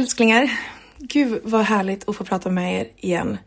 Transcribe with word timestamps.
älsklingar! 0.00 0.50
Gud 0.98 1.40
vad 1.44 1.62
härligt 1.62 2.08
att 2.08 2.16
få 2.16 2.24
prata 2.24 2.50
med 2.50 2.80
er 2.80 2.88
igen. 2.96 3.38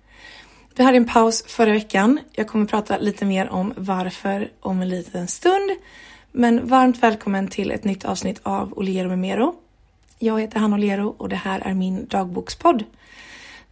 Vi 0.75 0.83
hade 0.83 0.97
en 0.97 1.05
paus 1.05 1.43
förra 1.47 1.71
veckan. 1.71 2.19
Jag 2.31 2.47
kommer 2.47 2.65
prata 2.65 2.97
lite 2.97 3.25
mer 3.25 3.49
om 3.49 3.73
varför 3.77 4.51
om 4.59 4.81
en 4.81 4.89
liten 4.89 5.27
stund. 5.27 5.71
Men 6.31 6.67
varmt 6.67 7.03
välkommen 7.03 7.47
till 7.47 7.71
ett 7.71 7.83
nytt 7.83 8.05
avsnitt 8.05 8.39
av 8.43 8.73
Oliero 8.73 9.09
med 9.09 9.19
Mero. 9.19 9.55
Jag 10.19 10.41
heter 10.41 10.59
Hanna 10.59 10.75
Oliero 10.75 11.15
och 11.17 11.29
det 11.29 11.35
här 11.35 11.59
är 11.59 11.73
min 11.73 12.07
dagbokspodd. 12.07 12.83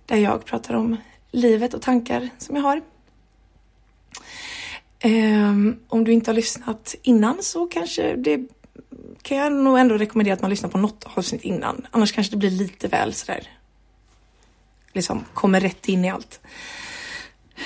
Där 0.05 0.17
jag 0.17 0.45
pratar 0.45 0.73
om 0.73 0.97
livet 1.31 1.73
och 1.73 1.81
tankar 1.81 2.29
som 2.37 2.55
jag 2.55 2.63
har. 2.63 2.81
Um, 5.03 5.79
om 5.87 6.03
du 6.03 6.11
inte 6.11 6.31
har 6.31 6.35
lyssnat 6.35 6.95
innan 7.01 7.37
så 7.41 7.65
kanske 7.65 8.15
det 8.15 8.47
kan 9.21 9.37
jag 9.37 9.53
nog 9.53 9.79
ändå 9.79 9.97
rekommendera 9.97 10.33
att 10.33 10.41
man 10.41 10.49
lyssnar 10.49 10.69
på 10.69 10.77
något 10.77 11.05
avsnitt 11.13 11.41
innan. 11.41 11.87
Annars 11.91 12.11
kanske 12.11 12.33
det 12.33 12.37
blir 12.37 12.51
lite 12.51 12.87
väl 12.87 13.13
sådär. 13.13 13.47
Liksom 14.93 15.25
kommer 15.33 15.59
rätt 15.59 15.87
in 15.87 16.05
i 16.05 16.09
allt. 16.09 16.39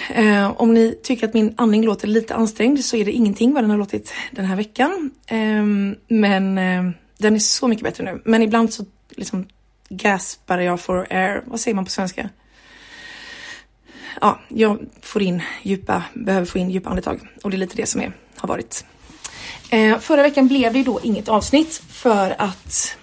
Eh, 0.09 0.61
om 0.61 0.73
ni 0.73 0.99
tycker 1.03 1.27
att 1.27 1.33
min 1.33 1.53
andning 1.57 1.85
låter 1.85 2.07
lite 2.07 2.35
ansträngd 2.35 2.85
så 2.85 2.97
är 2.97 3.05
det 3.05 3.11
ingenting 3.11 3.53
vad 3.53 3.63
den 3.63 3.69
har 3.69 3.77
låtit 3.77 4.13
den 4.31 4.45
här 4.45 4.55
veckan. 4.55 5.11
Eh, 5.27 5.63
men 6.07 6.57
eh, 6.57 6.91
den 7.17 7.35
är 7.35 7.39
så 7.39 7.67
mycket 7.67 7.83
bättre 7.83 8.03
nu. 8.03 8.21
Men 8.25 8.41
ibland 8.41 8.73
så 8.73 8.85
liksom 9.09 9.47
gaspar 9.89 10.57
jag 10.57 10.81
for 10.81 11.07
air. 11.09 11.43
Vad 11.45 11.59
säger 11.59 11.75
man 11.75 11.85
på 11.85 11.91
svenska? 11.91 12.29
Ja, 14.21 14.39
jag 14.49 14.79
får 15.01 15.21
in 15.21 15.41
djupa, 15.63 16.03
behöver 16.13 16.45
få 16.45 16.57
in 16.57 16.69
djupa 16.69 16.89
andetag 16.89 17.19
och 17.43 17.49
det 17.49 17.55
är 17.55 17.59
lite 17.59 17.75
det 17.75 17.85
som 17.85 18.01
är, 18.01 18.13
har 18.35 18.47
varit. 18.47 18.85
Eh, 19.69 19.99
förra 19.99 20.21
veckan 20.21 20.47
blev 20.47 20.73
det 20.73 20.77
ju 20.79 20.85
då 20.85 20.99
inget 21.03 21.29
avsnitt 21.29 21.81
för 21.89 22.35
att, 22.41 22.97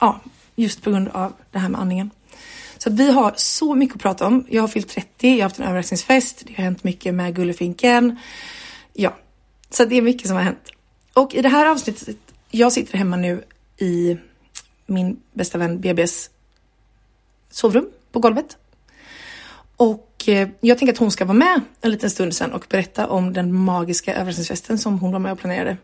ja, 0.00 0.20
just 0.56 0.82
på 0.82 0.90
grund 0.90 1.08
av 1.08 1.32
det 1.50 1.58
här 1.58 1.68
med 1.68 1.80
andningen. 1.80 2.10
Så 2.78 2.88
att 2.88 2.94
vi 2.94 3.10
har 3.10 3.32
så 3.36 3.74
mycket 3.74 3.96
att 3.96 4.02
prata 4.02 4.26
om. 4.26 4.46
Jag 4.48 4.62
har 4.62 4.68
fyllt 4.68 4.88
30, 4.88 5.28
jag 5.28 5.36
har 5.36 5.42
haft 5.42 5.58
en 5.58 5.64
överraskningsfest, 5.64 6.42
det 6.46 6.54
har 6.56 6.64
hänt 6.64 6.84
mycket 6.84 7.14
med 7.14 7.34
Gullefinken. 7.34 8.18
Ja, 8.92 9.16
så 9.70 9.84
det 9.84 9.96
är 9.96 10.02
mycket 10.02 10.26
som 10.26 10.36
har 10.36 10.42
hänt. 10.42 10.70
Och 11.14 11.34
i 11.34 11.42
det 11.42 11.48
här 11.48 11.66
avsnittet, 11.66 12.16
jag 12.50 12.72
sitter 12.72 12.98
hemma 12.98 13.16
nu 13.16 13.44
i 13.78 14.18
min 14.86 15.20
bästa 15.32 15.58
vän 15.58 15.80
BBs 15.80 16.30
sovrum 17.50 17.90
på 18.12 18.18
golvet. 18.18 18.56
Och 19.76 20.24
eh, 20.26 20.48
jag 20.60 20.78
tänker 20.78 20.92
att 20.92 20.98
hon 20.98 21.10
ska 21.10 21.24
vara 21.24 21.38
med 21.38 21.60
en 21.80 21.90
liten 21.90 22.10
stund 22.10 22.34
sen 22.34 22.52
och 22.52 22.66
berätta 22.68 23.08
om 23.08 23.32
den 23.32 23.54
magiska 23.54 24.14
överraskningsfesten 24.14 24.78
som 24.78 24.98
hon 24.98 25.12
var 25.12 25.18
med 25.18 25.32
och 25.32 25.38
planerade. 25.38 25.76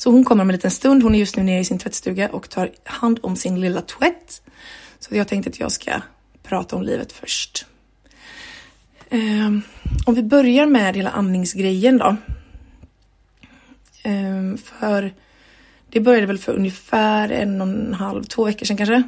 Så 0.00 0.10
hon 0.10 0.24
kommer 0.24 0.42
om 0.42 0.50
en 0.50 0.54
liten 0.54 0.70
stund. 0.70 1.02
Hon 1.02 1.14
är 1.14 1.18
just 1.18 1.36
nu 1.36 1.42
nere 1.42 1.60
i 1.60 1.64
sin 1.64 1.78
tvättstuga 1.78 2.28
och 2.28 2.50
tar 2.50 2.70
hand 2.84 3.18
om 3.22 3.36
sin 3.36 3.60
lilla 3.60 3.80
tvätt. 3.80 4.42
Så 4.98 5.16
jag 5.16 5.28
tänkte 5.28 5.50
att 5.50 5.60
jag 5.60 5.72
ska 5.72 5.92
prata 6.42 6.76
om 6.76 6.82
livet 6.82 7.12
först. 7.12 7.66
Um, 9.10 9.62
om 10.06 10.14
vi 10.14 10.22
börjar 10.22 10.66
med 10.66 10.96
hela 10.96 11.10
andningsgrejen 11.10 11.98
då. 11.98 12.16
Um, 14.04 14.58
för 14.58 15.14
det 15.90 16.00
började 16.00 16.26
väl 16.26 16.38
för 16.38 16.52
ungefär 16.52 17.28
en 17.28 17.60
och 17.60 17.68
en 17.68 17.94
halv, 17.94 18.24
två 18.24 18.44
veckor 18.44 18.66
sedan 18.66 18.76
kanske. 18.76 19.02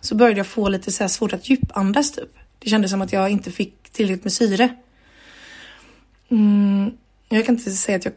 Så 0.00 0.14
började 0.14 0.38
jag 0.38 0.46
få 0.46 0.68
lite 0.68 0.92
så 0.92 1.04
här 1.04 1.08
svårt 1.08 1.32
att 1.32 1.48
djupandas 1.48 2.12
typ. 2.12 2.38
Det 2.58 2.70
kändes 2.70 2.90
som 2.90 3.02
att 3.02 3.12
jag 3.12 3.30
inte 3.30 3.50
fick 3.50 3.90
tillräckligt 3.92 4.24
med 4.24 4.32
syre. 4.32 4.76
Mm, 6.28 6.90
jag 7.28 7.46
kan 7.46 7.54
inte 7.54 7.70
säga 7.70 7.96
att 7.98 8.04
jag 8.04 8.14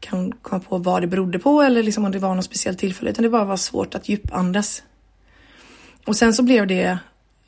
kan 0.00 0.32
komma 0.32 0.60
på 0.60 0.78
vad 0.78 1.02
det 1.02 1.06
berodde 1.06 1.38
på 1.38 1.62
eller 1.62 1.82
liksom 1.82 2.04
om 2.04 2.12
det 2.12 2.18
var 2.18 2.34
något 2.34 2.44
speciellt 2.44 2.78
tillfälle 2.78 3.10
utan 3.10 3.22
det 3.22 3.28
bara 3.28 3.44
var 3.44 3.56
svårt 3.56 3.94
att 3.94 4.08
djupandas. 4.08 4.82
Och 6.04 6.16
sen 6.16 6.34
så 6.34 6.42
blev 6.42 6.66
det 6.66 6.98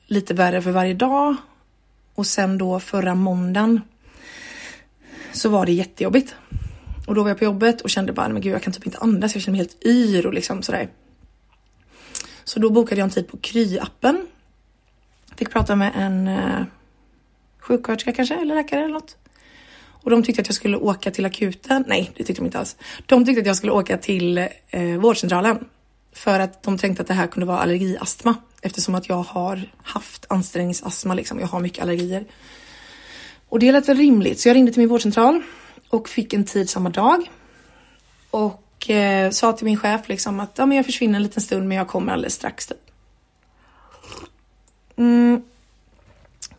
lite 0.07 0.35
värre 0.35 0.63
för 0.63 0.71
varje 0.71 0.95
dag 0.95 1.37
och 2.15 2.27
sen 2.27 2.59
då 2.59 2.81
förra 2.81 3.15
måndagen 3.15 3.81
så 5.33 5.49
var 5.49 5.67
det 5.67 5.73
jättejobbigt. 5.73 6.35
Och 7.07 7.15
då 7.15 7.23
var 7.23 7.31
jag 7.31 7.39
på 7.39 7.45
jobbet 7.45 7.81
och 7.81 7.91
kände 7.91 8.13
bara, 8.13 8.29
men 8.29 8.43
gud 8.43 8.55
jag 8.55 8.63
kan 8.63 8.73
typ 8.73 8.87
inte 8.87 8.99
andas, 8.99 9.35
jag 9.35 9.43
känner 9.43 9.59
mig 9.59 9.67
helt 9.67 9.87
yr 9.87 10.27
och 10.27 10.35
liksom 10.35 10.63
sådär. 10.63 10.89
Så 12.45 12.61
då 12.61 12.71
bokade 12.71 13.01
jag 13.01 13.05
en 13.05 13.11
tid 13.11 13.29
på 13.29 13.37
Kry-appen. 13.37 14.27
Fick 15.37 15.51
prata 15.51 15.77
med 15.77 15.93
en 15.95 16.29
eh, 16.29 16.65
sjuksköterska 17.59 18.13
kanske, 18.13 18.35
eller 18.35 18.55
läkare 18.55 18.81
eller 18.81 18.95
något. 18.95 19.17
Och 20.03 20.11
de 20.11 20.23
tyckte 20.23 20.43
att 20.43 20.49
jag 20.49 20.55
skulle 20.55 20.77
åka 20.77 21.11
till 21.11 21.27
akuten. 21.27 21.85
Nej, 21.87 22.11
det 22.17 22.25
tyckte 22.25 22.43
de 22.43 22.47
inte 22.47 22.59
alls. 22.59 22.77
De 23.07 23.25
tyckte 23.25 23.41
att 23.41 23.47
jag 23.47 23.57
skulle 23.57 23.73
åka 23.73 23.99
till 23.99 24.39
eh, 24.69 24.99
vårdcentralen. 24.99 25.65
För 26.13 26.41
att 26.41 26.63
de 26.63 26.79
tänkte 26.79 27.03
att 27.03 27.09
det 27.09 27.15
här 27.15 27.27
kunde 27.27 27.47
vara 27.47 27.59
allergiastma. 27.59 28.35
Eftersom 28.63 28.95
att 28.95 29.09
jag 29.09 29.23
har 29.23 29.63
haft 29.83 30.27
ansträngningsastma 30.29 31.15
liksom. 31.15 31.41
Jag 31.41 31.47
har 31.47 31.61
mycket 31.61 31.83
allergier. 31.83 32.25
Och 33.49 33.59
det 33.59 33.73
lät 33.73 33.89
väl 33.89 33.97
rimligt. 33.97 34.41
Så 34.41 34.49
jag 34.49 34.55
ringde 34.55 34.73
till 34.73 34.81
min 34.81 34.89
vårdcentral 34.89 35.43
och 35.89 36.09
fick 36.09 36.33
en 36.33 36.45
tid 36.45 36.71
samma 36.71 36.91
dag. 36.91 37.31
Och 38.31 38.91
eh, 38.91 39.31
sa 39.31 39.53
till 39.53 39.65
min 39.65 39.77
chef 39.77 40.09
liksom 40.09 40.41
att 40.41 40.59
ja, 40.59 40.67
men 40.67 40.77
jag 40.77 40.87
försvinner 40.87 41.17
en 41.17 41.23
liten 41.23 41.43
stund 41.43 41.69
men 41.69 41.77
jag 41.77 41.89
kommer 41.89 42.13
alldeles 42.13 42.35
strax. 42.35 42.67
Typ. 42.67 42.79
Mm. 44.97 45.43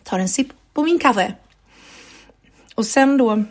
Tar 0.04 0.20
en 0.20 0.30
sipp 0.30 0.48
på 0.74 0.84
min 0.84 1.00
kaffe. 1.00 1.34
Och 2.82 2.88
sen 2.88 3.18
då 3.18 3.44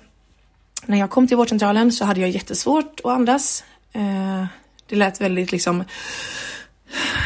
när 0.86 0.98
jag 0.98 1.10
kom 1.10 1.26
till 1.26 1.36
vårdcentralen 1.36 1.92
så 1.92 2.04
hade 2.04 2.20
jag 2.20 2.30
jättesvårt 2.30 3.00
att 3.00 3.10
andas. 3.10 3.64
Eh, 3.92 4.44
det 4.86 4.96
lät 4.96 5.20
väldigt 5.20 5.52
liksom 5.52 5.84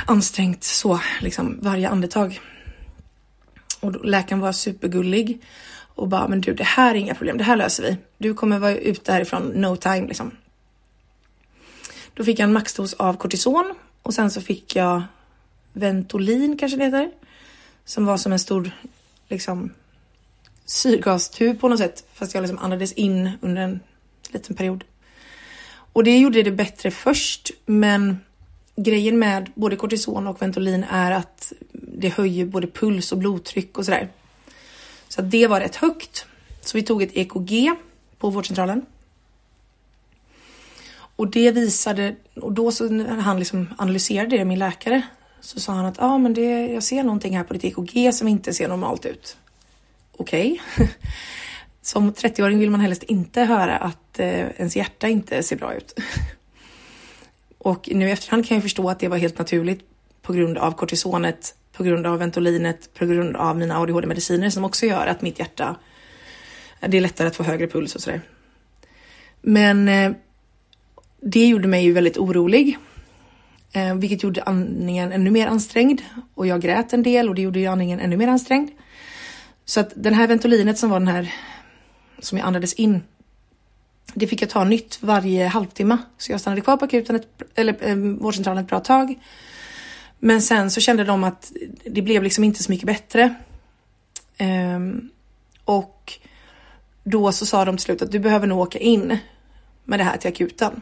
ansträngt 0.06 0.64
så, 0.64 1.00
liksom 1.20 1.58
varje 1.62 1.88
andetag. 1.88 2.40
Och 3.80 4.04
läkaren 4.04 4.40
var 4.40 4.52
supergullig 4.52 5.42
och 5.94 6.08
bara, 6.08 6.28
men 6.28 6.40
du 6.40 6.54
det 6.54 6.64
här 6.64 6.90
är 6.90 6.98
inga 6.98 7.14
problem, 7.14 7.38
det 7.38 7.44
här 7.44 7.56
löser 7.56 7.82
vi. 7.82 7.96
Du 8.18 8.34
kommer 8.34 8.58
vara 8.58 8.76
ute 8.76 9.12
härifrån 9.12 9.42
no 9.42 9.76
time 9.76 10.06
liksom. 10.06 10.30
Då 12.14 12.24
fick 12.24 12.38
jag 12.38 12.44
en 12.44 12.52
maxdos 12.52 12.94
av 12.94 13.16
kortison 13.16 13.74
och 14.02 14.14
sen 14.14 14.30
så 14.30 14.40
fick 14.40 14.76
jag 14.76 15.02
Ventolin 15.72 16.58
kanske 16.58 16.78
det 16.78 16.84
heter. 16.84 17.10
Som 17.84 18.06
var 18.06 18.16
som 18.16 18.32
en 18.32 18.38
stor 18.38 18.70
liksom 19.28 19.70
syrgastub 20.64 21.60
på 21.60 21.68
något 21.68 21.78
sätt. 21.78 22.04
Fast 22.12 22.34
jag 22.34 22.42
liksom 22.42 22.58
andades 22.58 22.92
in 22.92 23.30
under 23.40 23.62
en 23.62 23.80
liten 24.30 24.56
period. 24.56 24.84
Och 25.92 26.04
det 26.04 26.18
gjorde 26.18 26.42
det 26.42 26.50
bättre 26.50 26.90
först, 26.90 27.50
men 27.66 28.18
grejen 28.76 29.18
med 29.18 29.50
både 29.54 29.76
kortison 29.76 30.26
och 30.26 30.42
Ventolin 30.42 30.84
är 30.90 31.10
att 31.10 31.52
det 31.72 32.08
höjer 32.08 32.44
både 32.44 32.66
puls 32.66 33.12
och 33.12 33.18
blodtryck 33.18 33.78
och 33.78 33.84
sådär. 33.84 34.08
Så 35.08 35.22
det 35.22 35.46
var 35.46 35.60
rätt 35.60 35.76
högt. 35.76 36.26
Så 36.60 36.76
vi 36.78 36.82
tog 36.82 37.02
ett 37.02 37.16
EKG 37.16 37.70
på 38.18 38.30
vårdcentralen. 38.30 38.86
Och 41.16 41.28
det 41.30 41.50
visade, 41.50 42.16
och 42.34 42.52
då 42.52 42.72
så 42.72 42.88
när 42.88 43.16
han 43.16 43.38
liksom 43.38 43.74
analyserade 43.78 44.36
det, 44.36 44.44
min 44.44 44.58
läkare, 44.58 45.02
så 45.40 45.60
sa 45.60 45.72
han 45.72 45.86
att 45.86 45.96
ja, 45.98 46.04
ah, 46.04 46.18
men 46.18 46.34
det, 46.34 46.66
jag 46.66 46.82
ser 46.82 47.02
någonting 47.02 47.36
här 47.36 47.44
på 47.44 47.54
ditt 47.54 47.64
EKG 47.64 48.14
som 48.14 48.28
inte 48.28 48.52
ser 48.52 48.68
normalt 48.68 49.06
ut 49.06 49.36
okej. 50.16 50.60
Okay. 50.74 50.88
Som 51.82 52.12
30-åring 52.12 52.58
vill 52.58 52.70
man 52.70 52.80
helst 52.80 53.02
inte 53.02 53.42
höra 53.42 53.76
att 53.76 54.20
eh, 54.20 54.50
ens 54.56 54.76
hjärta 54.76 55.08
inte 55.08 55.42
ser 55.42 55.56
bra 55.56 55.74
ut. 55.74 56.00
Och 57.58 57.88
nu 57.92 58.08
i 58.08 58.10
efterhand 58.10 58.46
kan 58.46 58.54
jag 58.54 58.62
förstå 58.62 58.90
att 58.90 58.98
det 58.98 59.08
var 59.08 59.16
helt 59.16 59.38
naturligt 59.38 59.80
på 60.22 60.32
grund 60.32 60.58
av 60.58 60.72
kortisonet, 60.72 61.54
på 61.72 61.84
grund 61.84 62.06
av 62.06 62.18
Ventolinet, 62.18 62.94
på 62.94 63.06
grund 63.06 63.36
av 63.36 63.58
mina 63.58 63.78
ADHD-mediciner 63.78 64.50
som 64.50 64.64
också 64.64 64.86
gör 64.86 65.06
att 65.06 65.22
mitt 65.22 65.38
hjärta, 65.38 65.76
eh, 66.80 66.90
det 66.90 66.96
är 66.96 67.00
lättare 67.00 67.28
att 67.28 67.36
få 67.36 67.42
högre 67.42 67.66
puls 67.66 67.94
och 67.94 68.00
sådär. 68.00 68.20
Men 69.40 69.88
eh, 69.88 70.12
det 71.20 71.46
gjorde 71.46 71.68
mig 71.68 71.84
ju 71.84 71.92
väldigt 71.92 72.18
orolig, 72.18 72.78
vilket 73.96 74.22
gjorde 74.22 74.42
andningen 74.42 75.12
ännu 75.12 75.30
mer 75.30 75.46
ansträngd 75.46 76.00
och 76.34 76.46
jag 76.46 76.60
grät 76.60 76.92
en 76.92 77.02
del 77.02 77.28
och 77.28 77.34
det 77.34 77.42
gjorde 77.42 77.58
ju 77.58 77.66
andningen 77.66 78.00
ännu 78.00 78.16
mer 78.16 78.28
ansträngd. 78.28 78.70
Så 79.64 79.80
att 79.80 79.92
den 79.96 80.14
här 80.14 80.26
ventolinet 80.26 80.78
som 80.78 80.90
var 80.90 81.00
den 81.00 81.08
här 81.08 81.34
som 82.18 82.38
jag 82.38 82.46
andades 82.46 82.72
in. 82.72 83.02
Det 84.14 84.26
fick 84.26 84.42
jag 84.42 84.50
ta 84.50 84.64
nytt 84.64 84.98
varje 85.02 85.46
halvtimme. 85.46 85.98
Så 86.18 86.32
jag 86.32 86.40
stannade 86.40 86.60
kvar 86.60 86.76
på 86.76 86.84
akuten, 86.84 87.16
ett, 87.16 87.28
eller 87.54 87.76
eh, 87.80 87.96
vårdcentralen 87.96 88.64
ett 88.64 88.70
bra 88.70 88.80
tag. 88.80 89.14
Men 90.18 90.42
sen 90.42 90.70
så 90.70 90.80
kände 90.80 91.04
de 91.04 91.24
att 91.24 91.52
det 91.84 92.02
blev 92.02 92.22
liksom 92.22 92.44
inte 92.44 92.62
så 92.62 92.72
mycket 92.72 92.86
bättre. 92.86 93.34
Um, 94.40 95.10
och 95.64 96.18
då 97.04 97.32
så 97.32 97.46
sa 97.46 97.64
de 97.64 97.76
till 97.76 97.84
slut 97.84 98.02
att 98.02 98.12
du 98.12 98.18
behöver 98.18 98.46
nog 98.46 98.58
åka 98.58 98.78
in 98.78 99.18
med 99.84 100.00
det 100.00 100.04
här 100.04 100.16
till 100.16 100.28
akuten. 100.28 100.80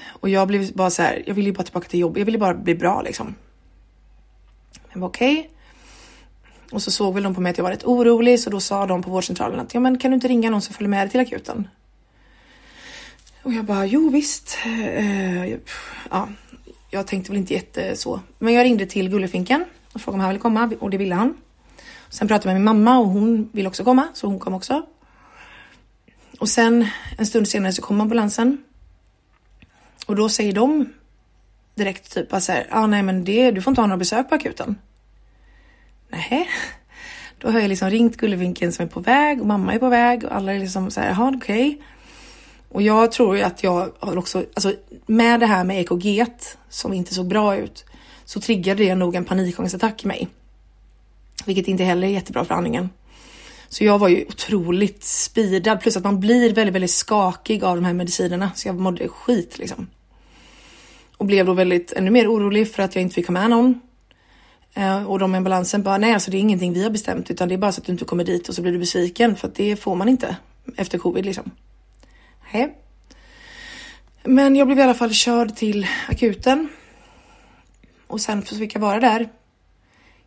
Och 0.00 0.28
jag 0.28 0.48
blev 0.48 0.72
bara 0.72 0.90
så 0.90 1.02
här, 1.02 1.22
jag 1.26 1.34
ville 1.34 1.48
ju 1.48 1.54
bara 1.54 1.62
tillbaka 1.62 1.88
till 1.88 2.00
jobbet, 2.00 2.18
jag 2.18 2.26
ville 2.26 2.38
bara 2.38 2.54
bli 2.54 2.74
bra 2.74 3.02
liksom. 3.02 3.34
Jag 4.92 5.00
var 5.00 5.08
okej. 5.08 5.38
Okay. 5.38 5.50
Och 6.70 6.82
så 6.82 6.90
såg 6.90 7.14
väl 7.14 7.22
de 7.22 7.34
på 7.34 7.40
mig 7.40 7.50
att 7.50 7.58
jag 7.58 7.62
var 7.62 7.70
rätt 7.70 7.84
orolig 7.84 8.40
så 8.40 8.50
då 8.50 8.60
sa 8.60 8.86
de 8.86 9.02
på 9.02 9.10
vårdcentralen 9.10 9.60
att 9.60 9.74
ja 9.74 9.80
men 9.80 9.98
kan 9.98 10.10
du 10.10 10.14
inte 10.14 10.28
ringa 10.28 10.50
någon 10.50 10.62
som 10.62 10.74
följer 10.74 10.88
med 10.88 11.00
dig 11.00 11.10
till 11.10 11.20
akuten? 11.20 11.68
Och 13.42 13.52
jag 13.52 13.64
bara 13.64 13.86
jo 13.86 14.10
visst. 14.10 14.58
Uh, 14.66 15.48
ja. 16.10 16.28
jag 16.90 17.06
tänkte 17.06 17.30
väl 17.30 17.38
inte 17.38 17.54
jätte 17.54 17.96
så. 17.96 18.20
Men 18.38 18.54
jag 18.54 18.64
ringde 18.64 18.86
till 18.86 19.10
Gullefinken 19.10 19.64
och 19.92 20.00
frågade 20.00 20.16
om 20.16 20.20
han 20.20 20.28
ville 20.28 20.40
komma 20.40 20.70
och 20.80 20.90
det 20.90 20.96
ville 20.96 21.14
han. 21.14 21.34
Sen 22.08 22.28
pratade 22.28 22.48
jag 22.48 22.54
med 22.54 22.74
min 22.74 22.84
mamma 22.84 22.98
och 22.98 23.06
hon 23.06 23.48
vill 23.52 23.66
också 23.66 23.84
komma, 23.84 24.08
så 24.14 24.26
hon 24.26 24.38
kom 24.38 24.54
också. 24.54 24.86
Och 26.38 26.48
sen 26.48 26.86
en 27.18 27.26
stund 27.26 27.48
senare 27.48 27.72
så 27.72 27.82
kom 27.82 28.00
ambulansen. 28.00 28.64
Och 30.06 30.16
då 30.16 30.28
säger 30.28 30.52
de 30.52 30.88
direkt 31.74 32.14
typ 32.14 32.32
att 32.32 32.42
så 32.42 32.52
här, 32.52 32.66
ah, 32.70 32.86
nej 32.86 33.02
men 33.02 33.24
det, 33.24 33.50
du 33.50 33.62
får 33.62 33.70
inte 33.70 33.80
ha 33.80 33.86
några 33.86 33.98
besök 33.98 34.28
på 34.28 34.34
akuten. 34.34 34.76
Nej. 36.08 36.48
Då 37.38 37.50
har 37.50 37.60
jag 37.60 37.68
liksom 37.68 37.90
ringt 37.90 38.16
Gullevinkeln 38.16 38.72
som 38.72 38.84
är 38.84 38.88
på 38.88 39.00
väg 39.00 39.40
och 39.40 39.46
mamma 39.46 39.74
är 39.74 39.78
på 39.78 39.88
väg 39.88 40.24
och 40.24 40.34
alla 40.34 40.52
är 40.52 40.58
liksom 40.58 40.90
så 40.90 41.00
här, 41.00 41.08
jaha 41.08 41.32
okej. 41.36 41.68
Okay. 41.68 41.82
Och 42.68 42.82
jag 42.82 43.12
tror 43.12 43.36
ju 43.36 43.42
att 43.42 43.62
jag 43.62 43.92
har 43.98 44.18
också, 44.18 44.44
alltså 44.54 44.74
med 45.06 45.40
det 45.40 45.46
här 45.46 45.64
med 45.64 45.80
EKG 45.80 46.26
som 46.68 46.92
inte 46.92 47.14
såg 47.14 47.28
bra 47.28 47.56
ut 47.56 47.84
så 48.24 48.40
triggade 48.40 48.84
det 48.84 48.94
nog 48.94 49.14
en 49.14 49.24
panikångestattack 49.24 50.04
i 50.04 50.06
mig. 50.06 50.28
Vilket 51.44 51.68
inte 51.68 51.84
heller 51.84 52.08
är 52.08 52.12
jättebra 52.12 52.44
för 52.44 52.54
andningen. 52.54 52.90
Så 53.68 53.84
jag 53.84 53.98
var 53.98 54.08
ju 54.08 54.24
otroligt 54.28 55.04
speedad 55.04 55.80
plus 55.80 55.96
att 55.96 56.04
man 56.04 56.20
blir 56.20 56.54
väldigt, 56.54 56.74
väldigt 56.74 56.90
skakig 56.90 57.64
av 57.64 57.76
de 57.76 57.84
här 57.84 57.92
medicinerna 57.92 58.50
så 58.54 58.68
jag 58.68 58.74
mådde 58.74 59.08
skit 59.08 59.58
liksom. 59.58 59.86
Och 61.16 61.26
blev 61.26 61.46
då 61.46 61.52
väldigt 61.52 61.92
ännu 61.92 62.10
mer 62.10 62.32
orolig 62.32 62.72
för 62.72 62.82
att 62.82 62.94
jag 62.94 63.02
inte 63.02 63.14
fick 63.14 63.26
ha 63.26 63.32
med 63.32 63.50
någon. 63.50 63.80
Eh, 64.78 65.02
och 65.02 65.18
de 65.18 65.34
i 65.34 65.36
ambulansen 65.36 65.82
bara 65.82 65.98
nej 65.98 66.14
alltså 66.14 66.30
det 66.30 66.36
är 66.36 66.40
ingenting 66.40 66.72
vi 66.72 66.82
har 66.82 66.90
bestämt 66.90 67.30
utan 67.30 67.48
det 67.48 67.54
är 67.54 67.58
bara 67.58 67.72
så 67.72 67.80
att 67.80 67.86
du 67.86 67.92
inte 67.92 68.04
kommer 68.04 68.24
dit 68.24 68.48
och 68.48 68.54
så 68.54 68.62
blir 68.62 68.72
du 68.72 68.78
besviken 68.78 69.36
för 69.36 69.48
att 69.48 69.54
det 69.54 69.76
får 69.76 69.94
man 69.94 70.08
inte 70.08 70.36
efter 70.76 70.98
covid 70.98 71.24
liksom. 71.24 71.50
Hej. 72.40 72.78
Men 74.24 74.56
jag 74.56 74.66
blev 74.66 74.78
i 74.78 74.82
alla 74.82 74.94
fall 74.94 75.12
körd 75.12 75.56
till 75.56 75.86
akuten. 76.08 76.68
Och 78.06 78.20
sen 78.20 78.42
fick 78.42 78.74
jag 78.74 78.80
vara 78.80 79.00
där 79.00 79.28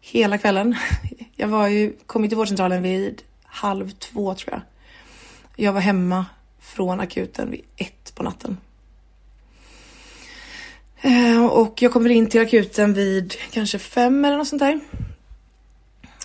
hela 0.02 0.38
kvällen. 0.38 0.76
Jag 1.36 1.48
var 1.48 1.68
ju, 1.68 1.94
kom 2.06 2.28
till 2.28 2.38
vårdcentralen 2.38 2.84
vid 2.84 3.22
halv 3.44 3.92
två 3.92 4.36
tror 4.36 4.54
jag. 4.54 4.62
Jag 5.66 5.74
var 5.74 5.82
hemma 5.82 6.26
från 6.60 7.00
akuten 7.00 7.52
vid 7.52 7.62
ett 7.76 8.16
på 8.16 8.24
natten. 8.24 8.58
Eh, 11.02 11.46
och 11.46 11.82
jag 11.82 11.94
kommer 11.94 12.10
in 12.10 12.30
till 12.30 12.42
akuten 12.42 12.94
vid 12.94 13.36
kanske 13.52 13.80
fem 13.80 14.26
eller 14.26 14.38
något 14.38 14.48
sånt 14.48 14.60
där. 14.60 14.80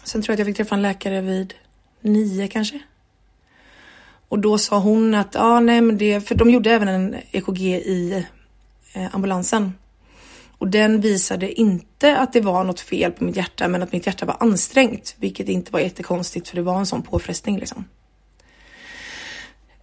Sen 0.05 0.23
tror 0.23 0.33
jag 0.33 0.35
att 0.35 0.39
jag 0.39 0.47
fick 0.47 0.57
träffa 0.57 0.75
en 0.75 0.83
läkare 0.83 1.21
vid 1.21 1.55
nio 2.01 2.49
kanske. 2.49 2.81
Och 4.29 4.39
då 4.39 4.59
sa 4.59 4.79
hon 4.79 5.15
att, 5.15 5.35
ja 5.35 5.41
ah, 5.41 5.61
nej 5.61 5.81
men 5.81 5.99
det, 5.99 6.21
för 6.21 6.35
de 6.35 6.51
gjorde 6.51 6.71
även 6.71 6.89
en 6.89 7.17
EKG 7.31 7.61
i 7.61 8.25
eh, 8.93 9.15
ambulansen. 9.15 9.73
Och 10.59 10.69
den 10.69 11.01
visade 11.01 11.61
inte 11.61 12.17
att 12.17 12.33
det 12.33 12.41
var 12.41 12.65
något 12.65 12.81
fel 12.81 13.13
på 13.13 13.25
mitt 13.25 13.37
hjärta 13.37 13.69
men 13.69 13.83
att 13.83 13.93
mitt 13.93 14.07
hjärta 14.07 14.27
var 14.27 14.37
ansträngt. 14.41 15.17
Vilket 15.19 15.49
inte 15.49 15.73
var 15.73 15.81
jättekonstigt 15.81 16.49
för 16.49 16.57
det 16.57 16.63
var 16.63 16.79
en 16.79 16.87
sån 16.87 17.03
påfrestning 17.03 17.59
liksom. 17.59 17.85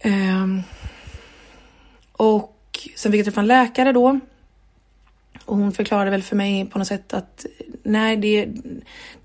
Ehm, 0.00 0.62
och 2.12 2.88
sen 2.96 3.12
fick 3.12 3.18
jag 3.18 3.24
träffa 3.24 3.40
en 3.40 3.46
läkare 3.46 3.92
då. 3.92 4.20
Och 5.44 5.56
hon 5.56 5.72
förklarade 5.72 6.10
väl 6.10 6.22
för 6.22 6.36
mig 6.36 6.66
på 6.66 6.78
något 6.78 6.88
sätt 6.88 7.14
att 7.14 7.46
nej, 7.82 8.16
det, 8.16 8.48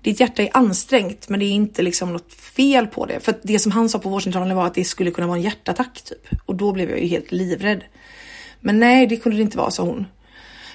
ditt 0.02 0.20
hjärta 0.20 0.42
är 0.42 0.50
ansträngt 0.52 1.28
men 1.28 1.40
det 1.40 1.46
är 1.46 1.52
inte 1.52 1.82
liksom 1.82 2.12
något 2.12 2.32
fel 2.32 2.86
på 2.86 3.06
det. 3.06 3.20
För 3.20 3.34
det 3.42 3.58
som 3.58 3.72
han 3.72 3.88
sa 3.88 3.98
på 3.98 4.08
vårdcentralen 4.08 4.56
var 4.56 4.66
att 4.66 4.74
det 4.74 4.84
skulle 4.84 5.10
kunna 5.10 5.26
vara 5.26 5.36
en 5.36 5.42
hjärtattack 5.42 6.02
typ. 6.02 6.40
Och 6.46 6.54
då 6.54 6.72
blev 6.72 6.90
jag 6.90 7.00
ju 7.00 7.06
helt 7.06 7.32
livrädd. 7.32 7.84
Men 8.60 8.78
nej, 8.78 9.06
det 9.06 9.16
kunde 9.16 9.38
det 9.38 9.42
inte 9.42 9.58
vara, 9.58 9.70
sa 9.70 9.82
hon. 9.82 10.06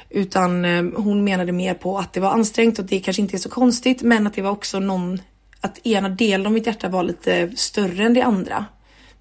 Utan 0.09 0.65
eh, 0.65 0.83
hon 0.95 1.23
menade 1.23 1.51
mer 1.51 1.73
på 1.73 1.97
att 1.97 2.13
det 2.13 2.19
var 2.19 2.29
ansträngt 2.29 2.79
och 2.79 2.85
det 2.85 2.99
kanske 2.99 3.21
inte 3.21 3.37
är 3.37 3.39
så 3.39 3.49
konstigt 3.49 4.01
men 4.01 4.27
att 4.27 4.33
det 4.33 4.41
var 4.41 4.51
också 4.51 4.79
någon, 4.79 5.21
att 5.61 5.87
ena 5.87 6.09
delen 6.09 6.47
av 6.47 6.53
mitt 6.53 6.67
hjärta 6.67 6.89
var 6.89 7.03
lite 7.03 7.51
större 7.55 8.05
än 8.05 8.13
det 8.13 8.21
andra. 8.21 8.65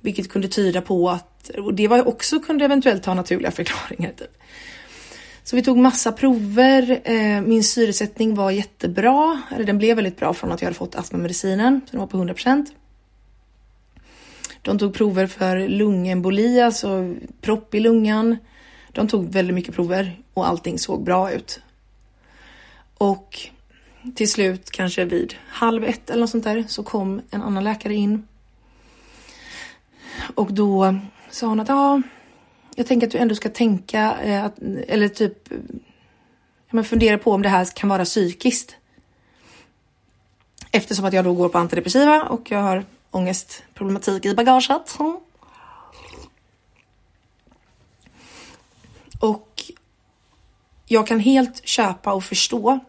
Vilket 0.00 0.28
kunde 0.28 0.48
tyda 0.48 0.80
på 0.80 1.10
att, 1.10 1.48
och 1.48 1.74
det 1.74 1.88
var 1.88 2.08
också 2.08 2.40
kunde 2.40 2.64
eventuellt 2.64 3.06
ha 3.06 3.14
naturliga 3.14 3.50
förklaringar. 3.50 4.12
Typ. 4.16 4.38
Så 5.44 5.56
vi 5.56 5.62
tog 5.62 5.78
massa 5.78 6.12
prover. 6.12 7.00
Eh, 7.04 7.40
min 7.40 7.64
syresättning 7.64 8.34
var 8.34 8.50
jättebra, 8.50 9.42
eller 9.54 9.64
den 9.64 9.78
blev 9.78 9.96
väldigt 9.96 10.16
bra 10.16 10.34
från 10.34 10.52
att 10.52 10.60
jag 10.60 10.66
hade 10.66 10.78
fått 10.78 10.94
astmamedicinen, 10.94 11.80
så 11.84 11.90
den 11.90 12.00
var 12.00 12.06
på 12.06 12.16
100% 12.16 12.66
De 14.62 14.78
tog 14.78 14.94
prover 14.94 15.26
för 15.26 15.68
lungemboli, 15.68 16.60
alltså 16.60 17.14
propp 17.40 17.74
i 17.74 17.80
lungan. 17.80 18.36
De 18.92 19.08
tog 19.08 19.32
väldigt 19.32 19.54
mycket 19.54 19.74
prover 19.74 20.16
och 20.34 20.48
allting 20.48 20.78
såg 20.78 21.04
bra 21.04 21.32
ut. 21.32 21.60
Och 22.98 23.38
till 24.14 24.30
slut, 24.30 24.70
kanske 24.70 25.04
vid 25.04 25.34
halv 25.48 25.84
ett 25.84 26.10
eller 26.10 26.20
något 26.20 26.30
sånt 26.30 26.44
där, 26.44 26.64
så 26.68 26.82
kom 26.82 27.22
en 27.30 27.42
annan 27.42 27.64
läkare 27.64 27.94
in. 27.94 28.26
Och 30.34 30.52
då 30.52 30.98
sa 31.30 31.46
hon 31.46 31.60
att 31.60 31.68
ja, 31.68 32.02
jag 32.74 32.86
tänker 32.86 33.06
att 33.06 33.12
du 33.12 33.18
ändå 33.18 33.34
ska 33.34 33.48
tänka, 33.48 34.16
eh, 34.22 34.44
att, 34.44 34.58
eller 34.88 35.08
typ 35.08 35.48
men 36.70 36.84
fundera 36.84 37.18
på 37.18 37.32
om 37.32 37.42
det 37.42 37.48
här 37.48 37.64
kan 37.64 37.88
vara 37.88 38.04
psykiskt. 38.04 38.76
Eftersom 40.70 41.04
att 41.04 41.12
jag 41.12 41.24
då 41.24 41.34
går 41.34 41.48
på 41.48 41.58
antidepressiva 41.58 42.22
och 42.22 42.50
jag 42.50 42.58
har 42.58 42.84
ångestproblematik 43.10 44.24
i 44.24 44.34
bagaget. 44.34 44.96
Och 49.20 49.72
jag 50.86 51.06
kan 51.06 51.20
helt 51.20 51.66
köpa 51.66 52.12
och 52.12 52.24
förstå 52.24 52.80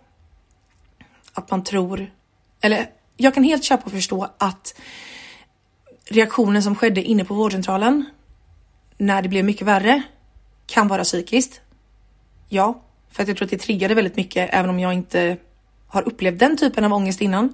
att 1.33 1.51
man 1.51 1.63
tror, 1.63 2.11
eller 2.61 2.89
jag 3.17 3.33
kan 3.33 3.43
helt 3.43 3.63
köpa 3.63 3.85
och 3.85 3.91
förstå 3.91 4.27
att 4.37 4.75
reaktionen 6.05 6.63
som 6.63 6.75
skedde 6.75 7.03
inne 7.03 7.25
på 7.25 7.33
vårdcentralen 7.33 8.05
när 8.97 9.21
det 9.21 9.29
blev 9.29 9.45
mycket 9.45 9.67
värre 9.67 10.01
kan 10.65 10.87
vara 10.87 11.03
psykiskt. 11.03 11.61
Ja, 12.49 12.81
för 13.11 13.23
att 13.23 13.27
jag 13.27 13.37
tror 13.37 13.45
att 13.45 13.51
det 13.51 13.57
triggade 13.57 13.95
väldigt 13.95 14.15
mycket, 14.15 14.49
även 14.53 14.69
om 14.69 14.79
jag 14.79 14.93
inte 14.93 15.37
har 15.87 16.07
upplevt 16.07 16.39
den 16.39 16.57
typen 16.57 16.83
av 16.83 16.93
ångest 16.93 17.21
innan. 17.21 17.53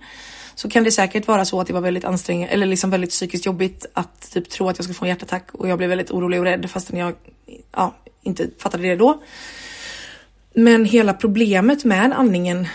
Så 0.55 0.69
kan 0.69 0.83
det 0.83 0.91
säkert 0.91 1.27
vara 1.27 1.45
så 1.45 1.59
att 1.61 1.67
det 1.67 1.73
var 1.73 1.81
väldigt 1.81 2.05
ansträngande 2.05 2.53
eller 2.53 2.65
liksom 2.65 2.89
väldigt 2.89 3.09
psykiskt 3.09 3.45
jobbigt 3.45 3.85
att 3.93 4.31
typ 4.31 4.49
tro 4.49 4.69
att 4.69 4.77
jag 4.77 4.83
skulle 4.83 4.95
få 4.95 5.05
en 5.05 5.09
hjärtattack 5.09 5.47
och 5.51 5.69
jag 5.69 5.77
blev 5.77 5.89
väldigt 5.89 6.11
orolig 6.11 6.39
och 6.39 6.45
rädd 6.45 6.69
fastän 6.69 6.97
jag 6.97 7.13
ja, 7.71 7.95
inte 8.21 8.49
fattade 8.59 8.83
det 8.83 8.95
då. 8.95 9.21
Men 10.53 10.85
hela 10.85 11.13
problemet 11.13 11.83
med 11.83 12.13
andningen 12.19 12.67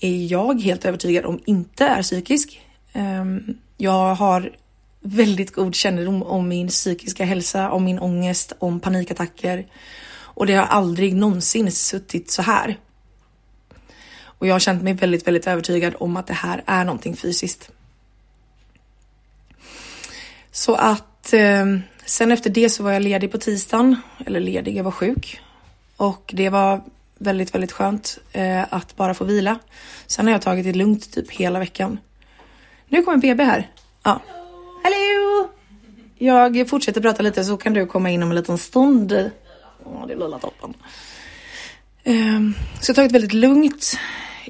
är 0.00 0.32
jag 0.32 0.60
helt 0.60 0.84
övertygad 0.84 1.24
om 1.24 1.40
inte 1.44 1.86
är 1.86 2.02
psykisk. 2.02 2.60
Ehm, 2.92 3.58
jag 3.76 4.14
har 4.14 4.52
väldigt 5.06 5.52
god 5.52 5.74
kännedom 5.74 6.22
om 6.22 6.48
min 6.48 6.68
psykiska 6.68 7.24
hälsa, 7.24 7.70
om 7.70 7.84
min 7.84 7.98
ångest, 7.98 8.52
om 8.58 8.80
panikattacker. 8.80 9.66
Och 10.14 10.46
det 10.46 10.54
har 10.54 10.66
aldrig 10.66 11.16
någonsin 11.16 11.72
suttit 11.72 12.30
så 12.30 12.42
här. 12.42 12.78
Och 14.24 14.46
jag 14.46 14.54
har 14.54 14.60
känt 14.60 14.82
mig 14.82 14.92
väldigt, 14.92 15.26
väldigt 15.26 15.46
övertygad 15.46 15.94
om 15.98 16.16
att 16.16 16.26
det 16.26 16.34
här 16.34 16.62
är 16.66 16.84
någonting 16.84 17.16
fysiskt. 17.16 17.70
Så 20.52 20.74
att 20.74 21.32
eh, 21.32 21.66
sen 22.04 22.32
efter 22.32 22.50
det 22.50 22.68
så 22.68 22.82
var 22.82 22.92
jag 22.92 23.02
ledig 23.02 23.32
på 23.32 23.38
tisdagen, 23.38 23.96
eller 24.26 24.40
ledig, 24.40 24.76
jag 24.76 24.84
var 24.84 24.90
sjuk. 24.90 25.40
Och 25.96 26.30
det 26.36 26.48
var 26.48 26.82
väldigt, 27.18 27.54
väldigt 27.54 27.72
skönt 27.72 28.18
eh, 28.32 28.74
att 28.74 28.96
bara 28.96 29.14
få 29.14 29.24
vila. 29.24 29.58
Sen 30.06 30.26
har 30.26 30.32
jag 30.32 30.42
tagit 30.42 30.64
det 30.64 30.72
lugnt 30.72 31.12
typ 31.12 31.30
hela 31.30 31.58
veckan. 31.58 31.98
Nu 32.88 33.02
kommer 33.02 33.18
BB 33.18 33.44
här. 33.44 33.70
Ja. 34.02 34.20
Jag 36.24 36.68
fortsätter 36.68 37.00
prata 37.00 37.22
lite 37.22 37.44
så 37.44 37.56
kan 37.56 37.72
du 37.72 37.86
komma 37.86 38.10
in 38.10 38.22
om 38.22 38.30
en 38.30 38.36
liten 38.36 38.58
stund. 38.58 39.30
Ja, 39.84 40.04
det 40.08 40.14
lilla 40.14 40.38
toppen. 40.38 40.74
Ehm, 42.04 42.54
så 42.80 42.90
jag 42.90 42.94
har 42.94 42.94
tagit 42.94 43.12
väldigt 43.12 43.32
lugnt. 43.32 43.98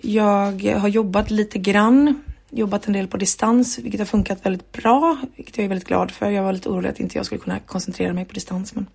Jag 0.03 0.63
har 0.63 0.89
jobbat 0.89 1.31
lite 1.31 1.59
grann, 1.59 2.23
jobbat 2.51 2.87
en 2.87 2.93
del 2.93 3.09
på 3.09 3.17
distans, 3.17 3.79
vilket 3.79 4.01
har 4.01 4.07
funkat 4.07 4.47
väldigt 4.47 4.73
bra, 4.73 5.17
vilket 5.37 5.57
jag 5.57 5.65
är 5.65 5.69
väldigt 5.69 5.89
glad 5.89 6.11
för. 6.11 6.31
Jag 6.31 6.43
var 6.43 6.53
lite 6.53 6.69
orolig 6.69 6.89
att 6.89 7.01
inte 7.01 7.19
jag 7.19 7.27
skulle 7.27 7.41
kunna 7.41 7.59
koncentrera 7.59 8.13
mig 8.13 8.25
på 8.25 8.33
distans, 8.35 8.75
men 8.75 8.87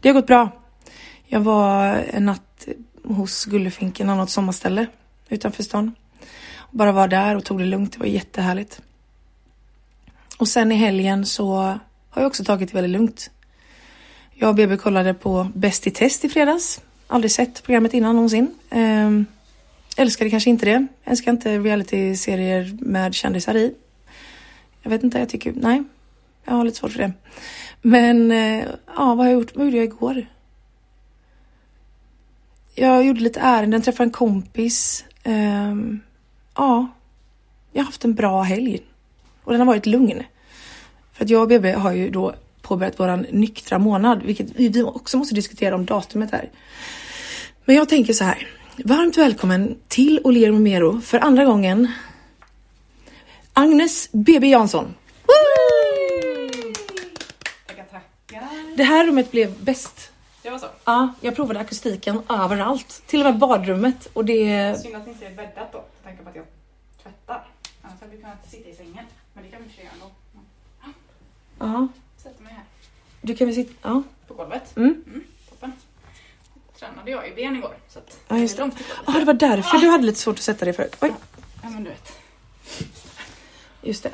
det 0.00 0.08
har 0.08 0.14
gått 0.14 0.26
bra. 0.26 0.50
Jag 1.26 1.40
var 1.40 1.86
en 2.10 2.26
natt 2.26 2.68
hos 3.04 3.44
Gullefinken, 3.44 4.06
något 4.06 4.30
sommarställe 4.30 4.86
utanför 5.28 5.62
stan. 5.62 5.94
Bara 6.70 6.92
var 6.92 7.08
där 7.08 7.36
och 7.36 7.44
tog 7.44 7.58
det 7.58 7.64
lugnt. 7.64 7.92
Det 7.92 7.98
var 7.98 8.06
jättehärligt. 8.06 8.80
Och 10.38 10.48
sen 10.48 10.72
i 10.72 10.74
helgen 10.74 11.26
så 11.26 11.78
har 12.18 12.22
jag 12.22 12.30
också 12.30 12.44
tagit 12.44 12.68
det 12.68 12.74
väldigt 12.74 13.00
lugnt. 13.00 13.30
Jag 14.34 14.48
och 14.48 14.54
BB 14.54 14.76
kollade 14.76 15.14
på 15.14 15.48
Bäst 15.54 15.86
i 15.86 15.90
test 15.90 16.24
i 16.24 16.28
fredags. 16.28 16.80
Aldrig 17.06 17.30
sett 17.30 17.62
programmet 17.62 17.94
innan 17.94 18.14
någonsin. 18.14 18.54
Ehm, 18.70 19.26
älskade 19.96 20.30
kanske 20.30 20.50
inte 20.50 20.66
det. 20.66 20.86
Älskar 21.04 21.32
inte 21.32 21.58
reality-serier 21.58 22.76
med 22.80 23.14
kändisar 23.14 23.54
i. 23.54 23.74
Jag 24.82 24.90
vet 24.90 25.02
inte, 25.02 25.18
jag 25.18 25.28
tycker, 25.28 25.52
nej. 25.56 25.82
Jag 26.44 26.54
har 26.54 26.64
lite 26.64 26.76
svårt 26.76 26.92
för 26.92 26.98
det. 26.98 27.12
Men 27.82 28.32
eh, 28.32 28.64
ja, 28.86 29.14
vad 29.14 29.18
har 29.18 29.24
jag 29.24 29.32
gjort? 29.32 29.56
Vad 29.56 29.64
gjorde 29.64 29.76
jag 29.76 29.86
igår? 29.86 30.26
jag 32.74 33.06
gjorde 33.06 33.20
lite 33.20 33.40
ärenden, 33.40 33.82
träffade 33.82 34.06
en 34.06 34.10
kompis. 34.10 35.04
Ehm, 35.22 36.00
ja, 36.54 36.86
jag 37.72 37.80
har 37.80 37.86
haft 37.86 38.04
en 38.04 38.14
bra 38.14 38.42
helg. 38.42 38.80
Och 39.44 39.52
den 39.52 39.60
har 39.60 39.66
varit 39.66 39.86
lugn. 39.86 40.22
För 41.18 41.24
att 41.24 41.30
jag 41.30 41.42
och 41.42 41.48
BB 41.48 41.72
har 41.72 41.92
ju 41.92 42.10
då 42.10 42.34
påbörjat 42.62 43.00
våran 43.00 43.26
nyktra 43.30 43.78
månad, 43.78 44.22
vilket 44.22 44.46
vi 44.56 44.82
också 44.82 45.16
måste 45.16 45.34
diskutera 45.34 45.74
om 45.74 45.86
datumet 45.86 46.30
här. 46.30 46.50
Men 47.64 47.76
jag 47.76 47.88
tänker 47.88 48.12
så 48.12 48.24
här. 48.24 48.48
Varmt 48.84 49.18
välkommen 49.18 49.78
till 49.88 50.20
Olier 50.24 50.52
Mero 50.52 51.00
för 51.00 51.18
andra 51.18 51.44
gången. 51.44 51.92
Agnes 53.52 54.08
BB 54.12 54.46
Jansson. 54.46 54.94
Tackar, 57.66 57.84
tackar. 57.84 58.76
Det 58.76 58.84
här 58.84 59.06
rummet 59.06 59.30
blev 59.30 59.64
bäst. 59.64 60.12
Det 60.42 60.50
var 60.50 60.58
så. 60.58 60.66
Ja, 60.84 61.14
jag 61.20 61.36
provade 61.36 61.60
akustiken 61.60 62.22
överallt. 62.28 63.02
Till 63.06 63.20
och 63.20 63.26
med 63.26 63.38
badrummet. 63.38 64.08
Och 64.12 64.24
det... 64.24 64.74
Synd 64.82 64.96
att 64.96 65.04
det 65.04 65.10
inte 65.10 65.26
är 65.26 65.34
bäddat 65.34 65.72
då, 65.72 65.78
med 65.78 66.04
tanke 66.04 66.22
på 66.22 66.30
att 66.30 66.36
jag 66.36 66.44
tvättar. 67.02 67.46
Annars 67.82 68.00
hade 68.00 68.16
vi 68.16 68.22
kunnat 68.22 68.50
sitta 68.50 68.68
i 68.68 68.74
sängen. 68.74 69.04
Men 69.34 69.44
det 69.44 69.50
kan 69.50 69.60
vi 69.62 69.68
inte 69.68 69.82
göra 69.82 69.92
ändå. 69.94 70.06
Ja, 71.58 71.88
Sätter 72.22 72.42
mig 72.42 72.52
här 72.52 72.62
du 73.20 73.34
kan 73.36 73.46
väl 73.46 73.54
sitta... 73.54 73.72
Ja. 73.82 74.02
på 74.28 74.34
golvet. 74.34 74.76
Mm. 74.76 75.02
Toppen. 75.50 75.72
Tränade 76.78 77.10
jag 77.10 77.28
i 77.28 77.34
ben 77.34 77.56
igår. 77.56 77.74
Så 77.88 77.98
att 77.98 78.18
Ja, 78.28 78.38
just 78.38 78.56
det. 78.56 78.62
de 78.62 78.72
Ah, 79.04 79.12
det 79.18 79.24
var 79.24 79.34
därför 79.34 79.78
du 79.78 79.88
hade 79.88 80.04
lite 80.04 80.18
svårt 80.18 80.36
att 80.36 80.42
sätta 80.42 80.64
dig 80.64 80.74
förut. 80.74 80.96
Oj, 81.00 81.12
Ja 81.62 81.70
men 81.70 81.84
du 81.84 81.90
vet. 81.90 82.12
just 83.82 84.02
det. 84.02 84.10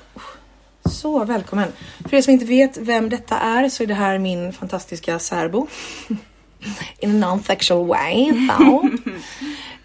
Så 0.91 1.25
välkommen. 1.25 1.73
För 2.09 2.17
er 2.17 2.23
som 2.23 2.33
inte 2.33 2.45
vet 2.45 2.77
vem 2.77 3.09
detta 3.09 3.39
är 3.39 3.69
så 3.69 3.83
är 3.83 3.87
det 3.87 3.95
här 3.95 4.19
min 4.19 4.53
fantastiska 4.53 5.19
särbo. 5.19 5.67
In 6.99 7.23
a 7.25 7.27
non-sexual 7.27 7.87
way. 7.87 8.33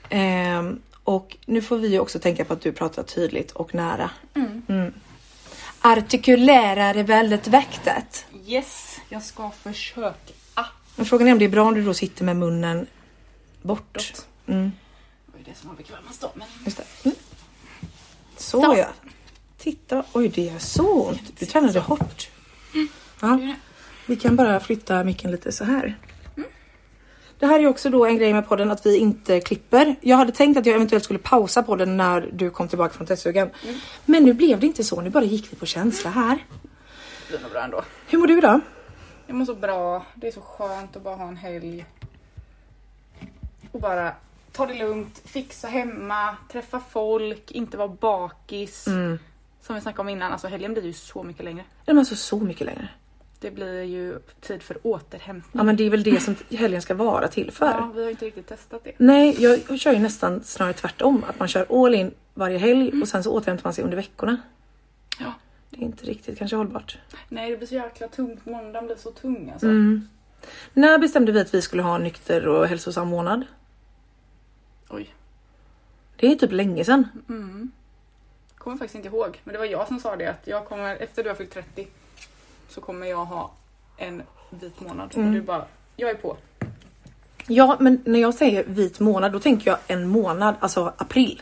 Ehm, 0.09 0.79
och 1.03 1.37
nu 1.45 1.61
får 1.61 1.77
vi 1.77 1.99
också 1.99 2.19
tänka 2.19 2.45
på 2.45 2.53
att 2.53 2.61
du 2.61 2.71
pratar 2.71 3.03
tydligt 3.03 3.51
och 3.51 3.75
nära. 3.75 4.09
Mm. 4.35 4.61
Mm. 4.67 4.93
Artikulerar 5.81 6.95
är 6.95 7.03
väldigt 7.03 7.47
viktigt. 7.47 8.25
Yes, 8.47 8.99
jag 9.09 9.23
ska 9.23 9.51
försöka. 9.51 10.33
Ah, 10.53 10.65
Men 10.95 11.05
frågan 11.05 11.27
är 11.27 11.31
om 11.31 11.39
det 11.39 11.45
är 11.45 11.49
bra 11.49 11.63
om 11.67 11.73
du 11.73 11.83
då 11.83 11.93
sitter 11.93 12.23
med 12.23 12.35
munnen 12.35 12.87
bort. 13.61 14.13
Mm, 14.47 14.71
Det 15.25 15.31
var 15.31 15.39
ju 15.39 15.45
det 15.45 15.55
som 15.59 15.69
var 15.69 15.75
bekvämast 15.75 16.21
då. 16.21 16.31
Men... 16.35 16.47
just 16.65 16.77
det. 16.77 16.83
Mm. 17.05 17.15
Så, 18.37 18.61
Så. 18.61 18.75
ja. 18.77 18.87
Titta, 19.57 20.03
oj 20.13 20.29
det 20.29 20.41
gör 20.41 20.59
så 20.59 21.03
ont. 21.09 21.39
Du 21.39 21.45
tränade 21.45 21.79
hårt. 21.79 22.29
Ja, 23.21 23.39
vi 24.05 24.15
kan 24.15 24.35
bara 24.35 24.59
flytta 24.59 25.03
micken 25.03 25.31
lite 25.31 25.51
så 25.51 25.63
här. 25.63 25.97
Det 27.39 27.45
här 27.45 27.59
är 27.59 27.67
också 27.67 27.89
då 27.89 28.05
en 28.05 28.17
grej 28.17 28.33
med 28.33 28.47
podden 28.47 28.71
att 28.71 28.85
vi 28.85 28.97
inte 28.97 29.39
klipper. 29.39 29.95
Jag 30.01 30.17
hade 30.17 30.31
tänkt 30.31 30.57
att 30.57 30.65
jag 30.65 30.75
eventuellt 30.75 31.03
skulle 31.03 31.19
pausa 31.19 31.63
podden 31.63 31.97
när 31.97 32.29
du 32.33 32.49
kom 32.49 32.67
tillbaka 32.67 32.93
från 32.93 33.07
testsugen. 33.07 33.49
Men 34.05 34.23
nu 34.23 34.33
blev 34.33 34.59
det 34.59 34.67
inte 34.67 34.83
så, 34.83 35.01
nu 35.01 35.09
bara 35.09 35.23
gick 35.23 35.53
vi 35.53 35.55
på 35.55 35.65
känsla 35.65 36.09
här. 36.09 36.35
Det 36.35 37.27
blir 37.27 37.39
nog 37.39 37.51
bra 37.51 37.63
ändå. 37.63 37.83
Hur 38.07 38.17
mår 38.17 38.27
du 38.27 38.41
då? 38.41 38.61
Jag 39.27 39.35
mår 39.35 39.45
så 39.45 39.55
bra. 39.55 40.05
Det 40.15 40.27
är 40.27 40.31
så 40.31 40.41
skönt 40.41 40.95
att 40.95 41.03
bara 41.03 41.15
ha 41.15 41.27
en 41.27 41.37
helg. 41.37 41.85
Och 43.71 43.79
bara 43.79 44.11
ta 44.51 44.65
det 44.65 44.73
lugnt, 44.73 45.21
fixa 45.25 45.67
hemma, 45.67 46.35
träffa 46.51 46.81
folk, 46.89 47.51
inte 47.51 47.77
vara 47.77 47.87
bakis. 47.87 48.87
Mm. 48.87 49.19
Som 49.61 49.75
vi 49.75 49.81
snackade 49.81 50.01
om 50.01 50.09
innan, 50.09 50.31
alltså 50.31 50.47
helgen 50.47 50.73
blir 50.73 50.85
ju 50.85 50.93
så 50.93 51.23
mycket 51.23 51.45
längre. 51.45 51.63
Den 51.85 51.95
var 51.95 52.03
så, 52.03 52.15
så 52.15 52.39
mycket 52.39 52.65
längre. 52.67 52.89
Det 53.39 53.51
blir 53.51 53.83
ju 53.83 54.19
tid 54.41 54.63
för 54.63 54.77
återhämtning. 54.83 55.51
Ja 55.53 55.63
men 55.63 55.75
det 55.75 55.83
är 55.83 55.89
väl 55.89 56.03
det 56.03 56.19
som 56.19 56.35
helgen 56.49 56.81
ska 56.81 56.93
vara 56.93 57.27
till 57.27 57.51
för. 57.51 57.65
Ja, 57.65 57.91
vi 57.95 58.03
har 58.03 58.09
inte 58.09 58.25
riktigt 58.25 58.47
testat 58.47 58.83
det. 58.83 58.91
Nej, 58.97 59.35
jag 59.39 59.79
kör 59.79 59.93
ju 59.93 59.99
nästan 59.99 60.43
snarare 60.43 60.73
tvärtom. 60.73 61.23
Att 61.27 61.39
man 61.39 61.47
kör 61.47 61.85
all 61.85 61.95
in 61.95 62.11
varje 62.33 62.57
helg 62.57 63.01
och 63.01 63.07
sen 63.07 63.23
så 63.23 63.33
återhämtar 63.33 63.63
man 63.63 63.73
sig 63.73 63.83
under 63.83 63.97
veckorna. 63.97 64.37
Ja. 65.19 65.33
Det 65.69 65.77
är 65.77 65.81
inte 65.81 66.05
riktigt 66.05 66.37
kanske 66.37 66.57
hållbart. 66.57 66.97
Nej, 67.29 67.51
det 67.51 67.57
blir 67.57 67.67
så 67.67 67.75
jäkla 67.75 68.07
tungt. 68.07 68.45
Måndagen 68.45 68.85
blir 68.85 68.95
så 68.95 69.11
tung 69.11 69.49
alltså. 69.49 69.67
Mm. 69.67 70.09
När 70.73 70.97
bestämde 70.97 71.31
vi 71.31 71.39
att 71.39 71.53
vi 71.53 71.61
skulle 71.61 71.83
ha 71.83 71.97
nykter 71.97 72.47
och 72.47 72.67
hälsosam 72.67 73.07
månad? 73.07 73.45
Oj. 74.89 75.15
Det 76.15 76.31
är 76.31 76.35
typ 76.35 76.51
länge 76.51 76.85
sedan. 76.85 77.07
Mm. 77.29 77.71
Kommer 78.55 78.77
faktiskt 78.77 78.95
inte 78.95 79.07
ihåg, 79.07 79.41
men 79.43 79.53
det 79.53 79.59
var 79.59 79.65
jag 79.65 79.87
som 79.87 79.99
sa 79.99 80.15
det 80.15 80.27
att 80.27 80.47
jag 80.47 80.65
kommer, 80.65 80.95
efter 80.95 81.23
du 81.23 81.29
har 81.29 81.35
fyllt 81.35 81.51
30, 81.51 81.87
så 82.69 82.81
kommer 82.81 83.07
jag 83.07 83.25
ha 83.25 83.51
en 83.97 84.21
vit 84.49 84.79
månad. 84.81 85.11
Mm. 85.15 85.27
Och 85.27 85.33
du 85.33 85.41
bara, 85.41 85.65
jag 85.95 86.09
är 86.09 86.15
på. 86.15 86.37
Ja, 87.47 87.77
men 87.79 88.01
när 88.05 88.19
jag 88.19 88.33
säger 88.33 88.63
vit 88.63 88.99
månad, 88.99 89.31
då 89.31 89.39
tänker 89.39 89.71
jag 89.71 89.79
en 89.87 90.07
månad, 90.07 90.55
alltså 90.59 90.93
april. 90.97 91.41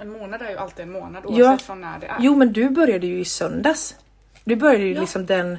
En 0.00 0.10
månad 0.12 0.42
är 0.42 0.50
ju 0.50 0.56
alltid 0.56 0.82
en 0.82 0.92
månad 0.92 1.24
Ja. 1.28 1.48
oavsett 1.50 1.66
från 1.66 1.80
när 1.80 1.98
det 1.98 2.06
är. 2.06 2.16
Jo, 2.20 2.36
men 2.36 2.52
du 2.52 2.70
började 2.70 3.06
ju 3.06 3.20
i 3.20 3.24
söndags. 3.24 3.96
Du 4.44 4.56
började 4.56 4.84
ju 4.84 4.94
Ja. 4.94 5.00
liksom 5.00 5.26
den 5.26 5.58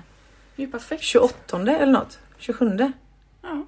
Det 0.56 0.64
är 0.64 0.68
perfekt. 0.68 1.04
28 1.04 1.60
eller 1.76 1.92
något. 1.94 2.20
27. 2.38 2.94
Ja. 3.42 3.66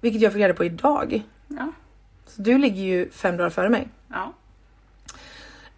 Vilket 0.00 0.22
jag 0.22 0.32
fick 0.32 0.40
reda 0.42 0.54
på 0.54 0.64
idag. 0.64 1.22
Ja. 1.48 1.72
Så 2.26 2.42
du 2.42 2.58
ligger 2.58 2.82
ju 2.82 3.10
fem 3.10 3.36
dagar 3.36 3.50
före 3.50 3.68
mig. 3.68 3.88
ja. 4.08 4.32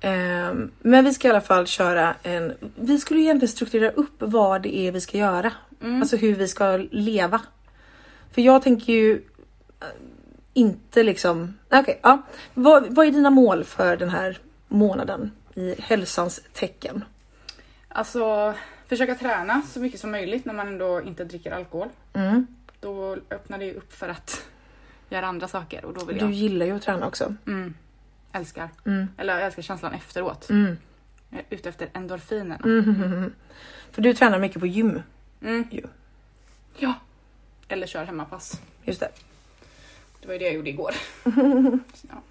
Ehm, 0.00 0.70
men 0.78 1.04
vi 1.04 1.14
ska 1.14 1.28
i 1.28 1.30
alla 1.30 1.40
fall 1.40 1.66
köra 1.66 2.14
en... 2.22 2.52
Vi 2.76 2.98
skulle 2.98 3.20
egentligen 3.20 3.52
strukturera 3.52 3.90
upp 3.90 4.14
vad 4.18 4.62
det 4.62 4.76
är 4.76 4.92
vi 4.92 5.00
ska 5.00 5.18
göra. 5.18 5.52
Mm. 5.82 6.00
Alltså 6.00 6.16
hur 6.16 6.34
vi 6.34 6.48
ska 6.48 6.76
leva. 6.90 7.40
För 8.32 8.42
jag 8.42 8.62
tänker 8.62 8.92
ju 8.92 9.12
eh, 9.80 9.86
inte 10.54 11.02
liksom... 11.02 11.54
Okej, 11.70 12.00
ja. 12.02 12.22
Vad, 12.54 12.94
vad 12.94 13.06
är 13.06 13.10
dina 13.10 13.30
mål 13.30 13.64
för 13.64 13.96
den 13.96 14.10
här 14.10 14.38
månaden 14.68 15.30
i 15.54 15.74
hälsans 15.78 16.40
tecken? 16.52 17.04
Alltså, 17.88 18.54
försöka 18.86 19.14
träna 19.14 19.62
så 19.62 19.80
mycket 19.80 20.00
som 20.00 20.10
möjligt 20.10 20.44
när 20.44 20.54
man 20.54 20.68
ändå 20.68 21.02
inte 21.02 21.24
dricker 21.24 21.52
alkohol. 21.52 21.88
Mm. 22.12 22.46
Då 22.80 23.16
öppnar 23.30 23.58
det 23.58 23.64
ju 23.64 23.74
upp 23.74 23.92
för 23.92 24.08
att 24.08 24.44
göra 25.08 25.26
andra 25.26 25.48
saker 25.48 25.84
och 25.84 25.94
då 25.94 26.04
vill 26.04 26.18
Du 26.18 26.24
jag... 26.24 26.32
gillar 26.32 26.66
ju 26.66 26.76
att 26.76 26.82
träna 26.82 27.06
också. 27.06 27.34
Mm. 27.46 27.74
Älskar. 28.32 28.68
Mm. 28.86 29.08
Eller 29.18 29.34
jag 29.34 29.46
älskar 29.46 29.62
känslan 29.62 29.92
efteråt. 29.92 30.50
Mm. 30.50 30.76
Jag 31.30 31.40
är 31.40 31.44
ute 31.50 31.68
efter 31.68 31.88
endorfinerna. 31.92 32.60
Mm. 32.64 33.32
För 33.90 34.02
du 34.02 34.14
tränar 34.14 34.38
mycket 34.38 34.60
på 34.60 34.66
gym. 34.66 35.02
Mm. 35.42 35.64
Jo. 35.70 35.88
Ja. 36.76 36.94
Eller 37.68 37.86
kör 37.86 38.04
hemmapass. 38.04 38.60
Just 38.84 39.00
det. 39.00 39.10
Det 40.20 40.26
var 40.26 40.32
ju 40.32 40.38
det 40.38 40.44
jag 40.44 40.54
gjorde 40.54 40.70
igår. 40.70 40.94
ja. 42.10 42.22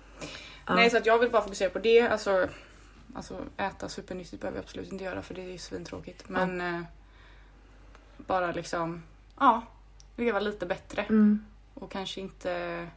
Ja. 0.66 0.76
Nej, 0.76 0.90
så 0.90 0.98
att 0.98 1.06
jag 1.06 1.20
vill 1.20 1.30
bara 1.32 1.42
fokusera 1.42 1.70
på 1.70 1.80
det. 1.80 2.02
Alltså, 2.02 2.50
alltså 3.16 3.46
äta 3.58 3.90
supernyttigt 3.90 4.42
behöver 4.42 4.58
jag 4.58 4.64
absolut 4.64 4.92
inte 4.92 5.04
göra 5.04 5.22
för 5.22 5.34
det 5.34 5.42
är 5.42 5.52
ju 5.52 5.58
svintråkigt. 5.58 6.30
Men 6.30 6.62
eh, 6.62 6.82
bara 8.18 8.52
liksom, 8.52 9.04
ja, 9.40 9.62
leva 10.16 10.40
lite 10.40 10.66
bättre. 10.66 11.02
Mm. 11.02 11.46
Och 11.74 11.92
kanske 11.92 12.22
inte, 12.22 12.88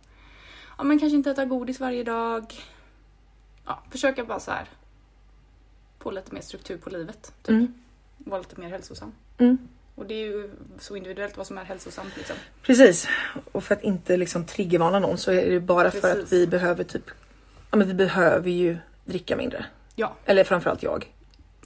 ja 0.79 0.85
men 0.85 0.99
kanske 0.99 1.17
inte 1.17 1.31
äta 1.31 1.45
godis 1.45 1.81
varje 1.81 2.05
dag. 2.05 2.55
Ja, 3.67 3.83
försöka 3.91 4.25
bara 4.25 4.41
så 4.41 4.51
här 4.51 4.69
få 5.99 6.11
lite 6.11 6.35
mer 6.35 6.41
struktur 6.43 6.79
på 6.79 6.91
livet. 6.91 7.33
Typ. 7.43 7.49
Mm. 7.51 7.75
Vara 8.19 8.41
lite 8.41 8.61
mer 8.61 8.69
hälsosam. 8.69 9.13
Mm. 9.39 9.59
Och 9.95 10.07
det 10.07 10.15
är 10.15 10.27
ju 10.27 10.51
så 10.79 10.97
individuellt 10.97 11.37
vad 11.37 11.47
som 11.47 11.59
är 11.59 11.65
hälsosamt 11.65 12.17
liksom. 12.17 12.37
Precis. 12.63 13.09
Och 13.53 13.65
för 13.65 13.75
att 13.75 13.83
inte 13.83 14.17
liksom 14.17 14.45
triggervarna 14.47 14.99
någon 14.99 15.19
så 15.19 15.33
är 15.33 15.51
det 15.51 15.61
bara 15.61 15.91
för 15.91 16.01
Precis. 16.01 16.25
att 16.25 16.33
vi 16.33 16.47
behöver 16.47 16.85
typ... 16.85 17.11
Ja 17.71 17.77
men 17.77 17.87
vi 17.89 17.95
behöver 17.95 18.51
ju 18.51 18.77
dricka 19.05 19.37
mindre. 19.37 19.67
Ja. 19.95 20.15
Eller 20.25 20.45
framförallt 20.45 20.83
jag. 20.83 21.13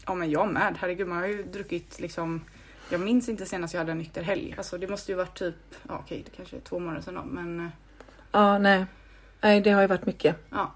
Ja 0.06 0.14
men 0.14 0.30
jag 0.30 0.48
med. 0.52 0.76
Herregud 0.80 1.08
man 1.08 1.18
har 1.18 1.26
ju 1.26 1.42
druckit 1.42 2.00
liksom 2.00 2.44
Jag 2.90 3.00
minns 3.00 3.28
inte 3.28 3.46
senast 3.46 3.74
jag 3.74 3.80
hade 3.80 3.92
en 3.92 3.98
nykter 3.98 4.22
helg. 4.22 4.54
Alltså 4.58 4.78
det 4.78 4.88
måste 4.88 5.12
ju 5.12 5.16
varit 5.16 5.38
typ, 5.38 5.54
ja 5.88 5.98
okej 6.04 6.22
det 6.24 6.36
kanske 6.36 6.56
är 6.56 6.60
två 6.60 6.78
månader 6.78 7.00
sedan 7.02 7.14
då 7.14 7.22
men 7.24 7.60
eh, 7.60 7.66
Ja, 8.32 8.58
nej. 8.58 8.86
Nej, 9.40 9.60
det 9.60 9.70
har 9.70 9.80
ju 9.80 9.86
varit 9.86 10.06
mycket. 10.06 10.36
ja. 10.50 10.72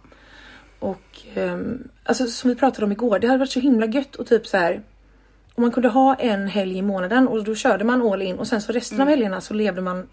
Och 0.80 1.20
ehm, 1.34 1.88
alltså 2.04 2.26
som 2.26 2.50
vi 2.50 2.56
pratade 2.56 2.84
om 2.86 2.92
igår, 2.92 3.18
det 3.18 3.26
hade 3.26 3.38
varit 3.38 3.50
så 3.50 3.60
himla 3.60 3.86
gött 3.86 4.16
och 4.16 4.26
typ 4.26 4.46
så 4.46 4.56
här. 4.56 4.82
Om 5.54 5.62
man 5.62 5.70
kunde 5.72 5.88
ha 5.88 6.14
en 6.14 6.46
helg 6.48 6.78
i 6.78 6.82
månaden 6.82 7.28
och 7.28 7.44
då 7.44 7.54
körde 7.54 7.84
man 7.84 8.02
all 8.02 8.22
in 8.22 8.38
och 8.38 8.46
sen 8.46 8.62
så 8.62 8.72
resten 8.72 9.00
av 9.00 9.06
Mm. 9.06 9.10
helgerna 9.10 9.40
så 9.40 9.54
levde 9.54 9.80
man 9.80 10.08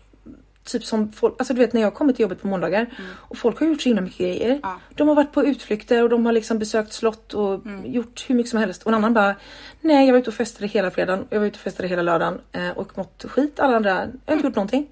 typ 0.63 0.83
som 0.85 1.11
folk, 1.11 1.35
alltså 1.39 1.53
du 1.53 1.59
vet 1.59 1.73
när 1.73 1.81
jag 1.81 1.93
kommer 1.93 2.13
till 2.13 2.21
jobbet 2.23 2.41
på 2.41 2.47
måndagar 2.47 2.81
Mm. 2.81 3.11
och 3.15 3.37
folk 3.37 3.59
har 3.59 3.67
gjort 3.67 3.81
så 3.81 3.89
himla 3.89 4.01
mycket 4.01 4.17
grejer. 4.19 4.59
Ja. 4.63 4.79
De 4.95 5.07
har 5.07 5.15
varit 5.15 5.31
på 5.31 5.45
utflykter 5.45 6.03
och 6.03 6.09
de 6.09 6.25
har 6.25 6.33
liksom 6.33 6.59
besökt 6.59 6.93
slott 6.93 7.33
och 7.33 7.65
Mm. 7.65 7.91
gjort 7.91 8.25
hur 8.27 8.35
mycket 8.35 8.49
som 8.49 8.59
helst. 8.59 8.83
Och 8.83 8.87
en 8.87 8.93
annan 8.95 9.13
bara, 9.13 9.35
nej 9.81 10.05
jag 10.05 10.13
var 10.13 10.19
ute 10.19 10.29
och 10.29 10.33
festade 10.33 10.67
hela 10.67 10.91
fredagen, 10.91 11.25
jag 11.29 11.39
var 11.39 11.45
ute 11.47 11.55
och 11.55 11.61
festade 11.61 11.89
hela 11.89 12.01
lördagen 12.01 12.41
eh, 12.51 12.69
och 12.69 12.97
mått 12.97 13.25
skit. 13.27 13.59
Alla 13.59 13.75
andra, 13.75 13.89
jag 13.89 13.97
har 13.97 14.03
inte 14.05 14.31
Mm. 14.33 14.45
gjort 14.45 14.55
någonting. 14.55 14.87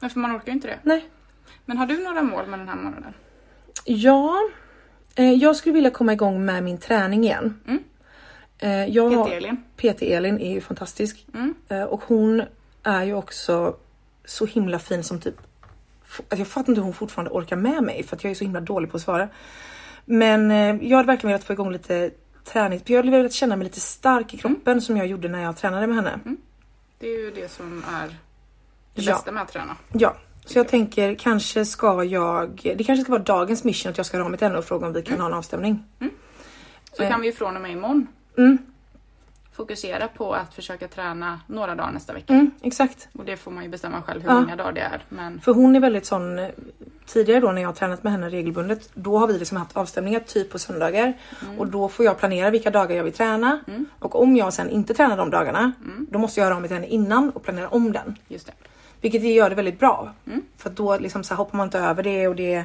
Men 0.00 0.10
för 0.10 0.20
man 0.20 0.36
orkar 0.36 0.46
ju 0.46 0.52
inte 0.52 0.68
det. 0.68 0.78
Nej. 0.82 1.08
Men 1.64 1.76
har 1.78 1.86
du 1.86 2.04
några 2.04 2.22
mål 2.22 2.46
med 2.46 2.58
den 2.58 2.68
här 2.68 2.76
månaden? 2.76 3.14
Ja, 3.84 4.38
jag 5.24 5.56
skulle 5.56 5.72
vilja 5.72 5.90
komma 5.90 6.12
igång 6.12 6.44
med 6.44 6.62
min 6.64 6.78
träning 6.78 7.24
igen. 7.24 7.60
Mm. 7.66 7.82
Eh, 8.58 8.84
jag 8.86 9.10
har, 9.10 9.24
PT 9.26 9.32
Elin? 9.32 9.56
PT 9.76 10.02
Elin 10.02 10.40
är 10.40 10.52
ju 10.52 10.60
fantastisk 10.60 11.26
Mm. 11.34 11.54
eh, 11.68 11.82
och 11.82 12.02
hon 12.06 12.42
är 12.82 13.04
ju 13.04 13.14
också 13.14 13.76
så 14.24 14.46
himla 14.46 14.78
fin 14.78 15.02
som 15.04 15.20
typ 15.20 15.34
Att 16.28 16.38
jag 16.38 16.48
fattar 16.48 16.68
inte 16.72 16.80
hur 16.80 16.84
hon 16.84 16.94
fortfarande 16.94 17.30
orkar 17.30 17.56
med 17.56 17.82
mig 17.82 18.02
för 18.02 18.16
att 18.16 18.24
jag 18.24 18.30
är 18.30 18.34
så 18.34 18.44
himla 18.44 18.60
dålig 18.60 18.90
på 18.90 18.96
att 18.96 19.02
svara. 19.02 19.28
Men 20.04 20.50
eh, 20.50 20.88
jag 20.88 20.96
hade 20.96 21.06
verkligen 21.06 21.28
velat 21.32 21.44
få 21.44 21.52
igång 21.52 21.72
lite 21.72 22.10
träning. 22.44 22.80
För 22.80 22.92
jag 22.92 22.98
hade 22.98 23.10
velat 23.16 23.32
känna 23.32 23.56
mig 23.56 23.64
lite 23.64 23.80
stark 23.80 24.34
i 24.34 24.36
kroppen 24.36 24.80
som 24.80 24.96
jag 24.96 25.06
gjorde 25.06 25.28
när 25.28 25.42
jag 25.42 25.56
tränade 25.56 25.86
med 25.86 25.96
henne. 25.96 26.18
Det 26.98 27.06
är 27.08 27.18
ju 27.18 27.30
det 27.30 27.48
som 27.50 27.84
är 27.94 28.08
det 28.94 29.02
Ja. 29.02 29.12
bästa 29.12 29.32
med 29.32 29.42
att 29.42 29.52
träna. 29.52 29.76
Ja, 29.92 30.16
så 30.46 30.58
jag 30.58 30.68
tänker 30.68 31.14
kanske 31.14 31.64
ska 31.64 32.04
jag. 32.04 32.60
Det 32.76 32.84
kanske 32.84 33.02
ska 33.02 33.12
vara 33.12 33.22
dagens 33.22 33.64
mission 33.64 33.90
att 33.90 33.96
jag 33.96 34.06
ska 34.06 34.16
höra 34.16 34.24
av 34.24 34.30
mig 34.30 34.38
till 34.38 34.46
henne 34.46 34.58
och 34.58 34.64
fråga 34.64 34.86
om 34.86 34.92
vi 34.92 35.02
kan 35.02 35.20
ha 35.20 35.26
en 35.26 35.34
avstämning. 35.34 35.84
Så 36.92 37.02
Eh. 37.02 37.10
kan 37.10 37.20
vi 37.20 37.26
ju 37.26 37.32
från 37.32 37.56
och 37.56 37.62
med 37.62 37.70
imorgon 37.70 38.06
Mm, 38.38 38.58
fokusera 39.52 40.08
på 40.08 40.32
att 40.34 40.54
försöka 40.54 40.88
träna 40.88 41.40
några 41.46 41.74
dagar 41.74 41.92
nästa 41.92 42.12
vecka. 42.12 42.32
mm, 42.32 42.50
exakt. 42.62 43.08
Och 43.18 43.24
det 43.24 43.36
får 43.36 43.50
man 43.50 43.64
ju 43.64 43.70
bestämma 43.70 44.02
själv 44.02 44.22
hur 44.22 44.28
Ja. 44.28 44.40
många 44.40 44.56
dagar 44.56 44.72
det 44.72 44.80
är. 44.80 45.02
Men 45.08 45.40
För 45.40 45.54
hon 45.54 45.76
är 45.76 45.80
väldigt 45.80 46.06
sån. 46.06 46.38
eh, 46.38 46.48
Tidigare 47.06 47.40
då 47.40 47.52
när 47.52 47.62
jag 47.62 47.68
har 47.68 47.74
tränat 47.74 48.02
med 48.02 48.12
henne 48.12 48.28
regelbundet, 48.30 48.90
då 48.94 49.18
har 49.18 49.26
vi 49.26 49.38
liksom 49.38 49.56
haft 49.56 49.76
avstämningar 49.76 50.20
typ 50.20 50.50
på 50.52 50.58
söndagar 50.58 51.12
och 51.58 51.66
då 51.66 51.88
får 51.88 52.04
jag 52.04 52.18
planera 52.18 52.50
vilka 52.50 52.70
dagar 52.70 52.96
jag 52.96 53.04
vill 53.04 53.12
träna 53.12 53.60
och 53.98 54.22
om 54.22 54.36
jag 54.36 54.52
sen 54.52 54.70
inte 54.70 54.94
tränar 54.94 55.16
de 55.16 55.30
dagarna, 55.30 55.72
då 56.10 56.18
måste 56.18 56.40
jag 56.40 56.44
höra 56.44 56.54
av 56.54 56.60
mig 56.60 56.68
till 56.68 56.74
henne 56.76 56.86
innan 56.88 57.30
och 57.30 57.42
planera 57.42 57.68
om 57.68 57.92
den. 57.92 58.18
just 58.28 58.46
det. 58.46 58.52
Vilket 59.06 59.22
gör 59.22 59.50
det 59.50 59.56
väldigt 59.56 59.78
bra. 59.78 60.14
För 60.56 60.70
att 60.70 60.76
då 60.76 60.98
liksom 60.98 61.24
så 61.24 61.34
hoppar 61.34 61.56
man 61.56 61.66
inte 61.66 61.78
över 61.78 62.02
det 62.02 62.28
och 62.28 62.36
det, 62.36 62.64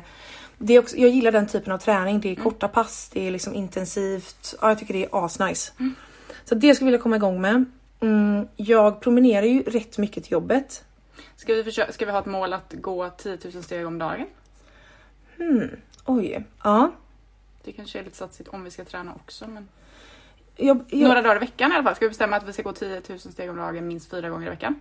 det 0.58 0.74
är 0.74 0.80
också, 0.80 0.98
Jag 0.98 1.10
gillar 1.10 1.32
den 1.32 1.48
typen 1.48 1.74
av 1.74 1.78
träning. 1.78 2.20
Det 2.20 2.32
är 2.32 2.36
korta 2.36 2.68
pass, 2.68 3.10
det 3.14 3.28
är 3.28 3.32
liksom 3.32 3.54
intensivt. 3.54 4.56
Ja, 4.62 4.68
jag 4.68 4.80
tycker 4.80 4.94
det 4.94 5.06
är 5.06 5.26
asnice. 5.26 5.72
Så 6.44 6.56
det 6.56 6.76
skulle 6.76 6.88
jag 6.88 6.92
vilja 6.92 7.04
komma 7.04 7.16
igång 7.16 7.42
med. 7.42 7.66
Mm, 8.00 8.48
jag 8.56 9.02
promenerar 9.02 9.46
ju 9.46 9.64
rätt 9.64 9.98
mycket 9.98 10.24
till 10.24 10.32
jobbet. 10.32 10.86
Ska 11.36 11.54
vi, 11.54 11.64
försöka, 11.64 11.92
ska 11.92 12.06
vi 12.06 12.12
ha 12.12 12.20
ett 12.20 12.26
mål 12.26 12.54
att 12.54 12.74
gå 12.74 13.10
10 13.10 13.38
000 13.54 13.64
steg 13.64 13.88
om 13.88 14.00
dagen? 14.00 14.26
Oj, 16.06 16.44
ja. 16.64 16.92
Det 17.64 17.72
kanske 17.72 18.00
är 18.00 18.04
lite 18.04 18.18
satsigt 18.18 18.50
om 18.50 18.64
vi 18.64 18.72
ska 18.72 18.86
träna 18.86 19.14
också. 19.16 19.48
Men... 19.48 19.68
Jag, 20.56 20.84
jag, 20.90 21.08
Några 21.08 21.22
dagar 21.22 21.36
i 21.36 21.40
veckan 21.40 21.72
i 21.72 21.76
alla 21.76 21.84
fall. 21.84 21.96
Ska 21.96 22.06
vi 22.06 22.10
bestämma 22.10 22.36
att 22.36 22.48
vi 22.48 22.54
ska 22.54 22.62
gå 22.62 22.74
10 22.74 23.02
000 23.10 23.20
steg 23.20 23.50
om 23.50 23.58
dagen 23.58 23.88
minst 23.88 24.10
fyra 24.12 24.30
gånger 24.30 24.48
i 24.48 24.50
veckan? 24.50 24.80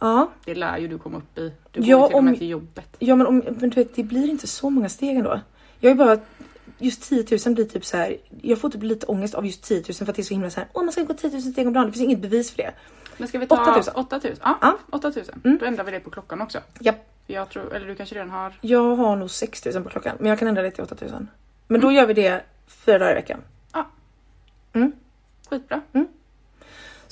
Ja. 0.00 0.30
Det 0.44 0.54
lär 0.54 0.78
ju 0.78 0.88
du 0.88 0.98
komma 0.98 1.18
upp 1.18 1.38
i. 1.38 1.52
Du 1.72 1.80
går 1.80 1.88
Ja, 1.88 2.06
till 2.06 2.16
om- 2.16 2.36
till 2.36 2.48
jobbet. 2.48 2.96
ja, 2.98 3.16
men, 3.16 3.26
om, 3.26 3.38
men 3.38 3.70
du 3.70 3.74
vet, 3.84 3.94
det 3.96 4.02
blir 4.02 4.30
inte 4.30 4.46
så 4.46 4.70
många 4.70 4.88
steg 4.88 5.16
ändå. 5.16 5.40
Jag 5.80 5.90
är 5.90 5.94
bara 5.94 6.18
just 6.78 7.02
10 7.08 7.26
000 7.46 7.54
blir 7.54 7.64
typ 7.64 7.84
så 7.84 7.96
här. 7.96 8.16
Jag 8.42 8.58
får 8.58 8.70
typ 8.70 8.82
lite 8.82 9.06
ångest 9.06 9.34
av 9.34 9.46
just 9.46 9.62
10 9.64 9.76
000 9.88 9.94
för 9.94 10.06
att 10.08 10.16
det 10.16 10.22
är 10.22 10.24
så 10.24 10.34
himla 10.34 10.50
så 10.50 10.60
här. 10.60 10.68
Åh, 10.72 10.82
man 10.84 10.92
ska 10.92 11.02
gå 11.02 11.14
10 11.14 11.30
000 11.30 11.40
steg 11.42 11.66
om 11.66 11.72
dagen. 11.72 11.86
Det 11.86 11.92
finns 11.92 12.04
inget 12.04 12.20
bevis 12.20 12.50
för 12.50 12.56
det. 12.62 12.72
Men 13.16 13.28
ska 13.28 13.38
vi 13.38 13.46
ta 13.46 13.62
8 13.62 13.70
000? 13.72 13.82
8 13.94 14.20
000? 14.24 14.34
Ja, 14.42 14.58
Ja. 14.62 14.78
8 14.90 15.12
000. 15.16 15.24
Mm. 15.44 15.58
Då 15.58 15.66
ändrar 15.66 15.84
vi 15.84 15.90
det 15.90 16.00
på 16.00 16.10
klockan 16.10 16.40
också. 16.40 16.58
Japp. 16.80 16.96
Jag 17.26 17.48
tror, 17.50 17.74
eller 17.74 17.86
du 17.86 17.94
kanske 17.94 18.14
redan 18.14 18.30
har... 18.30 18.52
Jag 18.60 18.96
har 18.96 19.16
nog 19.16 19.30
6 19.30 19.64
000 19.74 19.82
på 19.84 19.90
klockan, 19.90 20.16
men 20.20 20.28
jag 20.28 20.38
kan 20.38 20.48
ändra 20.48 20.62
det 20.62 20.70
till 20.70 20.82
8 20.84 20.94
000. 21.00 21.26
Men 21.68 21.80
då 21.80 21.92
gör 21.92 22.06
vi 22.06 22.14
det 22.14 22.42
fyra 22.66 22.98
dagar 22.98 23.12
i 23.12 23.14
veckan. 23.14 23.40
Skitbra. 25.50 25.80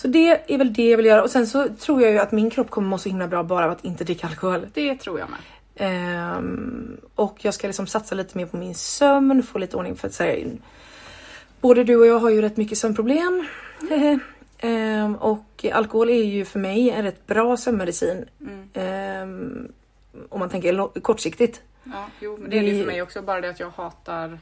Så 0.05 0.09
det 0.09 0.53
är 0.55 0.59
väl 0.59 0.73
det 0.73 0.91
jag 0.91 0.97
vill 0.97 1.07
göra 1.07 1.23
och 1.23 1.31
sen 1.31 1.47
så 1.47 1.69
tror 1.69 2.03
jag 2.03 2.11
ju 2.13 2.19
att 2.19 2.33
min 2.33 2.51
kropp 2.51 2.71
kommer 2.71 2.89
må 2.89 2.99
så 2.99 3.09
himla 3.09 3.29
bra 3.29 3.43
bara 3.43 3.65
av 3.65 3.71
att 3.71 3.85
inte 3.85 4.05
dricka 4.05 4.27
alkohol. 4.27 4.67
Det 4.75 4.97
tror 4.97 5.19
jag 5.19 5.29
med. 5.31 5.39
Ehm, 5.77 6.97
och 7.15 7.45
jag 7.45 7.55
ska 7.55 7.67
liksom 7.67 7.87
satsa 7.87 8.15
lite 8.15 8.39
mer 8.39 8.47
på 8.47 8.57
min 8.57 8.75
sömn, 8.75 9.43
få 9.43 9.59
lite 9.59 9.77
ordning 9.77 9.97
för 9.97 10.09
att 10.09 10.15
säga 10.15 10.49
Både 11.61 11.85
du 11.85 11.97
och 11.97 12.07
jag 12.07 12.19
har 12.19 12.31
ju 12.31 12.43
rätt 12.43 12.57
mycket 12.57 12.79
sömnproblem. 12.79 13.47
Ehm, 14.59 15.15
och 15.17 15.65
alkohol 15.73 16.11
är 16.11 16.25
ju 16.25 16.45
för 16.45 16.59
mig 16.59 16.91
en 16.91 17.03
rätt 17.03 17.27
bra 17.27 17.57
sömnmedicin. 17.57 18.25
Mm. 18.41 18.69
Ehm, 18.75 19.69
om 20.29 20.41
man 20.41 20.51
tänker 20.51 21.01
kortsiktigt. 21.01 21.63
Ja, 21.85 22.07
jo, 22.21 22.37
men 22.41 22.51
det 22.51 22.59
är 22.59 22.63
det 22.63 22.71
Vi- 22.71 22.81
för 22.81 22.87
mig 22.87 23.03
också. 23.03 23.23
Bara 23.23 23.41
det 23.41 23.51
att 23.51 23.61
jag 23.61 23.71
hatar... 23.71 24.39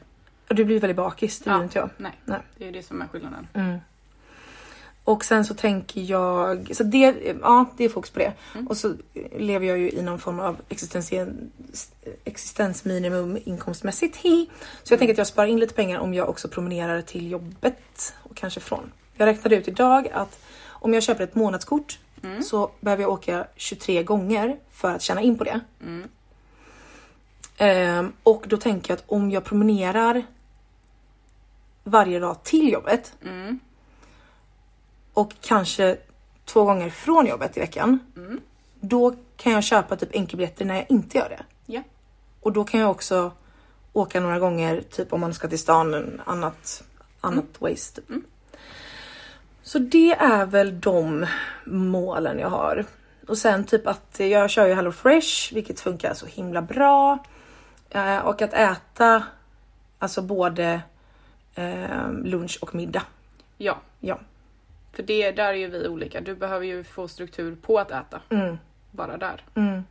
Du 0.49 0.65
blir 0.65 0.81
väldigt 0.81 0.97
bakis, 0.97 1.39
det 1.39 1.45
blir 1.45 1.53
Ja. 1.55 1.63
inte 1.63 1.79
jag. 1.79 1.91
Nej, 1.97 2.13
Nej. 2.25 2.39
det 2.59 2.69
är 2.69 2.73
det 2.73 2.83
som 2.83 3.03
är 3.03 3.07
skillnaden. 3.07 3.47
Mm. 3.55 3.79
Och 5.05 5.25
sen 5.25 5.45
så 5.45 5.55
tänker 5.55 6.01
jag, 6.01 6.77
så 6.77 6.83
det, 6.85 7.37
ja 7.43 7.67
det 7.77 7.85
är 7.85 7.89
fokus 7.89 8.11
på 8.11 8.19
det. 8.19 8.33
Mm. 8.55 8.67
Och 8.67 8.77
så 8.77 8.95
lever 9.37 9.67
jag 9.67 9.79
ju 9.79 9.91
i 9.91 10.03
någon 10.03 10.19
form 10.19 10.41
av 10.41 10.57
existensminimum 12.25 13.39
inkomstmässigt. 13.45 14.17
Hi. 14.17 14.49
Så 14.83 14.93
jag 14.93 14.99
tänker 14.99 15.15
att 15.15 15.19
jag 15.19 15.27
sparar 15.27 15.47
in 15.47 15.61
lite 15.61 15.75
pengar 15.75 15.99
om 15.99 16.15
jag 16.15 16.29
också 16.29 16.49
promenerar 16.49 17.03
till 17.03 17.31
jobbet 17.31 18.15
och 18.23 18.37
kanske 18.37 18.61
från. 18.61 18.93
Jag 19.17 19.27
räknade 19.27 19.57
ut 19.57 19.69
idag 19.69 20.09
att 20.09 20.39
om 20.69 20.95
jag 20.95 21.03
köper 21.03 21.25
ett 21.25 21.35
månadskort 21.35 21.99
Mm. 22.25 22.43
så 22.43 22.71
behöver 22.81 23.03
jag 23.03 23.13
åka 23.13 23.47
23 23.57 24.03
gånger 24.03 24.57
för 24.71 24.91
att 24.91 25.03
tjäna 25.03 25.21
in 25.21 25.39
på 25.39 25.45
det. 25.45 25.61
Mm. 25.83 26.09
Ehm, 27.57 28.13
och 28.23 28.45
då 28.49 28.57
tänker 28.57 28.91
jag 28.91 28.99
att 28.99 29.05
om 29.07 29.31
jag 29.31 29.45
promenerar 29.45 30.25
varje 31.85 32.19
dag 32.19 32.43
till 32.43 32.73
jobbet 32.73 33.15
Mm. 33.25 33.61
Och 35.13 35.33
kanske 35.41 35.97
två 36.45 36.65
gånger 36.65 36.91
från 36.91 37.27
jobbet 37.27 37.57
i 37.57 37.61
veckan. 37.61 37.99
Mm. 38.17 38.41
Då 38.81 39.15
kan 39.37 39.53
jag 39.53 39.65
köpa 39.65 39.97
typ 39.97 40.15
enkelbiljetter 40.15 40.65
när 40.65 40.75
jag 40.75 40.87
inte 40.89 41.19
gör 41.19 41.29
det. 41.29 41.43
Ja. 41.67 41.83
Och 42.41 42.53
då 42.53 42.65
kan 42.65 42.81
jag 42.81 42.91
också 42.91 43.33
åka 43.93 44.21
några 44.21 44.39
gånger, 44.39 44.83
typ 44.91 45.13
om 45.13 45.21
man 45.21 45.35
ska 45.35 45.49
till 45.49 45.59
stan, 45.59 45.95
en 45.95 46.21
annat, 46.25 46.85
annat 47.21 47.45
waste. 47.59 48.01
Typ. 48.01 48.11
Mm. 48.11 48.25
Så 49.63 49.79
det 49.79 50.13
är 50.13 50.47
väl 50.47 50.81
de 50.81 51.27
målen 51.65 52.39
jag 52.39 52.51
har. 52.51 52.85
Och 53.29 53.39
sen 53.39 53.65
typ 53.65 53.87
att 53.87 54.21
jag 54.21 54.51
kör 54.51 54.67
ju 54.67 54.75
Hello 54.75 54.93
Fresh, 54.93 55.55
vilket 55.55 55.81
funkar 55.81 56.15
så 56.15 56.27
himla 56.27 56.63
bra. 56.63 57.19
Eh, 57.91 58.19
och 58.19 58.43
att 58.43 58.53
äta, 58.53 59.23
alltså 59.99 60.23
både 60.23 60.83
eh, 61.55 62.13
lunch 62.23 62.59
och 62.61 62.75
middag. 62.75 63.03
Ja, 63.59 63.79
Ja. 64.01 64.19
För 64.93 65.03
det, 65.03 65.31
där 65.31 65.49
är 65.49 65.53
ju 65.55 65.69
vi 65.69 65.89
olika. 65.89 66.21
Du 66.21 66.35
behöver 66.35 66.67
ju 66.67 66.85
få 66.85 67.09
struktur 67.09 67.57
på 67.63 67.79
att 67.79 67.91
äta. 67.91 68.21
Mm, 68.31 68.59
Bara 68.91 69.17
där. 69.17 69.45
mm. 69.55 69.85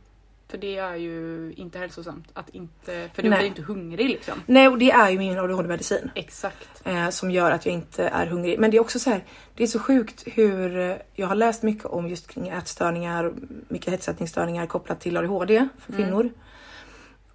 För 0.48 0.58
det 0.58 0.76
är 0.78 0.94
ju 0.96 1.52
inte 1.56 1.78
hälsosamt. 1.78 2.28
Att 2.32 2.48
inte, 2.48 3.10
för 3.14 3.22
du 3.22 3.28
Nej. 3.28 3.38
blir 3.38 3.44
ju 3.44 3.48
inte 3.48 3.62
hungrig 3.62 4.08
liksom. 4.10 4.42
Nej, 4.46 4.68
och 4.68 4.78
det 4.78 4.90
är 4.90 5.10
ju 5.10 5.18
min 5.18 5.38
ADHD-medicin. 5.38 6.10
Exakt. 6.14 6.82
eh, 6.86 7.08
som 7.08 7.30
gör 7.30 7.50
att 7.50 7.66
jag 7.66 7.74
inte 7.74 8.08
är 8.08 8.26
hungrig. 8.26 8.58
Men 8.58 8.70
det 8.70 8.76
är 8.76 8.80
också 8.80 8.98
så 8.98 9.10
här, 9.10 9.24
det 9.54 9.62
är 9.62 9.66
så 9.66 9.78
sjukt 9.78 10.22
hur 10.26 10.78
eh, 10.78 10.96
jag 11.14 11.26
har 11.26 11.34
läst 11.34 11.62
mycket 11.62 11.84
om 11.84 12.08
just 12.08 12.28
kring 12.28 12.48
ätstörningar, 12.48 13.32
mycket 13.68 13.92
hetsätningsstörningar 13.92 14.66
kopplat 14.66 15.00
till 15.00 15.16
ADHD 15.16 15.68
för 15.78 15.92
Mm. 15.92 16.04
kvinnor. 16.04 16.30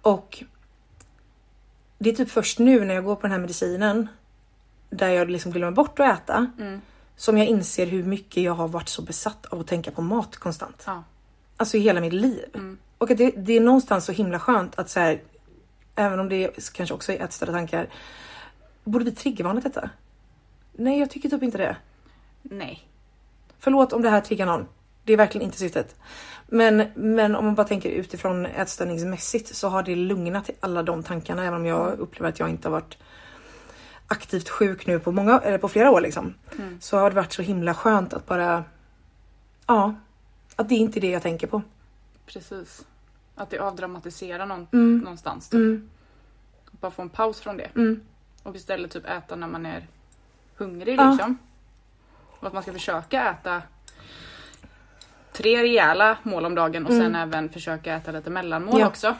Och 0.02 0.44
det 1.98 2.10
är 2.10 2.14
typ 2.14 2.30
först 2.30 2.58
nu 2.58 2.84
när 2.84 2.94
jag 2.94 3.04
går 3.04 3.14
på 3.16 3.22
den 3.22 3.30
här 3.32 3.38
medicinen 3.38 4.08
där 4.90 5.08
jag 5.08 5.30
liksom 5.30 5.52
glömmer 5.52 5.72
bort 5.72 6.00
att 6.00 6.18
äta 6.22 6.50
Mm. 6.58 6.80
Som 7.18 7.38
jag 7.38 7.46
inser 7.46 7.86
hur 7.86 8.02
mycket 8.02 8.42
jag 8.42 8.52
har 8.52 8.68
varit 8.68 8.88
så 8.88 9.02
besatt 9.02 9.46
av 9.46 9.60
att 9.60 9.66
tänka 9.66 9.90
på 9.90 10.02
mat 10.02 10.36
konstant. 10.36 10.82
Ja. 10.86 11.04
Alltså 11.56 11.76
i 11.76 11.80
hela 11.80 12.00
mitt 12.00 12.12
liv. 12.12 12.44
Mm. 12.54 12.78
Och 12.98 13.10
att 13.10 13.18
det, 13.18 13.30
det 13.30 13.52
är 13.52 13.60
någonstans 13.60 14.04
så 14.04 14.12
himla 14.12 14.38
skönt 14.38 14.78
att 14.78 14.90
så 14.90 15.00
här, 15.00 15.20
även 15.94 16.20
om 16.20 16.28
det 16.28 16.72
kanske 16.72 16.94
också 16.94 17.12
är 17.12 17.24
ätstörda 17.24 17.52
tankar, 17.52 17.88
borde 18.84 19.04
vi 19.04 19.12
triggervarna 19.12 19.60
detta? 19.60 19.90
Nej, 20.72 21.00
jag 21.00 21.10
tycker 21.10 21.28
typ 21.28 21.42
inte 21.42 21.58
det. 21.58 21.76
Nej. 22.42 22.88
Förlåt 23.58 23.92
om 23.92 24.02
det 24.02 24.10
här 24.10 24.20
triggar 24.20 24.46
någon. 24.46 24.66
Det 25.04 25.12
är 25.12 25.16
verkligen 25.16 25.44
inte 25.44 25.58
syftet. 25.58 25.96
Men, 26.46 26.86
men 26.94 27.36
om 27.36 27.44
man 27.44 27.54
bara 27.54 27.66
tänker 27.66 27.90
utifrån 27.90 28.46
ätstörningsmässigt 28.46 29.56
så 29.56 29.68
har 29.68 29.82
det 29.82 29.94
lugnat 29.94 30.50
alla 30.60 30.82
de 30.82 31.02
tankarna 31.02 31.44
även 31.44 31.60
om 31.60 31.66
jag 31.66 31.98
upplever 31.98 32.28
att 32.28 32.38
jag 32.38 32.50
inte 32.50 32.68
har 32.68 32.72
varit 32.72 32.98
aktivt 34.08 34.48
sjuk 34.48 34.86
nu 34.86 34.98
på 35.00 35.12
många, 35.12 35.38
eller 35.38 35.58
på 35.58 35.68
flera 35.68 35.90
år 35.90 36.00
liksom. 36.00 36.34
Mm. 36.58 36.80
Så 36.80 36.98
har 36.98 37.10
det 37.10 37.16
varit 37.16 37.32
så 37.32 37.42
himla 37.42 37.74
skönt 37.74 38.12
att 38.14 38.26
bara, 38.26 38.64
ja, 39.66 39.94
att 40.56 40.68
det 40.68 40.74
är 40.74 40.78
inte 40.78 41.00
det 41.00 41.10
jag 41.10 41.22
tänker 41.22 41.46
på. 41.46 41.62
Precis. 42.26 42.86
Att 43.34 43.50
det 43.50 43.58
avdramatiserar 43.58 44.46
någon, 44.46 44.66
Mm. 44.72 44.98
någonstans. 44.98 45.48
Typ. 45.48 45.54
Mm, 45.58 45.90
Bara 46.70 46.90
få 46.90 47.02
en 47.02 47.08
paus 47.08 47.40
från 47.40 47.56
det. 47.56 47.70
mm, 47.74 48.00
Och 48.42 48.56
istället 48.56 48.90
typ 48.90 49.06
äta 49.08 49.36
när 49.36 49.46
man 49.48 49.66
är 49.66 49.86
hungrig 50.56 50.98
Ja. 50.98 51.10
liksom. 51.10 51.38
Och 52.40 52.46
att 52.46 52.52
man 52.52 52.62
ska 52.62 52.72
försöka 52.72 53.30
äta 53.30 53.62
tre 55.32 55.62
rejäla 55.62 56.18
mål 56.22 56.44
om 56.46 56.54
dagen 56.54 56.86
och 56.86 56.92
sen 56.92 57.00
Mm. 57.06 57.14
även 57.28 57.48
försöka 57.48 57.94
äta 57.96 58.10
lite 58.12 58.30
mellanmål 58.30 58.80
Ja. 58.80 58.86
också. 58.86 59.16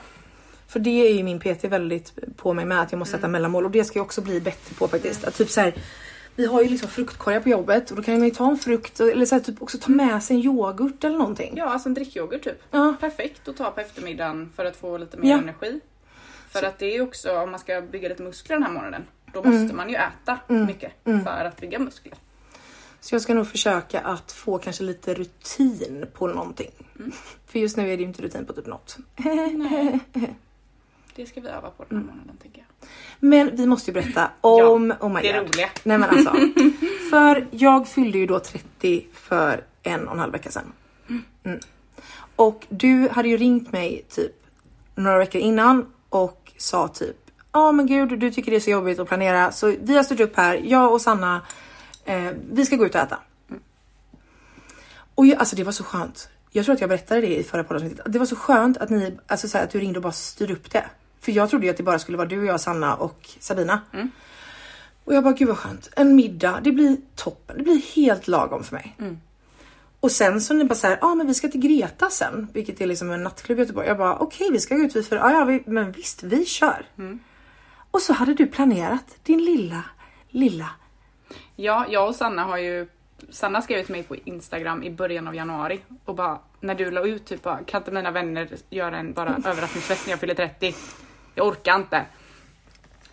För 0.69 0.79
det 0.79 0.89
är 1.09 1.13
ju 1.13 1.23
min 1.23 1.39
PT 1.39 1.63
väldigt 1.63 2.13
på 2.37 2.53
mig 2.53 2.65
med 2.65 2.81
att 2.81 2.91
jag 2.91 2.99
måste 2.99 3.11
sätta 3.11 3.25
Mm. 3.27 3.31
mellanmål 3.31 3.65
och 3.65 3.71
det 3.71 3.83
ska 3.83 3.99
jag 3.99 4.05
också 4.05 4.21
bli 4.21 4.41
bättre 4.41 4.75
på 4.75 4.87
faktiskt. 4.87 5.23
Att 5.23 5.35
typ 5.35 5.49
så 5.49 5.61
här, 5.61 5.73
vi 6.35 6.45
har 6.45 6.61
ju 6.61 6.69
liksom 6.69 6.89
fruktkorgar 6.89 7.39
på 7.39 7.49
jobbet 7.49 7.89
och 7.91 7.97
då 7.97 8.03
kan 8.03 8.13
man 8.17 8.27
ju 8.27 8.33
ta 8.33 8.49
en 8.49 8.57
frukt 8.57 8.99
eller 8.99 9.25
så 9.25 9.35
här, 9.35 9.41
typ 9.41 9.61
också 9.61 9.77
ta 9.77 9.91
med 9.91 10.23
sig 10.23 10.35
en 10.35 10.41
yoghurt 10.43 11.03
eller 11.03 11.17
någonting. 11.17 11.53
Ja, 11.57 11.65
alltså 11.65 11.89
en 11.89 11.93
drickyoghurt 11.93 12.43
typ. 12.43 12.61
Ja, 12.71 12.95
Perfekt 12.99 13.47
att 13.47 13.57
ta 13.57 13.71
på 13.71 13.81
eftermiddagen 13.81 14.51
för 14.55 14.65
att 14.65 14.75
få 14.75 14.97
lite 14.97 15.17
mer 15.17 15.29
Ja. 15.31 15.37
energi. 15.37 15.79
För 16.49 16.63
att 16.63 16.79
det 16.79 16.85
är 16.85 16.93
ju 16.93 17.01
också, 17.01 17.37
om 17.37 17.51
man 17.51 17.59
ska 17.59 17.81
bygga 17.81 18.09
lite 18.09 18.23
muskler 18.23 18.55
den 18.55 18.63
här 18.63 18.71
morgonen, 18.73 19.03
då 19.33 19.39
Mm. 19.43 19.61
måste 19.61 19.75
man 19.75 19.89
ju 19.89 19.95
äta 19.95 20.39
Mm. 20.49 20.65
mycket 20.65 20.91
Mm. 21.05 21.23
för 21.23 21.45
att 21.45 21.61
bygga 21.61 21.79
muskler. 21.79 22.13
Så 23.01 23.15
jag 23.15 23.21
ska 23.21 23.33
nog 23.33 23.47
försöka 23.47 23.99
att 23.99 24.31
få 24.31 24.57
kanske 24.57 24.83
lite 24.83 25.13
rutin 25.13 26.05
på 26.13 26.27
någonting. 26.27 26.71
För 27.47 27.59
just 27.59 27.77
nu 27.77 27.83
är 27.93 27.97
det 27.97 28.01
ju 28.03 28.07
inte 28.07 28.21
rutin 28.21 28.45
på 28.45 28.53
typ 28.53 28.65
något. 28.67 28.97
Nej. 29.55 29.99
Det 31.19 31.25
ska 31.25 31.41
vi 31.41 31.49
öva 31.49 31.69
på 31.69 31.85
den 31.89 31.97
här 31.97 32.05
månaden 32.05 32.37
tänker 32.41 32.59
jag. 32.59 32.89
Men 33.19 33.55
vi 33.55 33.65
måste 33.65 33.91
ju 33.91 33.93
berätta 33.93 34.31
om, 34.41 34.93
oh 34.99 35.13
my 35.13 35.21
det 35.21 35.33
god. 35.33 35.41
roliga. 35.41 35.69
Nej 35.83 35.97
men 35.97 36.09
alltså. 36.09 36.29
för 37.09 37.47
jag 37.51 37.87
fyllde 37.87 38.17
ju 38.17 38.25
då 38.25 38.39
30 38.39 39.05
för 39.13 39.63
en 39.83 40.07
och 40.07 40.13
en 40.13 40.19
halv 40.19 40.31
vecka 40.31 40.51
sedan. 40.51 40.73
Mm. 41.43 41.59
Och 42.35 42.65
du 42.69 43.09
hade 43.11 43.29
ju 43.29 43.37
ringt 43.37 43.71
mig 43.71 44.05
typ 44.09 44.31
några 44.95 45.17
veckor 45.17 45.41
innan 45.41 45.93
och 46.09 46.51
sa 46.57 46.87
typ 46.87 47.17
Ja 47.51 47.71
men 47.71 47.87
gud 47.87 48.19
du 48.19 48.31
tycker 48.31 48.51
det 48.51 48.57
är 48.57 48.61
så 48.61 48.69
jobbigt 48.69 48.99
att 48.99 49.07
planera 49.07 49.51
så 49.51 49.75
vi 49.81 49.95
har 49.95 50.03
styrt 50.03 50.19
upp 50.19 50.37
här, 50.37 50.61
jag 50.63 50.93
och 50.93 51.01
Sanna 51.01 51.41
eh, 52.05 52.31
vi 52.51 52.65
ska 52.65 52.75
gå 52.75 52.85
ut 52.85 52.95
och 52.95 53.01
äta. 53.01 53.19
Och 55.15 55.25
jag, 55.25 55.39
alltså 55.39 55.55
det 55.55 55.63
var 55.63 55.71
så 55.71 55.83
skönt. 55.83 56.29
Jag 56.51 56.65
tror 56.65 56.75
att 56.75 56.81
jag 56.81 56.89
berättade 56.89 57.21
det 57.21 57.37
i 57.37 57.43
förra 57.43 57.63
podden. 57.63 57.99
Det 58.05 58.19
var 58.19 58.25
så 58.25 58.35
skönt 58.35 58.77
att 58.77 58.89
ni, 58.89 59.17
alltså 59.27 59.47
så 59.47 59.57
här, 59.57 59.65
att 59.65 59.71
du 59.71 59.79
ringde 59.79 59.99
och 59.99 60.03
bara 60.03 60.11
styrde 60.11 60.53
upp 60.53 60.71
det. 60.71 60.85
För 61.21 61.31
jag 61.31 61.49
trodde 61.49 61.65
ju 61.65 61.71
att 61.71 61.77
det 61.77 61.83
bara 61.83 61.99
skulle 61.99 62.17
vara 62.17 62.27
du 62.27 62.39
och 62.39 62.45
jag, 62.45 62.61
Sanna 62.61 62.95
och 62.95 63.29
Sabina. 63.39 63.81
Och 65.03 65.15
jag 65.15 65.23
bara, 65.23 65.33
gud 65.33 65.47
vad 65.47 65.57
skönt. 65.57 65.89
En 65.95 66.15
middag, 66.15 66.59
det 66.63 66.71
blir 66.71 66.97
toppen. 67.15 67.57
Det 67.57 67.63
blir 67.63 67.95
helt 67.95 68.27
lagom 68.27 68.63
för 68.63 68.75
mig. 68.75 68.95
Och 69.99 70.11
sen 70.11 70.41
så 70.41 70.53
ni 70.53 70.63
bara 70.63 70.75
såhär, 70.75 70.97
ja 71.01 71.07
ah, 71.07 71.15
men 71.15 71.27
vi 71.27 71.33
ska 71.33 71.47
till 71.47 71.59
Greta 71.61 72.09
sen, 72.09 72.47
vilket 72.53 72.81
är 72.81 72.85
liksom 72.85 73.11
en 73.11 73.23
nattklubb 73.23 73.59
i 73.59 73.61
Göteborg. 73.61 73.87
Jag 73.87 73.97
bara, 73.97 74.17
okej 74.17 74.49
vi 74.51 74.59
ska 74.59 74.75
gå 74.75 74.81
ut 74.81 74.95
vid 74.95 75.07
fyra. 75.07 75.19
Ja, 75.19 75.31
ja 75.31 75.45
vi, 75.45 75.63
men 75.65 75.91
visst 75.91 76.23
vi 76.23 76.45
kör. 76.45 76.85
Och 77.91 78.01
så 78.01 78.13
hade 78.13 78.33
du 78.33 78.47
planerat 78.47 79.17
din 79.23 79.45
lilla, 79.45 79.83
lilla. 80.29 80.69
Ja, 81.55 81.85
jag 81.89 82.07
och 82.07 82.15
Sanna 82.15 82.43
har 82.43 82.57
ju 82.57 82.87
Sanna 83.29 83.61
skrev 83.61 83.83
till 83.83 83.91
mig 83.91 84.03
på 84.03 84.15
Instagram 84.15 84.83
i 84.83 84.91
början 84.91 85.27
av 85.27 85.35
januari 85.35 85.79
och 86.05 86.15
bara 86.15 86.39
när 86.59 86.75
du 86.75 86.91
la 86.91 87.07
ut 87.07 87.25
typ 87.25 87.43
bara, 87.43 87.63
kan 87.63 87.81
inte 87.81 87.91
mina 87.91 88.11
vänner 88.11 88.49
göra 88.69 88.97
en 88.97 89.13
bara 89.13 89.29
överraskningsfest 89.45 90.05
när 90.05 90.11
jag 90.11 90.19
fyller 90.19 90.33
30? 90.33 90.73
Jag 91.39 91.47
orkar 91.47 91.75
inte. 91.75 92.05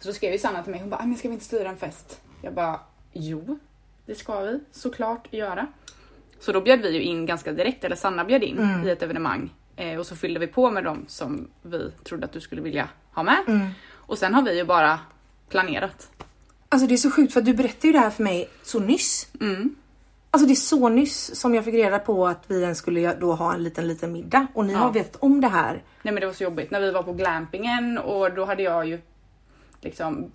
Så 0.01 0.09
då 0.09 0.15
skrev 0.15 0.33
ju 0.33 0.39
Sanna 0.39 0.63
till 0.63 0.71
mig, 0.71 0.81
hon 0.81 0.91
bara, 0.91 1.01
"Ah, 1.01 1.07
men 1.07 1.17
ska 1.17 1.29
vi 1.29 1.35
inte 1.35 1.47
styra 1.47 1.69
en 1.69 1.77
fest? 1.77 2.21
Jag 2.43 2.55
bara, 2.55 2.81
jo, 3.13 3.59
det 4.07 4.15
ska 4.15 4.41
vi 4.41 4.61
såklart 4.73 5.29
göra. 5.33 5.67
Så 6.41 6.53
då 6.53 6.61
bjöd 6.61 6.81
vi 6.83 6.91
ju 6.91 7.03
in 7.03 7.27
ganska 7.27 7.53
direkt, 7.53 7.85
eller 7.85 7.97
Sanna 7.97 8.25
bjöd 8.25 8.43
in 8.43 8.83
i 8.87 8.91
ett 8.91 9.03
evenemang 9.03 9.51
eh, 9.77 9.99
och 9.99 10.07
så 10.07 10.17
fyllde 10.17 10.41
vi 10.41 10.47
på 10.47 10.71
med 10.71 10.85
dem 10.85 11.05
som 11.09 11.49
vi 11.63 11.91
trodde 12.05 12.25
att 12.25 12.33
du 12.33 12.41
skulle 12.41 12.63
vilja 12.63 12.89
ha 13.13 13.23
med. 13.23 13.71
Och 13.93 14.19
sen 14.19 14.35
har 14.35 14.43
vi 14.43 14.57
ju 14.57 14.65
bara 14.65 15.01
planerat. 15.49 16.11
Alltså 16.69 16.87
det 16.89 16.95
är 16.95 16.97
så 16.97 17.11
sjukt 17.11 17.33
för 17.33 17.41
att 17.41 17.47
du 17.47 17.55
berättade 17.55 17.87
ju 17.87 17.93
det 17.93 17.99
här 17.99 18.11
för 18.11 18.23
mig 18.23 18.49
så 18.63 18.81
nyss. 18.81 19.29
Alltså 20.37 20.47
det 20.47 20.53
är 20.53 20.55
så 20.55 20.89
nyss 20.89 21.41
som 21.41 21.55
jag 21.55 21.65
fick 21.65 21.75
reda 21.75 21.99
på 21.99 22.27
att 22.27 22.45
vi 22.47 22.63
ens 22.63 22.79
skulle 22.79 23.15
då 23.15 23.33
ha 23.33 23.55
en 23.55 23.63
liten 23.63 23.89
liten 23.89 24.13
middag 24.13 24.47
och 24.55 24.65
ni 24.67 24.73
Ja. 24.73 24.79
har 24.79 24.93
vetat 24.93 25.23
om 25.23 25.41
det 25.41 25.49
här. 25.49 25.73
Nej 26.03 26.15
men 26.15 26.21
det 26.21 26.27
var 26.27 26.33
så 26.35 26.45
jobbigt 26.45 26.71
när 26.71 26.81
vi 26.81 26.91
var 26.91 27.03
på 27.03 27.13
glampingen 27.13 27.99
och 27.99 28.33
då 28.35 28.45
hade 28.45 28.63
jag 28.63 28.87
ju 28.87 28.99
liksom 29.81 30.31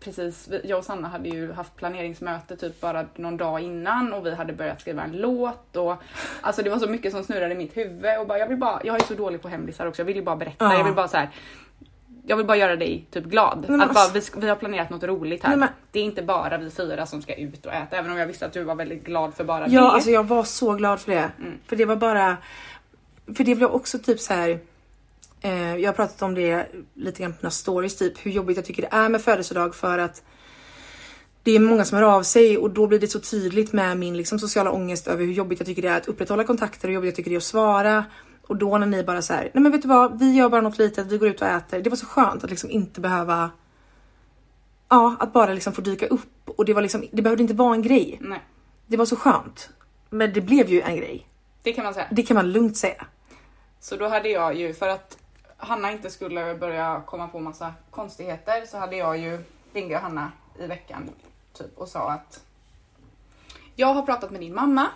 precis, 0.00 0.48
jag 0.64 0.78
och 0.78 0.84
Sanna 0.84 1.08
hade 1.08 1.28
ju 1.28 1.52
haft 1.52 1.76
planeringsmöte 1.76 2.56
typ 2.56 2.80
bara 2.80 3.04
någon 3.16 3.36
dag 3.36 3.60
innan 3.60 4.12
och 4.12 4.26
vi 4.26 4.34
hade 4.34 4.52
börjat 4.52 4.80
skriva 4.80 5.02
en 5.04 5.12
låt 5.12 5.76
och 5.76 5.94
alltså 6.40 6.62
det 6.62 6.70
var 6.70 6.78
så 6.78 6.86
mycket 6.90 7.12
som 7.12 7.24
snurrade 7.24 7.54
i 7.54 7.56
mitt 7.58 7.76
huvud 7.76 8.18
och 8.20 8.26
bara 8.26 8.38
jag 8.38 8.48
vill 8.48 8.58
bara, 8.58 8.80
jag 8.84 8.96
är 9.02 9.04
så 9.06 9.14
dålig 9.14 9.42
på 9.42 9.48
hemlisar 9.48 9.86
också, 9.86 10.02
jag 10.02 10.06
vill 10.06 10.16
ju 10.16 10.22
bara 10.22 10.36
berätta, 10.36 10.64
Ja. 10.64 10.74
jag 10.78 10.84
vill 10.84 10.94
bara 10.94 11.08
så 11.08 11.16
här. 11.16 11.28
Jag 12.26 12.36
vill 12.36 12.46
bara 12.46 12.56
göra 12.56 12.76
dig 12.76 13.06
typ 13.10 13.24
glad. 13.24 13.64
men 13.68 13.80
att 13.80 13.88
bara, 13.88 13.98
alltså- 14.00 14.14
vi, 14.14 14.20
ska- 14.20 14.40
vi 14.40 14.48
har 14.48 14.56
planerat 14.56 14.90
något 14.90 15.02
roligt 15.02 15.44
här. 15.44 15.56
Nej, 15.56 15.68
Det 15.92 15.98
är 16.00 16.04
inte 16.04 16.22
bara 16.22 16.58
vi 16.58 16.70
fyra 16.70 17.06
som 17.06 17.22
ska 17.22 17.34
ut 17.34 17.66
och 17.66 17.72
äta, 17.72 17.96
även 17.96 18.12
om 18.12 18.18
jag 18.18 18.26
visste 18.26 18.46
att 18.46 18.52
du 18.52 18.64
var 18.64 18.74
väldigt 18.74 19.04
glad 19.04 19.34
för 19.34 19.44
bara 19.44 19.66
det. 19.68 19.74
Ja, 19.74 19.90
alltså 19.92 20.10
jag 20.10 20.24
var 20.24 20.44
så 20.44 20.72
glad 20.74 21.00
för 21.00 21.12
det. 21.12 21.30
Mm. 21.38 21.52
För 21.66 21.76
det 21.76 21.84
var 21.84 21.96
bara... 21.96 22.36
För 23.36 23.44
det 23.44 23.54
blev 23.54 23.68
också 23.70 23.98
typ 23.98 24.20
så 24.20 24.34
här. 24.34 24.58
Eh, 25.40 25.76
jag 25.76 25.88
har 25.88 25.94
pratat 25.94 26.22
om 26.22 26.34
det 26.34 26.66
lite 26.94 27.22
grann 27.22 27.32
på 27.32 27.38
mina 27.40 27.50
stories, 27.50 27.96
typ 27.96 28.26
hur 28.26 28.30
jobbigt 28.30 28.56
jag 28.56 28.66
tycker 28.66 28.82
det 28.82 28.88
är 28.90 29.08
med 29.08 29.22
födelsedag 29.22 29.74
för 29.74 29.98
att 29.98 30.22
det 31.42 31.50
är 31.52 31.60
många 31.60 31.84
som 31.84 31.98
hör 31.98 32.04
av 32.16 32.22
sig 32.22 32.58
och 32.58 32.70
då 32.70 32.86
blir 32.86 32.98
det 32.98 33.08
så 33.08 33.20
tydligt 33.20 33.72
med 33.72 33.96
min 33.98 34.16
liksom, 34.16 34.38
sociala 34.38 34.70
ångest 34.70 35.06
över 35.06 35.24
hur 35.24 35.32
jobbigt 35.32 35.58
jag 35.58 35.66
tycker 35.66 35.82
det 35.82 35.88
är 35.88 35.96
att 35.96 36.08
upprätthålla 36.08 36.44
kontakter 36.44 36.88
och 36.88 36.88
hur 36.88 36.94
jobbigt 36.94 37.08
jag 37.08 37.16
tycker 37.16 37.30
det 37.30 37.34
är 37.34 37.38
att 37.38 37.42
svara. 37.42 38.04
Och 38.48 38.56
då 38.56 38.78
när 38.78 38.86
ni 38.86 39.04
bara 39.04 39.22
så 39.22 39.32
här, 39.34 39.50
nej 39.54 39.62
men 39.62 39.72
vet 39.72 39.82
du 39.82 39.88
vad, 39.88 40.18
vi 40.18 40.32
gör 40.34 40.48
bara 40.48 40.60
något 40.60 40.78
litet, 40.78 41.06
vi 41.06 41.18
går 41.18 41.28
ut 41.28 41.42
och 41.42 41.48
äter. 41.48 41.80
Det 41.80 41.90
var 41.90 41.96
så 41.96 42.06
skönt 42.06 42.44
att 42.44 42.50
liksom 42.50 42.70
inte 42.70 43.00
behöva 43.00 43.50
Ja, 44.88 45.16
att 45.20 45.32
bara 45.32 45.52
liksom 45.52 45.72
få 45.72 45.80
dyka 45.80 46.06
upp 46.06 46.50
och 46.50 46.64
det 46.64 46.74
var 46.74 46.82
liksom, 46.82 47.04
det 47.12 47.22
behövde 47.22 47.42
inte 47.42 47.54
vara 47.54 47.74
en 47.74 47.82
grej. 47.82 48.18
Nej, 48.20 48.40
Det 48.86 48.96
var 48.96 49.04
så 49.04 49.16
skönt. 49.16 49.70
Men 50.10 50.32
det 50.32 50.40
blev 50.40 50.68
ju 50.68 50.80
en 50.80 50.96
grej. 50.96 51.26
det 51.62 51.72
kan 51.72 51.84
man 51.84 51.94
säga. 51.94 52.06
Det 52.10 52.22
kan 52.22 52.34
man 52.34 52.52
lugnt 52.52 52.76
säga. 52.76 53.06
Så 53.80 53.96
då 53.96 54.08
hade 54.08 54.28
jag 54.28 54.54
ju, 54.56 54.74
för 54.74 54.88
att 54.88 55.18
Hanna 55.56 55.92
inte 55.92 56.10
skulle 56.10 56.54
börja 56.54 57.02
komma 57.06 57.28
på 57.28 57.40
massa 57.40 57.74
konstigheter 57.90 58.66
så 58.66 58.78
hade 58.78 58.96
jag 58.96 59.18
ju, 59.18 59.44
ringde 59.72 59.92
jag 59.94 60.00
Hanna 60.00 60.32
i 60.58 60.66
veckan 60.66 61.10
typ 61.52 61.78
och 61.78 61.88
sa 61.88 62.10
att 62.10 62.40
jag 63.76 63.94
har 63.94 64.02
pratat 64.02 64.30
med 64.30 64.40
din 64.40 64.54
mamma. 64.54 64.86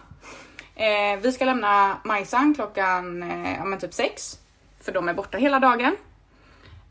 Eh, 0.78 1.20
vi 1.22 1.32
ska 1.32 1.44
lämna 1.44 2.00
Majsan 2.04 2.54
klockan 2.54 3.22
eh, 3.22 3.56
ja, 3.70 3.78
typ 3.80 3.94
sex 3.94 4.38
för 4.80 4.92
de 4.92 5.08
är 5.08 5.14
borta 5.14 5.38
hela 5.38 5.58
dagen. 5.58 5.96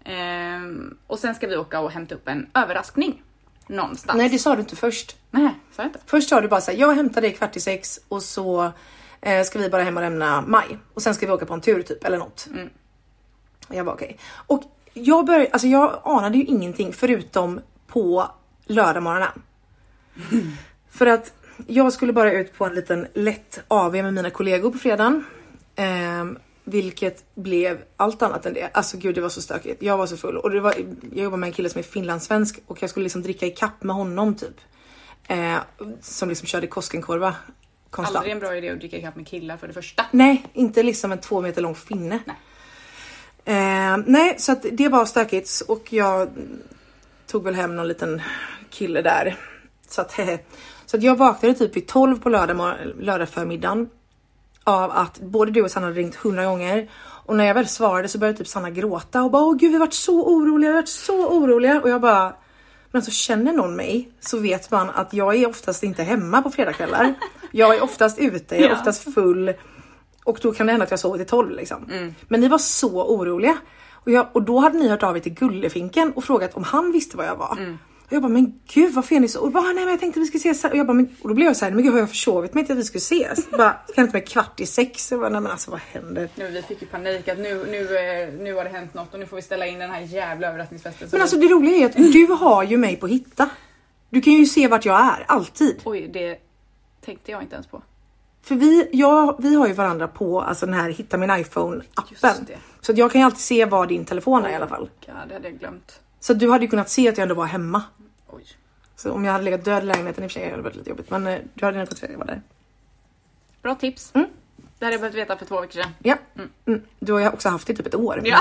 Eh, 0.04 0.89
och 1.08 1.19
sen 1.19 1.36
ska 1.36 1.47
vi 1.47 1.58
åka 1.58 1.80
och 1.80 1.91
hämta 1.91 2.15
upp 2.15 2.28
en 2.28 2.50
överraskning 2.54 3.21
någonstans. 3.67 4.17
Nej, 4.17 4.30
det 4.30 4.39
sa 4.39 4.56
du 4.56 4.62
inte 4.62 4.76
först. 4.76 5.15
Nej, 5.32 5.50
sa 5.71 5.82
jag 5.82 5.89
inte. 5.89 6.00
Först 6.06 6.30
sa 6.30 6.41
du 6.41 6.47
bara 6.47 6.62
så 6.62 6.71
här, 6.71 6.78
jag 6.78 6.95
hämtar 6.95 7.21
dig 7.21 7.34
kvart 7.34 7.56
i 7.56 7.60
sex 7.60 8.00
och 8.08 8.23
så 8.23 8.71
eh, 9.21 9.43
ska 9.43 9.60
vi 9.60 9.69
bara 9.69 9.84
hem 9.84 9.97
och 9.97 10.04
lämna 10.04 10.41
Maj. 10.41 10.78
Och 10.93 11.02
sen 11.02 11.15
ska 11.15 11.26
vi 11.26 11.32
åka 11.32 11.45
på 11.45 11.54
en 11.54 11.62
tur 11.62 11.84
typ, 11.84 12.04
eller 12.04 12.17
något. 12.17 12.47
Mm. 12.54 12.69
Och 13.67 13.76
jag 13.76 13.86
bara 13.86 13.95
okej. 13.95 14.17
Och 14.34 14.63
jag 14.93 15.26
började, 15.26 15.50
alltså 15.52 15.67
jag 15.67 16.02
anade 16.06 16.38
ju 16.38 16.43
ingenting 16.43 16.93
förutom 16.93 17.62
på 17.88 18.28
lördag 18.65 19.04
morgonen. 19.04 19.41
För 20.89 21.06
att 21.06 21.34
jag 21.67 21.93
skulle 21.93 22.13
bara 22.13 22.32
ut 22.32 22.54
på 22.54 22.65
en 22.65 22.76
liten 22.76 23.08
lätt 23.13 23.60
AV 23.67 23.91
med 23.91 24.13
mina 24.13 24.30
kollegor 24.30 24.72
på 24.72 24.78
fredagen. 24.78 25.26
Ehm, 25.76 26.38
vilket 26.63 27.36
blev 27.36 27.82
allt 27.98 28.22
annat 28.22 28.46
än 28.46 28.54
det. 28.54 28.70
Alltså 28.74 28.98
gud 28.98 29.15
det 29.15 29.22
var 29.22 29.30
så 29.30 29.41
stökigt. 29.41 29.84
Jag 29.84 29.98
var 29.98 30.08
så 30.08 30.17
full 30.17 30.38
och 30.38 30.50
det 30.50 30.60
var, 30.60 30.74
jag 31.13 31.24
jobbar 31.24 31.38
med 31.38 31.48
en 31.48 31.54
kille 31.54 31.70
som 31.70 31.80
är 31.80 31.84
finlandssvensk 31.84 32.60
och 32.67 32.84
jag 32.84 32.89
skulle 32.89 33.04
liksom 33.04 33.22
dricka 33.22 33.46
i 33.46 33.52
kapp 33.52 33.84
med 33.84 33.96
honom 33.96 34.36
typ. 34.36 34.56
Eh, 35.28 35.58
som 36.02 36.30
liksom 36.30 36.48
körde 36.48 36.67
Koskenkorva 36.67 37.36
konstant. 37.89 38.17
Aldrig 38.17 38.32
en 38.32 38.39
bra 38.39 38.56
idé 38.56 38.70
att 38.70 38.80
dricka 38.80 38.98
ikapp 38.98 39.15
med 39.15 39.28
killar 39.28 39.58
för 39.58 39.67
det 39.67 39.74
första. 39.74 40.06
Nej, 40.12 40.46
inte 40.54 40.84
liksom 40.84 41.12
en 41.12 41.17
två 41.17 41.41
meter 41.41 41.62
lång 41.62 41.76
finne. 41.76 42.20
Nej. 42.26 42.38
Eh, 43.46 43.98
nej, 44.06 44.36
så 44.38 44.52
att 44.52 44.65
det 44.72 44.89
var 44.89 45.06
stökigt 45.06 45.62
och 45.67 45.93
jag 45.93 46.30
tog 47.28 47.43
väl 47.43 47.56
hem 47.56 47.76
någon 47.76 47.88
liten 47.88 48.22
kille 48.70 49.02
där. 49.02 49.38
Så 49.88 50.02
att, 50.02 50.12
hehe. 50.17 50.39
Så 50.88 50.97
att 50.97 51.04
jag 51.04 51.15
vaknade 51.15 51.54
typ 51.54 51.76
vid 51.76 51.88
12 51.88 52.19
på 52.19 52.30
lördag, 52.30 52.76
lördag 53.00 53.30
förmiddagen 53.30 53.89
av 54.63 54.91
att 54.91 55.19
både 55.19 55.52
du 55.52 55.62
och 55.62 55.71
Sanna 55.71 55.86
hade 55.86 56.00
ringt 56.00 56.15
hundra 56.15 56.45
gånger 56.45 56.89
och 57.26 57.36
när 57.36 57.45
jag 57.45 57.54
väl 57.54 57.67
svarade 57.67 58.08
så 58.08 58.17
började 58.17 58.38
typ 58.38 58.47
Sanna 58.47 58.69
gråta 58.69 59.23
och 59.23 59.32
bara 59.32 59.43
åh 59.43 59.56
gud 59.56 59.69
vi 59.69 59.76
har 59.76 59.80
varit 59.80 59.93
så 59.93 60.28
oroliga, 60.28 60.69
vi 60.69 60.76
har 60.76 60.82
varit 60.82 60.89
så 60.89 61.28
oroliga 61.28 61.82
och 61.82 61.89
jag 61.89 62.02
bara 62.02 62.34
men 62.91 63.00
alltså 63.00 63.12
känner 63.12 63.54
någon 63.54 63.76
mig 63.76 64.12
så 64.19 64.38
vet 64.39 64.71
man 64.71 64.89
att 64.89 65.13
jag 65.13 65.36
är 65.36 65.50
oftast 65.50 65.84
inte 65.84 66.04
hemma 66.04 66.41
på 66.41 66.50
fredagskvällar. 66.50 67.13
Jag 67.52 67.76
är 67.76 67.84
oftast 67.84 68.19
ute, 68.19 68.56
jag 68.56 68.71
är 68.71 68.73
oftast 68.73 69.13
full 69.13 69.54
och 70.23 70.39
då 70.41 70.54
kan 70.54 70.65
det 70.65 70.71
hända 70.71 70.84
att 70.84 70.91
jag 70.91 71.00
sover 71.00 71.17
till 71.17 71.28
12 71.28 71.52
liksom. 71.52 71.86
Men 72.28 72.41
ni 72.41 72.47
var 72.47 72.58
så 72.58 73.15
oroliga. 73.15 73.58
Och, 73.91 74.12
jag, 74.12 74.28
och 74.34 74.43
då 74.43 74.60
hade 74.60 74.78
ni 74.78 74.88
hört 74.89 75.04
av 75.04 75.17
er 75.17 75.21
till 75.21 75.34
Gullefinken 75.34 76.13
och 76.15 76.23
frågat 76.23 76.54
om 76.54 76.63
han 76.63 76.91
visste 76.91 77.17
vad 77.17 77.26
jag 77.26 77.36
var. 77.36 77.78
Och 78.08 78.13
jag 78.13 78.22
bara 78.22 78.32
men 78.32 78.60
gud 78.74 78.93
varför 78.93 79.15
är 79.15 79.20
ni 79.20 79.28
så? 79.28 79.41
Och 79.41 79.52
bara, 79.52 79.63
nej 79.63 79.74
men 79.76 79.88
jag 79.88 80.00
tänkte 80.00 80.20
vi 80.20 80.26
skulle 80.26 80.39
ses. 80.39 80.63
här." 80.63 80.72
Och, 80.72 80.78
jag 80.78 80.88
bara, 80.88 80.93
men, 80.93 81.15
och 81.22 81.30
då 81.30 81.36
blev 81.36 81.48
jag 81.48 81.58
så 81.58 81.65
här, 81.65 81.72
men 81.72 81.84
gud 81.84 81.93
har 81.93 82.00
jag 82.00 82.10
försovit 82.10 82.54
mig 82.54 82.65
till 82.65 82.74
att 82.74 82.80
vi 82.80 82.84
skulle 82.84 83.00
ses? 83.00 83.52
bara, 83.52 83.74
kan 83.96 84.04
inte 84.04 84.17
med 84.17 84.28
kvart 84.28 84.60
i 84.60 84.65
sex? 84.65 85.12
Jag 85.12 85.20
bara, 85.20 85.30
nej 85.30 85.41
men 85.41 85.52
alltså 85.52 85.72
vad 85.72 85.80
händer? 85.80 86.30
Nu, 86.36 86.48
vi 86.48 86.62
fick 86.62 86.82
ju 86.82 86.88
panik 86.88 87.28
att 87.28 87.38
nu, 87.38 87.65
nu, 87.72 87.98
eh, 87.98 88.34
nu 88.43 88.54
har 88.54 88.63
det 88.63 88.70
hänt 88.70 88.93
något 88.93 89.13
och 89.13 89.20
nu 89.20 89.26
får 89.26 89.36
vi 89.36 89.41
ställa 89.41 89.67
in 89.67 89.80
den 89.80 89.91
här 89.91 90.02
jävla 90.02 90.48
överraskningsfesten. 90.48 91.08
Men 91.12 91.22
alltså 91.22 91.38
det 91.38 91.48
roliga 91.48 91.76
är 91.76 91.86
att 91.86 91.96
du 91.96 92.26
har 92.26 92.63
ju 92.63 92.78
mig 92.78 92.96
på 92.96 93.08
hitta. 93.08 93.50
Du 94.10 94.22
kan 94.22 94.34
ju 94.34 94.46
se 94.46 94.67
vart 94.67 94.86
jag 94.86 95.00
är, 95.00 95.26
alltid. 95.28 95.82
Oj, 95.84 96.10
det 96.13 96.38
tänkte 97.06 97.32
jag 97.32 97.41
inte 97.41 97.56
ens 97.56 97.67
på. 97.67 97.82
För 98.41 98.56
vi, 98.56 98.89
jag, 98.91 99.36
vi 99.39 99.56
har 99.56 99.67
ju 99.67 99.74
varandra 99.74 100.08
på 100.08 100.41
alltså 100.41 100.65
den 100.65 100.76
här 100.76 100.89
hitta 100.89 101.17
min 101.17 101.32
iPhone 101.32 101.84
appen. 101.93 102.48
Så 102.82 102.91
att 102.91 102.98
jag 102.98 103.12
kan 103.12 103.22
ju 103.22 103.26
alltid 103.26 103.39
se 103.39 103.65
var 103.65 103.86
din 103.86 104.06
telefon 104.06 104.46
är 104.46 104.50
i 104.50 104.56
alla 104.56 104.67
fall. 104.67 104.89
Ja, 105.06 105.13
det 105.28 105.34
hade 105.34 105.48
jag 105.48 105.60
glömt. 105.60 106.00
Så 106.19 106.34
du 106.34 106.49
hade 106.51 106.65
ju 106.65 106.69
kunnat 106.69 106.89
se 106.89 107.10
att 107.10 107.17
jag 107.17 107.23
ändå 107.23 107.36
var 107.36 107.45
hemma. 107.45 107.84
Oj. 108.27 108.43
Så 108.95 109.12
om 109.12 109.25
jag 109.25 109.32
hade 109.32 109.43
legat 109.43 109.65
död 109.65 109.84
i 109.84 109.86
lägenheten 109.86 110.23
i 110.23 110.27
och 110.27 110.32
för 110.32 110.39
sig 110.39 110.43
hade 110.49 110.58
det 110.58 110.63
varit 110.63 110.75
lite 110.75 110.89
jobbigt. 110.89 111.10
Men 111.10 111.27
eh, 111.27 111.39
du 111.53 111.65
hade 111.65 111.77
nog 111.77 111.88
kunnat 111.88 111.99
se 111.99 112.06
att 112.06 112.12
jag 112.12 112.19
var 112.19 112.25
där. 112.25 112.41
Bra 113.62 113.75
tips. 113.75 114.12
Mm. 114.15 114.27
Det 114.80 114.86
hade 114.86 114.93
jag 114.93 115.01
behövt 115.01 115.15
veta 115.15 115.38
för 115.38 115.45
två 115.45 115.62
veckor 115.62 115.82
sedan. 115.82 115.91
Ja. 115.99 116.15
Mm. 116.65 116.82
Du 116.99 117.13
har 117.13 117.19
ju 117.19 117.27
också 117.30 117.49
haft 117.49 117.67
det 117.67 117.73
i 117.73 117.75
typ 117.75 117.88
ett 117.88 117.95
år. 117.95 118.21
Ja. 118.23 118.39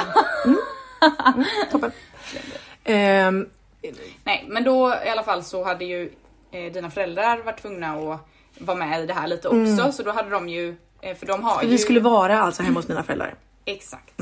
Toppen. 1.73 1.91
Ehm, 2.85 3.49
Nej, 4.25 4.45
men 4.49 4.65
då 4.65 4.95
i 5.07 5.09
alla 5.09 5.23
fall 5.23 5.45
så 5.45 5.65
hade 5.65 5.85
ju 5.85 6.13
eh, 6.51 6.73
dina 6.73 6.91
föräldrar 6.91 7.39
varit 7.39 7.63
tvungna 7.63 7.93
att 7.93 8.21
vara 8.59 8.77
med 8.79 9.03
i 9.03 9.07
det 9.07 9.15
här 9.15 9.27
lite 9.27 9.49
också. 9.49 9.93
Så 9.93 10.03
då 10.03 10.13
hade 10.13 10.31
de 10.31 10.49
ju, 10.49 10.77
eh, 11.01 11.17
för 11.17 11.27
de 11.27 11.43
har 11.43 11.63
ju... 11.63 11.69
Vi 11.69 11.79
skulle 11.79 12.01
vara 12.01 12.41
alltså 12.41 12.63
hemma 12.63 12.79
hos 12.79 12.89
mina 12.89 13.03
föräldrar. 13.03 13.35
Exakt. 13.65 14.21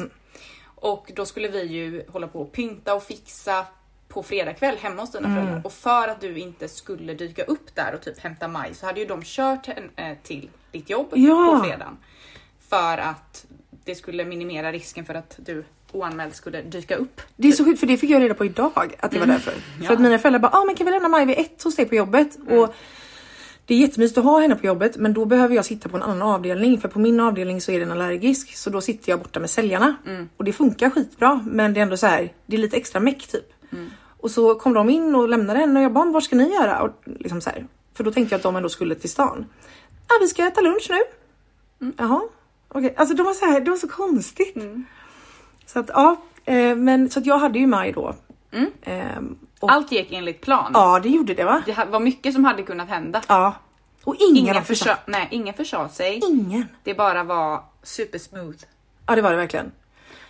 Och 0.85 1.11
då 1.15 1.27
skulle 1.27 1.49
vi 1.49 1.63
ju 1.63 2.05
hålla 2.09 2.27
på 2.29 2.41
och 2.41 2.53
pynta 2.53 2.95
och 2.95 3.03
fixa 3.03 3.67
på 4.09 4.23
fredag 4.23 4.55
kväll 4.55 4.77
hemma 4.77 5.03
hos 5.03 5.13
dina 5.13 5.29
föräldrar. 5.35 5.61
Och 5.65 5.73
för 5.73 6.09
att 6.09 6.21
du 6.21 6.39
inte 6.39 6.69
skulle 6.69 7.15
dyka 7.15 7.45
upp 7.45 7.75
där 7.75 7.95
och 7.95 8.03
typ 8.03 8.19
hämta 8.19 8.49
maj 8.49 8.75
så 8.75 8.87
hade 8.87 9.01
ju 9.01 9.07
de 9.07 9.23
kört 9.25 9.69
eh, 9.97 10.17
till 10.23 10.51
ditt 10.73 10.91
jobb 10.91 11.07
Ja. 11.13 11.57
på 11.59 11.65
fredagen. 11.69 11.97
För 12.69 12.99
att 12.99 13.47
det 13.85 13.95
skulle 13.95 14.25
minimera 14.25 14.73
risken 14.73 15.05
för 15.05 15.15
att 15.15 15.35
du 15.39 15.65
oanmäld 15.93 16.35
skulle 16.35 16.63
dyka 16.63 16.95
upp. 16.97 17.21
Det 17.37 17.49
är 17.49 17.53
så 17.53 17.65
sjukt 17.65 17.81
för 17.81 17.87
det 17.87 17.97
fick 17.97 18.11
jag 18.11 18.23
reda 18.23 18.35
på 18.35 18.45
idag 18.45 18.95
att 19.01 19.11
det 19.11 19.19
var 19.19 19.27
därför. 19.27 19.55
Ja. 19.81 19.87
För 19.87 19.95
att 19.95 20.01
mina 20.01 20.19
föräldrar 20.19 20.41
bara, 20.41 20.53
ah, 20.53 20.65
men 20.65 20.75
kan 20.75 20.85
vi 20.87 20.93
lämna 20.93 21.09
Maj 21.09 21.27
vid 21.27 21.39
ett 21.39 21.63
hos 21.63 21.77
dig 21.77 21.87
på 21.87 21.95
jobbet? 21.95 22.37
Och 22.51 22.75
det 23.67 23.75
är 23.75 23.79
jättemysigt 23.79 24.19
att 24.19 24.25
ha 24.25 24.41
henne 24.41 24.57
på 24.57 24.67
jobbet 24.67 24.97
men 24.97 25.15
då 25.15 25.25
behöver 25.25 25.55
jag 25.55 25.65
sitta 25.65 25.89
på 25.89 25.97
en 25.97 26.03
annan 26.03 26.23
avdelning 26.23 26.81
för 26.81 26.89
på 26.89 26.99
min 26.99 27.21
avdelning 27.21 27.61
så 27.61 27.73
är 27.73 27.81
den 27.81 27.91
allergisk 27.93 28.57
så 28.57 28.71
då 28.71 28.81
sitter 28.81 29.11
jag 29.11 29.19
borta 29.19 29.41
med 29.41 29.51
säljarna 29.51 29.97
och 30.37 30.45
det 30.45 30.53
funkar 30.53 30.91
skitbra 30.91 31.41
men 31.47 31.75
det 31.75 31.81
är 31.81 31.83
ändå 31.83 31.97
så 31.97 32.07
här, 32.07 32.33
det 32.47 32.57
är 32.57 32.61
lite 32.61 32.77
extra 32.77 33.01
meck 33.01 33.27
typ. 33.27 33.53
Och 34.21 34.31
så 34.31 34.55
kom 34.55 34.73
de 34.75 34.91
in 34.91 35.15
och 35.15 35.29
lämnade 35.29 35.59
henne 35.59 35.81
och 35.81 35.85
jag 35.85 35.93
bara, 35.93 36.11
vad 36.11 36.23
ska 36.23 36.37
ni 36.37 36.55
göra? 36.55 36.83
Och 36.83 36.91
liksom 37.05 37.41
så 37.41 37.51
här. 37.51 37.67
För 37.95 38.05
då 38.05 38.11
tänkte 38.13 38.35
jag 38.35 38.39
att 38.39 38.43
de 38.43 38.57
ändå 38.57 38.69
skulle 38.69 38.95
till 38.95 39.11
stan. 39.11 39.45
Ja, 40.09 40.15
vi 40.21 40.29
ska 40.29 40.47
äta 40.47 40.61
lunch 40.61 40.91
nu. 40.91 40.99
Jaha, 41.97 42.21
okej. 42.69 42.95
Alltså 42.97 43.15
de 43.17 43.23
var 43.23 43.35
så 43.35 43.47
här, 43.47 43.61
det 43.61 43.71
var 43.71 43.77
så 43.79 43.89
konstigt. 43.89 44.57
Så 45.67 45.79
att 45.79 45.89
ja, 45.89 46.17
eh, 46.45 46.77
men 46.77 47.11
så 47.11 47.19
att 47.19 47.27
jag 47.27 47.39
hade 47.39 47.59
ju 47.59 47.67
maj 47.67 47.93
då. 47.93 48.15
Ehm, 48.83 49.37
och, 49.65 49.73
Allt 49.73 49.93
gick 49.93 50.13
enligt 50.13 50.41
plan. 50.41 50.71
ja, 50.75 51.01
det 51.03 51.09
gjorde 51.09 51.35
det 51.35 51.45
va? 51.45 51.63
Det 51.67 51.85
var 51.91 52.01
mycket 52.01 52.35
som 52.35 52.45
hade 52.45 52.63
kunnat 52.63 52.89
hända. 52.89 53.23
Ja. 53.29 53.55
Och 54.05 54.17
ingen, 54.31 54.55
försö- 54.55 54.63
försökt. 54.63 55.07
nej, 55.07 55.29
ingen 55.31 55.55
försade 55.55 55.89
sig. 55.89 56.21
Ingen. 56.25 56.67
Det 56.83 56.95
bara 56.95 57.25
var 57.25 57.65
supersmooth. 57.83 58.65
Ja, 59.07 59.15
det 59.15 59.23
var 59.23 59.31
det 59.31 59.37
verkligen. 59.37 59.73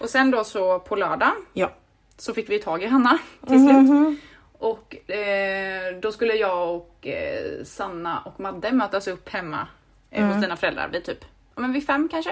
Och 0.00 0.08
sen 0.08 0.30
då 0.30 0.44
så 0.44 0.78
på 0.78 0.96
lördag 0.96 1.32
Ja. 1.52 1.70
så 2.18 2.34
fick 2.34 2.50
vi 2.50 2.58
tag 2.58 2.82
i 2.82 2.86
Hanna 2.86 3.18
till 3.46 3.66
slut. 3.66 4.18
Och 4.58 5.10
eh, 5.10 5.96
då 6.02 6.12
skulle 6.12 6.34
jag 6.34 6.74
och 6.76 7.06
eh, 7.06 7.64
Sanna 7.64 8.18
och 8.20 8.40
Madde 8.40 8.72
mötas 8.72 9.06
upp 9.08 9.28
hemma 9.28 9.66
eh, 10.10 10.26
hos 10.26 10.42
dina 10.42 10.56
föräldrar 10.56 10.88
vid 10.92 11.04
typ 11.04 11.24
men 11.54 11.72
vid 11.72 11.86
fem 11.86 12.08
kanske. 12.08 12.30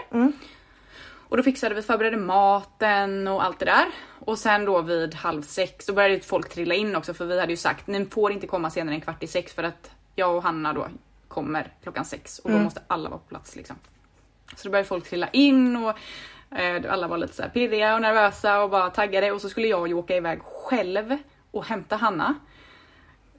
Och 1.33 1.39
då 1.39 1.43
fixade 1.43 1.75
vi, 1.75 1.83
förberedde 1.83 2.17
maten 2.17 3.29
och 3.29 3.45
allt 3.45 3.59
det 3.59 3.65
där. 3.65 3.87
Och 4.19 4.39
sen 4.39 4.65
då 4.65 4.83
vid 4.83 5.15
halv 5.15 5.43
sex, 5.43 5.87
då 5.87 5.93
började 5.93 6.21
folk 6.21 6.49
trilla 6.49 6.75
in 6.75 6.97
också 6.97 7.15
för 7.15 7.25
vi 7.25 7.41
hade 7.41 7.53
ju 7.53 7.57
sagt 7.57 7.87
ni 7.87 8.07
får 8.07 8.33
inte 8.33 8.47
komma 8.47 8.71
senare 8.71 8.95
än 8.95 9.01
kvart 9.01 9.23
i 9.23 9.27
sex 9.27 9.53
för 9.53 9.63
att 9.63 9.91
jag 10.15 10.37
och 10.37 10.43
Hanna 10.43 10.73
då 10.73 10.89
kommer 11.29 11.73
klockan 11.83 12.05
sex 12.05 12.39
och 12.39 12.51
då 12.51 12.59
måste 12.59 12.83
alla 12.87 13.09
vara 13.09 13.19
på 13.19 13.29
plats 13.29 13.57
liksom. 13.57 13.77
Så 14.57 14.69
då 14.69 14.71
började 14.71 14.89
folk 14.89 15.09
trilla 15.09 15.29
in 15.29 15.77
och 15.77 15.99
eh, 16.59 16.93
alla 16.93 17.09
var 17.09 17.19
lite 17.19 17.35
så 17.35 17.43
pirriga 17.53 17.95
och 17.95 18.03
nervösa 18.03 18.63
och 18.63 18.71
bara 18.71 18.91
taggade 18.91 19.33
och 19.33 19.41
så 19.41 19.49
skulle 19.49 19.67
jag 19.67 19.89
ju 19.89 19.95
åka 19.95 20.17
iväg 20.17 20.43
själv 20.43 21.17
och 21.51 21.65
hämta 21.65 21.97
Hanna. 21.97 22.35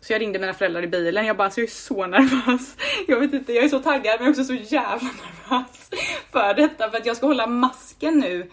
Så 0.03 0.13
jag 0.13 0.21
ringde 0.21 0.39
mina 0.39 0.53
föräldrar 0.53 0.83
i 0.83 0.87
bilen, 0.87 1.25
jag 1.25 1.37
bara 1.37 1.49
så 1.49 1.59
jag 1.59 1.67
är 1.67 1.71
så 1.71 2.07
nervös. 2.07 2.75
Jag 3.07 3.19
vet 3.19 3.33
inte, 3.33 3.53
jag 3.53 3.63
är 3.63 3.69
så 3.69 3.79
taggad 3.79 4.19
men 4.21 4.29
också 4.29 4.43
så 4.43 4.53
jävla 4.53 5.09
nervös 5.49 5.89
för 6.31 6.53
detta 6.53 6.89
för 6.89 6.97
att 6.97 7.05
jag 7.05 7.17
ska 7.17 7.25
hålla 7.25 7.47
masken 7.47 8.19
nu 8.19 8.49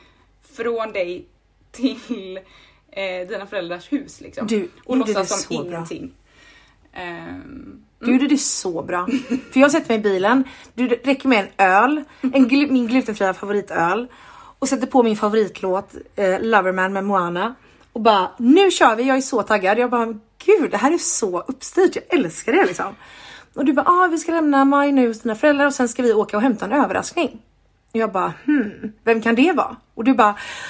från 0.56 0.92
dig 0.92 1.26
till 1.72 2.40
eh, 2.92 3.28
dina 3.28 3.46
föräldrars 3.46 3.92
hus 3.92 4.20
liksom. 4.20 4.46
Du 4.46 4.68
och 4.84 4.96
låtsas 4.96 5.28
som 5.28 5.38
så 5.56 5.62
bra. 5.62 5.66
ingenting. 5.72 6.12
Ehm, 6.92 7.82
Du 7.98 8.12
gjorde 8.12 8.26
det 8.28 8.38
så 8.38 8.82
bra. 8.82 9.06
För 9.52 9.60
jag 9.60 9.70
sätter 9.70 9.88
mig 9.88 9.98
i 9.98 10.02
bilen, 10.02 10.44
du 10.74 10.88
räcker 10.88 11.28
med 11.28 11.38
en 11.56 11.66
öl, 11.66 12.04
en 12.20 12.48
glu- 12.50 12.70
min 12.70 12.86
glutenfria 12.86 13.34
favoritöl 13.34 14.06
och 14.58 14.68
sätter 14.68 14.86
på 14.86 15.02
min 15.02 15.16
favoritlåt 15.16 15.94
eh, 16.16 16.40
Loverman 16.40 16.92
med 16.92 17.04
Moana 17.04 17.54
och 17.92 18.00
bara 18.00 18.30
nu 18.38 18.70
kör 18.70 18.96
vi, 18.96 19.02
jag 19.02 19.16
är 19.16 19.20
så 19.20 19.42
taggad. 19.42 19.78
Jag 19.78 19.90
bara 19.90 20.18
gud 20.44 20.70
det 20.70 20.76
här 20.76 20.92
är 20.92 20.98
så 20.98 21.40
uppstyrt, 21.40 21.96
jag 21.96 22.05
älskar 22.18 22.53
det 22.53 22.66
liksom. 22.66 22.96
Och 23.55 23.64
du 23.64 23.72
bara 23.72 23.87
ah, 23.87 24.07
vi 24.07 24.18
ska 24.18 24.33
lämna 24.33 24.64
Maj 24.64 24.92
nu 24.92 25.09
hos 25.09 25.20
dina 25.20 25.35
föräldrar 25.35 25.66
och 25.66 25.74
sen 25.74 25.88
ska 25.88 26.03
vi 26.03 26.12
åka 26.12 26.37
och 26.37 26.42
hämta 26.42 26.64
en 26.64 26.72
överraskning. 26.72 27.42
Och 27.92 27.96
jag 27.96 28.12
bara 28.12 28.33
hmm, 28.44 28.92
vem 29.05 29.22
kan 29.22 29.35
det 29.35 29.53
vara? 29.53 29.76
Och 29.94 30.05
du 30.05 30.14
bara 30.14 30.29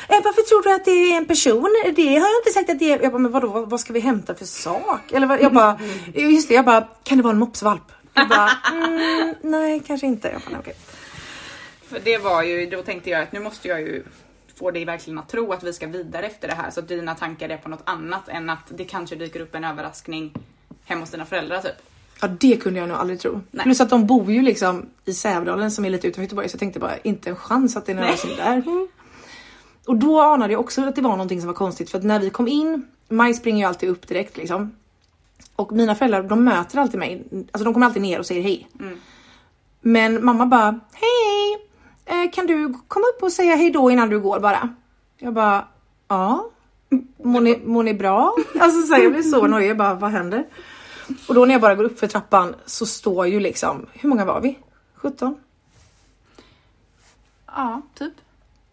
eh, 0.09 0.21
varför 0.25 0.43
tror 0.43 0.63
du 0.63 0.75
att 0.75 0.85
det 0.85 0.91
är 0.91 1.17
en 1.17 1.27
person? 1.27 1.69
Det 1.97 2.17
har 2.17 2.29
jag 2.29 2.41
inte 2.41 2.51
sagt 2.55 2.71
att 2.71 2.79
det 2.79 2.93
är. 2.93 3.03
Jag 3.03 3.13
bara 3.13 3.19
men 3.19 3.33
vadå 3.33 3.49
vad, 3.49 3.71
vad 3.71 3.81
ska 3.81 3.93
vi 3.93 4.01
hämta 4.01 4.35
för 4.35 4.45
sak? 4.45 5.13
Eller 5.13 5.27
vad, 5.27 5.41
jag 5.41 5.53
bara 5.53 5.79
just 6.15 6.49
det, 6.49 6.55
jag 6.55 6.65
bara 6.65 6.89
kan 7.03 7.19
det 7.19 7.25
vara 7.25 7.33
en 7.33 7.39
mopsvalp? 7.39 7.93
Jag 8.15 8.29
bara 8.29 8.51
mm, 8.73 9.35
nej 9.41 9.83
kanske 9.87 10.07
inte. 10.07 10.29
Jag 10.29 10.43
bara, 10.51 10.61
okej. 10.61 10.75
För 11.89 12.01
det 12.05 12.19
var 12.19 12.43
ju, 12.43 12.67
då 12.67 12.83
tänkte 12.83 13.11
jag 13.11 13.23
att 13.23 13.33
nu 13.33 13.41
måste 13.41 13.69
jag 13.69 13.81
ju 13.81 14.05
få 14.61 14.71
dig 14.71 14.85
verkligen 14.85 15.19
att 15.19 15.29
tro 15.29 15.53
att 15.53 15.63
vi 15.63 15.73
ska 15.73 15.87
vidare 15.87 16.27
efter 16.27 16.49
det 16.49 16.55
här 16.55 16.71
så 16.71 16.81
att 16.81 16.89
dina 16.89 17.15
tankar 17.15 17.49
är 17.49 17.57
på 17.57 17.69
något 17.69 17.83
annat 17.85 18.29
än 18.29 18.51
att 18.51 18.67
det 18.69 18.85
kanske 18.85 19.17
dyker 19.17 19.41
upp 19.41 19.55
en 19.55 19.65
överraskning 19.65 20.35
hemma 20.85 21.01
hos 21.01 21.11
dina 21.11 21.27
föräldrar 21.27 21.61
typ. 21.61 21.73
Ja 22.21 22.29
det 22.29 22.57
kunde 22.57 22.81
jag 22.81 22.89
nog 22.89 22.99
aldrig 22.99 23.21
tro. 23.21 23.41
Nej. 23.51 23.65
Plus 23.65 23.81
att 23.81 23.91
de 23.91 24.07
bor 24.07 24.33
ju 24.33 24.43
liksom 24.43 24.87
i 25.05 25.13
Sävedalen 25.13 25.71
som 25.71 25.85
är 25.85 25.91
lite 25.91 26.07
utanför 26.07 26.23
Göteborg 26.23 26.49
så 26.49 26.55
jag 26.55 26.61
tänkte 26.61 26.81
bara 26.81 26.97
inte 26.99 27.31
en 27.31 27.37
chans 27.37 27.77
att 27.77 27.87
det 27.87 27.93
är 27.93 27.97
någon 27.97 28.17
som 28.17 28.31
är 28.31 28.37
där. 28.37 28.57
Mm. 28.57 28.89
Och 29.87 29.97
då 29.97 30.21
anade 30.21 30.53
jag 30.53 30.61
också 30.61 30.83
att 30.83 30.97
det 30.97 31.03
var 31.03 31.11
någonting 31.11 31.41
som 31.41 31.47
var 31.47 31.55
konstigt 31.55 31.91
för 31.91 31.99
att 31.99 32.05
när 32.05 32.21
vi 32.21 32.31
kom 32.31 32.49
in, 32.49 32.87
Maj 33.09 33.35
springer 33.35 33.59
ju 33.59 33.69
alltid 33.69 33.89
upp 33.89 34.09
direkt 34.09 34.37
liksom. 34.37 34.75
Och 35.57 35.73
mina 35.73 35.95
föräldrar 35.95 36.23
de 36.23 36.45
möter 36.45 36.79
alltid 36.79 37.01
mig, 37.01 37.25
alltså 37.53 37.65
de 37.65 37.75
kommer 37.75 37.87
alltid 37.87 38.03
ner 38.03 38.19
och 38.19 38.27
säger 38.27 38.43
hej. 38.43 38.69
Men 39.81 40.25
mamma 40.25 40.47
bara 40.47 40.81
hej, 40.93 41.70
kan 42.33 42.47
du 42.47 42.75
komma 42.89 43.07
upp 43.07 43.23
och 43.23 43.33
säga 43.33 43.57
hej 43.57 43.71
då 43.71 43.91
innan 43.91 44.09
du 44.09 44.21
går 44.21 44.41
bara? 44.41 44.69
Jag 45.19 45.35
bara 45.35 45.65
ja, 46.09 46.51
mår 47.23 47.41
ni, 47.41 47.61
mår 47.65 47.83
ni 47.83 47.95
bra? 47.95 48.37
Alltså 48.61 48.83
så 48.83 48.95
här, 48.95 49.03
jag 49.03 49.13
blir 49.13 49.23
så 49.23 49.47
nöjd, 49.47 49.71
jag 49.71 49.77
bara 49.77 49.95
vad 49.95 50.11
händer? 50.11 50.47
Och 51.29 51.35
då 51.35 51.45
när 51.45 51.55
jag 51.55 51.61
bara 51.61 51.75
går 51.75 51.85
upp 51.85 51.99
för 51.99 52.07
trappan 52.07 52.55
så 52.67 52.87
står 52.87 53.27
ju 53.27 53.41
liksom, 53.41 53.87
hur 53.93 54.09
många 54.09 54.25
var 54.25 54.41
vi? 54.41 54.59
17? 54.95 55.41
Ja, 57.47 57.83
typ. 57.95 58.13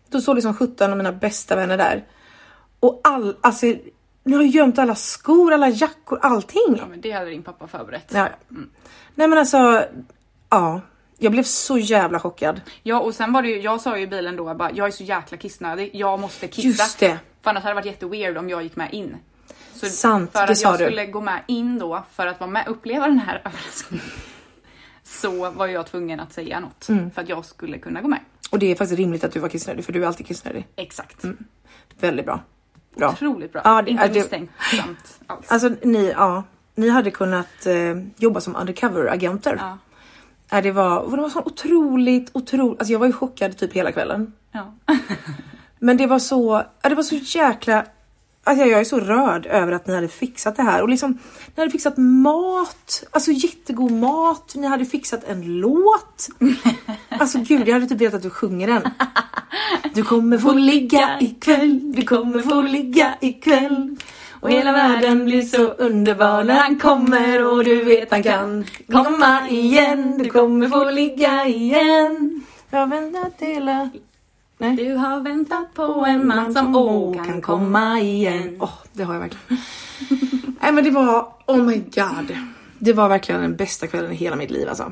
Då 0.10 0.22
står 0.22 0.36
liksom 0.36 0.54
17 0.54 0.92
av 0.92 0.98
mina 0.98 1.12
bästa 1.12 1.56
vänner 1.56 1.78
där. 1.78 2.06
Och 2.80 3.02
all, 3.04 3.36
alltså, 3.42 3.66
ni 4.24 4.36
har 4.36 4.44
gömt 4.44 4.80
alla 4.80 4.96
skor, 4.96 5.54
alla 5.54 5.70
jackor, 5.70 6.20
allting. 6.22 6.76
Ja, 6.78 6.86
men 6.90 7.02
det 7.02 7.12
hade 7.12 7.30
din 7.30 7.44
pappa 7.44 7.68
förberett. 7.68 8.12
Ja. 8.14 8.30
Nej 9.16 9.28
men 9.28 9.38
alltså, 9.38 9.84
ja. 10.50 10.82
Jag 11.20 11.32
blev 11.32 11.44
så 11.44 11.78
jävla 11.78 12.20
chockad. 12.20 12.62
Ja, 12.84 13.00
och 13.00 13.16
sen 13.16 13.34
var 13.34 13.42
det 13.42 13.48
ju, 13.50 13.60
jag 13.62 13.82
sa 13.82 13.98
ju 13.98 14.04
i 14.04 14.08
bilen 14.08 14.36
då 14.36 14.54
bara, 14.54 14.72
jag 14.72 14.88
är 14.88 14.92
så 14.92 15.04
jäkla 15.04 15.38
kissnödig, 15.38 15.90
jag 15.94 16.20
måste 16.20 16.48
kissa. 16.48 16.68
Just 16.68 17.00
det. 17.00 17.20
För 17.42 17.50
annars 17.50 17.64
hade 17.64 17.72
det 17.72 17.76
varit 17.76 17.86
jätteweird 17.86 18.38
om 18.38 18.50
jag 18.50 18.64
gick 18.64 18.76
med 18.76 18.94
in. 18.94 19.16
Så 19.74 19.86
Sant, 19.86 20.32
för 20.32 20.46
det 20.46 20.52
att 20.52 20.58
sa 20.58 20.70
jag 20.70 20.80
du. 20.80 20.86
skulle 20.86 21.06
gå 21.06 21.22
med 21.22 21.42
in 21.48 21.80
då 21.80 22.04
för 22.14 22.28
att 22.28 22.40
vara 22.40 22.50
med 22.50 22.68
uppleva 22.68 23.08
den 23.08 23.20
här 23.20 23.42
överraskningen. 23.46 24.06
Så 25.04 25.50
var 25.52 25.68
jag 25.68 25.88
tvungen 25.88 26.20
att 26.20 26.34
säga 26.34 26.60
något 26.60 26.90
Mm. 26.90 27.12
för 27.12 27.22
att 27.22 27.30
jag 27.30 27.46
skulle 27.46 27.78
kunna 27.78 28.02
gå 28.02 28.08
med. 28.08 28.20
Och 28.52 28.60
det 28.60 28.72
är 28.72 28.76
faktiskt 28.76 29.00
rimligt 29.00 29.24
att 29.24 29.32
du 29.32 29.40
var 29.40 29.50
kissnödig 29.50 29.86
för 29.86 29.94
du 29.94 30.04
är 30.04 30.08
alltid 30.08 30.28
kissnödig. 30.28 30.68
Exakt. 30.76 31.26
Väldigt 32.00 32.26
bra. 32.26 32.40
Bra. 32.96 33.10
Otroligt 33.12 33.54
bra. 33.54 33.62
Ja, 33.64 33.82
det- 33.82 33.92
Inte 33.92 34.08
det- 34.08 34.14
misstänksamt 34.14 35.20
alls. 35.28 35.52
Alltså 35.52 35.70
ni, 35.84 36.12
ja. 36.18 36.44
Ni 36.76 36.90
hade 36.90 37.12
kunnat 37.12 37.66
eh, 37.66 37.76
jobba 38.18 38.42
som 38.42 38.56
undercover-agenter. 38.56 39.56
ja. 39.60 39.78
Ja, 40.50 40.62
det 40.62 40.72
var, 40.72 41.00
och 41.00 41.16
det 41.16 41.22
var 41.22 41.30
så 41.30 41.40
otroligt, 41.40 42.30
otroligt, 42.34 42.80
alltså 42.80 42.92
jag 42.92 43.00
var 43.00 43.08
ju 43.08 43.14
chockad 43.14 43.58
typ 43.58 43.74
hela 43.74 43.92
kvällen. 43.92 44.34
Ja. 44.52 44.74
Men 45.80 45.98
det 45.98 46.08
var 46.08 46.20
så, 46.20 46.64
ja, 46.82 46.90
det 46.90 46.96
var 46.96 47.04
så 47.04 47.16
jäkla, 47.16 47.86
alltså 48.44 48.66
jag 48.66 48.80
är 48.80 48.84
så 48.84 49.00
rörd 49.00 49.46
över 49.46 49.72
att 49.72 49.88
ni 49.88 49.96
hade 49.96 50.08
fixat 50.08 50.56
det 50.56 50.64
här 50.64 50.82
och 50.82 50.90
liksom 50.90 51.20
ni 51.56 51.62
hade 51.62 51.72
fixat 51.72 51.98
mat, 51.98 53.04
alltså 53.12 53.32
jättegod 53.32 53.92
mat, 53.92 54.56
ni 54.56 54.68
hade 54.68 54.86
fixat 54.86 55.24
en 55.24 55.60
låt. 55.60 56.30
Alltså 57.10 57.40
gud, 57.40 57.68
jag 57.68 57.74
hade 57.74 57.88
typ 57.88 58.02
velat 58.02 58.14
att 58.14 58.22
du 58.22 58.30
sjunger 58.30 58.68
den. 58.68 58.82
Du 59.94 60.04
kommer 60.04 60.38
få 60.38 60.54
ligga 60.54 61.20
ikväll, 61.20 61.92
du 61.96 62.04
kommer 62.04 62.40
få 62.40 62.62
ligga 62.62 63.14
ikväll. 63.22 63.98
Och 64.40 64.52
hela 64.52 64.72
världen 64.72 65.26
blir 65.26 65.42
så 65.42 65.64
underbar 65.68 66.44
när 66.44 66.54
han 66.56 66.80
kommer 66.80 67.54
och 67.54 67.64
du 67.64 67.84
vet 67.84 68.12
han 68.12 68.24
kan 68.24 68.66
komma 68.92 69.50
igen. 69.50 70.18
Du 70.18 70.30
kommer 70.30 70.70
få 70.70 70.90
ligga 70.92 71.46
igen. 71.46 72.42
Jag 72.70 72.90
väntar 72.90 73.32
hela... 73.40 73.90
Nej. 74.58 74.76
Du 74.76 74.94
har 74.94 75.20
väntat 75.20 75.74
på 75.74 76.06
en 76.08 76.28
man 76.28 76.54
som 76.54 76.76
åh 76.76 77.26
kan 77.26 77.42
komma 77.42 78.00
igen. 78.00 78.58
Åh, 78.60 78.74
det 78.94 79.04
har 79.04 79.14
jag 79.14 79.22
verkligen. 79.22 79.58
Nej 80.62 80.72
men 80.72 80.84
det 80.84 80.92
var, 80.92 81.34
oh 81.46 81.64
my 81.64 81.76
god. 81.78 82.38
Det 82.80 82.94
var 82.94 83.10
verkligen 83.10 83.42
den 83.42 83.56
bästa 83.56 83.88
kvällen 83.88 84.12
i 84.12 84.16
hela 84.16 84.36
mitt 84.36 84.52
liv 84.52 84.70
alltså. 84.70 84.92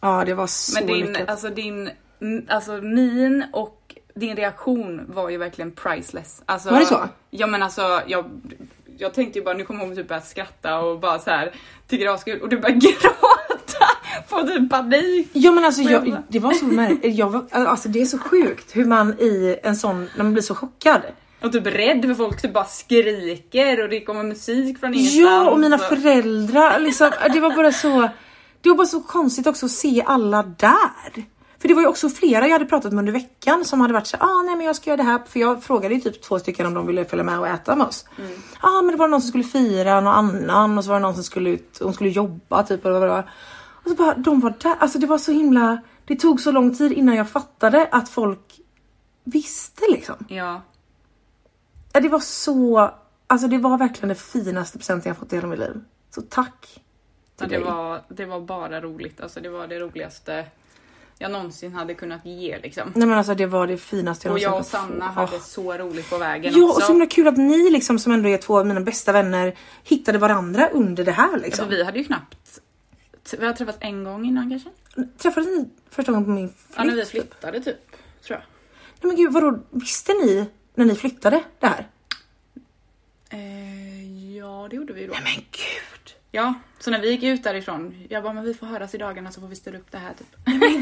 Ja 0.00 0.24
det 0.24 0.34
var 0.34 0.46
så 0.46 0.78
Men 0.78 0.86
din, 0.86 1.06
lyckat. 1.06 1.28
alltså 1.28 1.48
din, 1.48 1.90
alltså 2.48 2.72
min 2.72 3.44
och 3.52 3.79
din 4.20 4.36
reaktion 4.36 5.04
var 5.08 5.30
ju 5.30 5.36
verkligen 5.36 5.72
priceless. 5.72 6.42
Alltså, 6.46 6.70
Var 6.70 6.80
det 6.80 6.86
så? 6.86 7.08
Ja 7.30 7.46
men 7.46 7.62
alltså 7.62 8.02
jag, 8.06 8.24
jag 8.98 9.14
tänkte 9.14 9.38
ju 9.38 9.44
bara 9.44 9.54
nu 9.54 9.64
kommer 9.64 9.84
hon 9.84 9.96
typ 9.96 10.08
börja 10.08 10.20
skratta 10.20 10.78
och 10.80 11.00
bara 11.00 11.18
så 11.18 11.30
här 11.30 11.54
tycker 11.88 12.04
det 12.04 12.42
och 12.42 12.48
du 12.48 12.58
börjar 12.58 12.76
gråta 12.80 13.86
Får 14.28 14.42
typ 14.42 14.70
panik. 14.70 15.28
Ja 15.32 15.52
men 15.52 15.64
alltså 15.64 15.82
jag, 15.82 16.22
det 16.28 16.38
var 16.38 16.52
så 16.52 16.64
märkligt. 16.64 17.14
Jag 17.14 17.30
var, 17.30 17.46
alltså 17.50 17.88
det 17.88 18.00
är 18.00 18.06
så 18.06 18.18
sjukt 18.18 18.76
hur 18.76 18.84
man 18.84 19.20
i 19.20 19.58
en 19.62 19.76
sån, 19.76 20.08
när 20.16 20.24
man 20.24 20.32
blir 20.32 20.42
så 20.42 20.54
chockad. 20.54 21.02
Och 21.42 21.52
typ 21.52 21.66
rädd 21.66 22.04
för 22.06 22.14
folk 22.14 22.42
typ 22.42 22.52
bara 22.52 22.64
skriker 22.64 23.82
och 23.82 23.88
det 23.88 24.00
kommer 24.00 24.22
musik 24.22 24.78
från 24.78 24.94
ingenstans. 24.94 25.24
Ja 25.24 25.50
och 25.50 25.58
mina 25.58 25.78
föräldrar 25.78 26.80
liksom, 26.80 27.10
det 27.32 27.40
var 27.40 27.56
bara 27.56 27.72
så, 27.72 28.08
det 28.60 28.68
var 28.68 28.76
bara 28.76 28.86
så 28.86 29.00
konstigt 29.00 29.46
också 29.46 29.66
att 29.66 29.72
se 29.72 30.02
alla 30.06 30.42
där. 30.42 31.24
För 31.60 31.68
det 31.68 31.74
var 31.74 31.82
ju 31.82 31.88
också 31.88 32.08
flera 32.08 32.46
jag 32.46 32.52
hade 32.52 32.64
pratat 32.64 32.92
med 32.92 32.98
under 32.98 33.12
veckan 33.12 33.64
som 33.64 33.80
hade 33.80 33.94
varit 33.94 34.06
så 34.06 34.16
ah 34.20 34.42
nej 34.42 34.56
men 34.56 34.66
jag 34.66 34.76
ska 34.76 34.90
göra 34.90 34.96
det 34.96 35.02
här, 35.02 35.20
för 35.26 35.40
jag 35.40 35.62
frågade 35.62 35.94
ju 35.94 36.00
typ 36.00 36.22
två 36.22 36.38
stycken 36.38 36.66
om 36.66 36.74
de 36.74 36.86
ville 36.86 37.04
följa 37.04 37.24
med 37.24 37.38
och 37.38 37.48
äta 37.48 37.76
med 37.76 37.86
oss. 37.86 38.04
Ja 38.62 38.68
ah, 38.68 38.82
men 38.82 38.90
det 38.90 38.96
var 38.96 39.08
någon 39.08 39.20
som 39.20 39.28
skulle 39.28 39.44
fira 39.44 40.00
någon 40.00 40.14
annan 40.14 40.78
och 40.78 40.84
så 40.84 40.90
var 40.90 40.96
det 40.96 41.02
någon 41.02 41.14
som 41.14 41.24
skulle 41.24 41.50
ut, 41.50 41.78
hon 41.80 41.94
skulle 41.94 42.10
jobba 42.10 42.62
typ 42.62 42.84
eller 42.84 42.92
vad 42.92 43.02
det 43.02 43.08
var. 43.08 43.30
Och 43.84 43.88
så 43.90 43.94
bara, 43.94 44.14
de 44.14 44.40
var 44.40 44.54
där, 44.62 44.74
alltså 44.78 44.98
det 44.98 45.06
var 45.06 45.18
så 45.18 45.32
himla, 45.32 45.80
det 46.04 46.16
tog 46.16 46.40
så 46.40 46.52
lång 46.52 46.74
tid 46.74 46.92
innan 46.92 47.16
jag 47.16 47.30
fattade 47.30 47.88
att 47.92 48.08
folk 48.08 48.60
visste 49.24 49.82
liksom. 49.90 50.16
Ja. 50.28 50.62
Ja, 51.92 52.00
Det 52.00 52.08
var 52.08 52.20
så, 52.20 52.90
alltså 53.26 53.48
det 53.48 53.58
var 53.58 53.78
verkligen 53.78 54.08
det 54.08 54.14
finaste 54.14 54.78
presenten 54.78 55.10
jag 55.10 55.16
fått 55.16 55.32
i 55.32 55.36
hela 55.36 55.48
mitt 55.48 55.58
liv. 55.58 55.80
Så 56.14 56.22
tack. 56.22 56.80
Ja, 57.38 57.46
det, 57.46 57.58
var, 57.58 58.02
det 58.08 58.24
var 58.24 58.40
bara 58.40 58.80
roligt. 58.80 59.20
Alltså, 59.20 59.40
det 59.40 59.48
var 59.48 59.66
det 59.66 59.78
roligaste 59.78 60.46
jag 61.22 61.30
någonsin 61.32 61.72
hade 61.74 61.94
kunnat 61.94 62.26
ge. 62.26 62.58
Liksom. 62.58 62.92
Nej 62.94 63.08
men 63.08 63.18
alltså 63.18 63.34
det 63.34 63.46
var 63.46 63.66
det 63.66 63.76
finaste 63.76 64.28
jag 64.28 64.32
Och 64.32 64.38
jag 64.38 64.58
och 64.58 64.66
Sanna 64.66 65.12
få. 65.14 65.20
hade 65.20 65.40
så 65.40 65.72
roligt 65.78 66.10
på 66.10 66.18
vägen 66.18 66.52
Ja 66.56 66.64
och 66.64 66.70
också. 66.70 66.80
så 66.80 66.92
himla 66.92 67.06
kul 67.06 67.28
att 67.28 67.36
ni 67.36 67.70
liksom 67.70 67.98
som 67.98 68.12
ändå 68.12 68.28
är 68.28 68.36
två 68.38 68.58
av 68.58 68.66
mina 68.66 68.80
bästa 68.80 69.12
vänner 69.12 69.54
hittade 69.84 70.18
varandra 70.18 70.68
under 70.68 71.04
det 71.04 71.12
här 71.12 71.38
liksom. 71.38 71.64
Alltså, 71.64 71.76
vi 71.76 71.84
hade 71.84 71.98
ju 71.98 72.04
knappt... 72.04 72.60
Vi 73.38 73.46
har 73.46 73.52
träffats 73.52 73.78
en 73.80 74.04
gång 74.04 74.24
innan 74.26 74.50
kanske? 74.50 74.70
Träffades 75.18 75.48
ni 75.48 75.68
första 75.90 76.12
gången 76.12 76.24
på 76.24 76.30
min 76.30 76.48
flytt? 76.48 76.66
Ja, 76.76 76.84
när 76.84 76.94
vi 76.94 77.00
typ? 77.02 77.10
flyttade 77.10 77.60
typ. 77.60 77.90
Tror 78.26 78.38
jag. 78.38 78.42
Nej 79.02 79.08
men 79.12 79.16
gud 79.16 79.32
vadå, 79.32 79.58
visste 79.70 80.12
ni 80.12 80.46
när 80.74 80.84
ni 80.84 80.94
flyttade 80.94 81.42
det 81.58 81.66
här? 81.66 81.86
Eh, 83.30 84.36
ja, 84.36 84.66
det 84.70 84.76
gjorde 84.76 84.92
vi 84.92 85.06
då. 85.06 85.12
Nej 85.12 85.22
men 85.24 85.34
gud! 85.50 86.14
Ja, 86.32 86.54
så 86.78 86.90
när 86.90 87.00
vi 87.00 87.10
gick 87.10 87.22
ut 87.22 87.42
därifrån, 87.44 88.06
jag 88.08 88.22
bara, 88.22 88.32
men 88.32 88.44
vi 88.44 88.54
får 88.54 88.66
höras 88.66 88.94
i 88.94 88.98
dagarna 88.98 89.30
så 89.30 89.40
får 89.40 89.48
vi 89.48 89.56
styra 89.56 89.78
upp 89.78 89.90
det 89.90 89.98
här 89.98 90.12
typ. 90.18 90.36
Men 90.46 90.60
gud! 90.60 90.80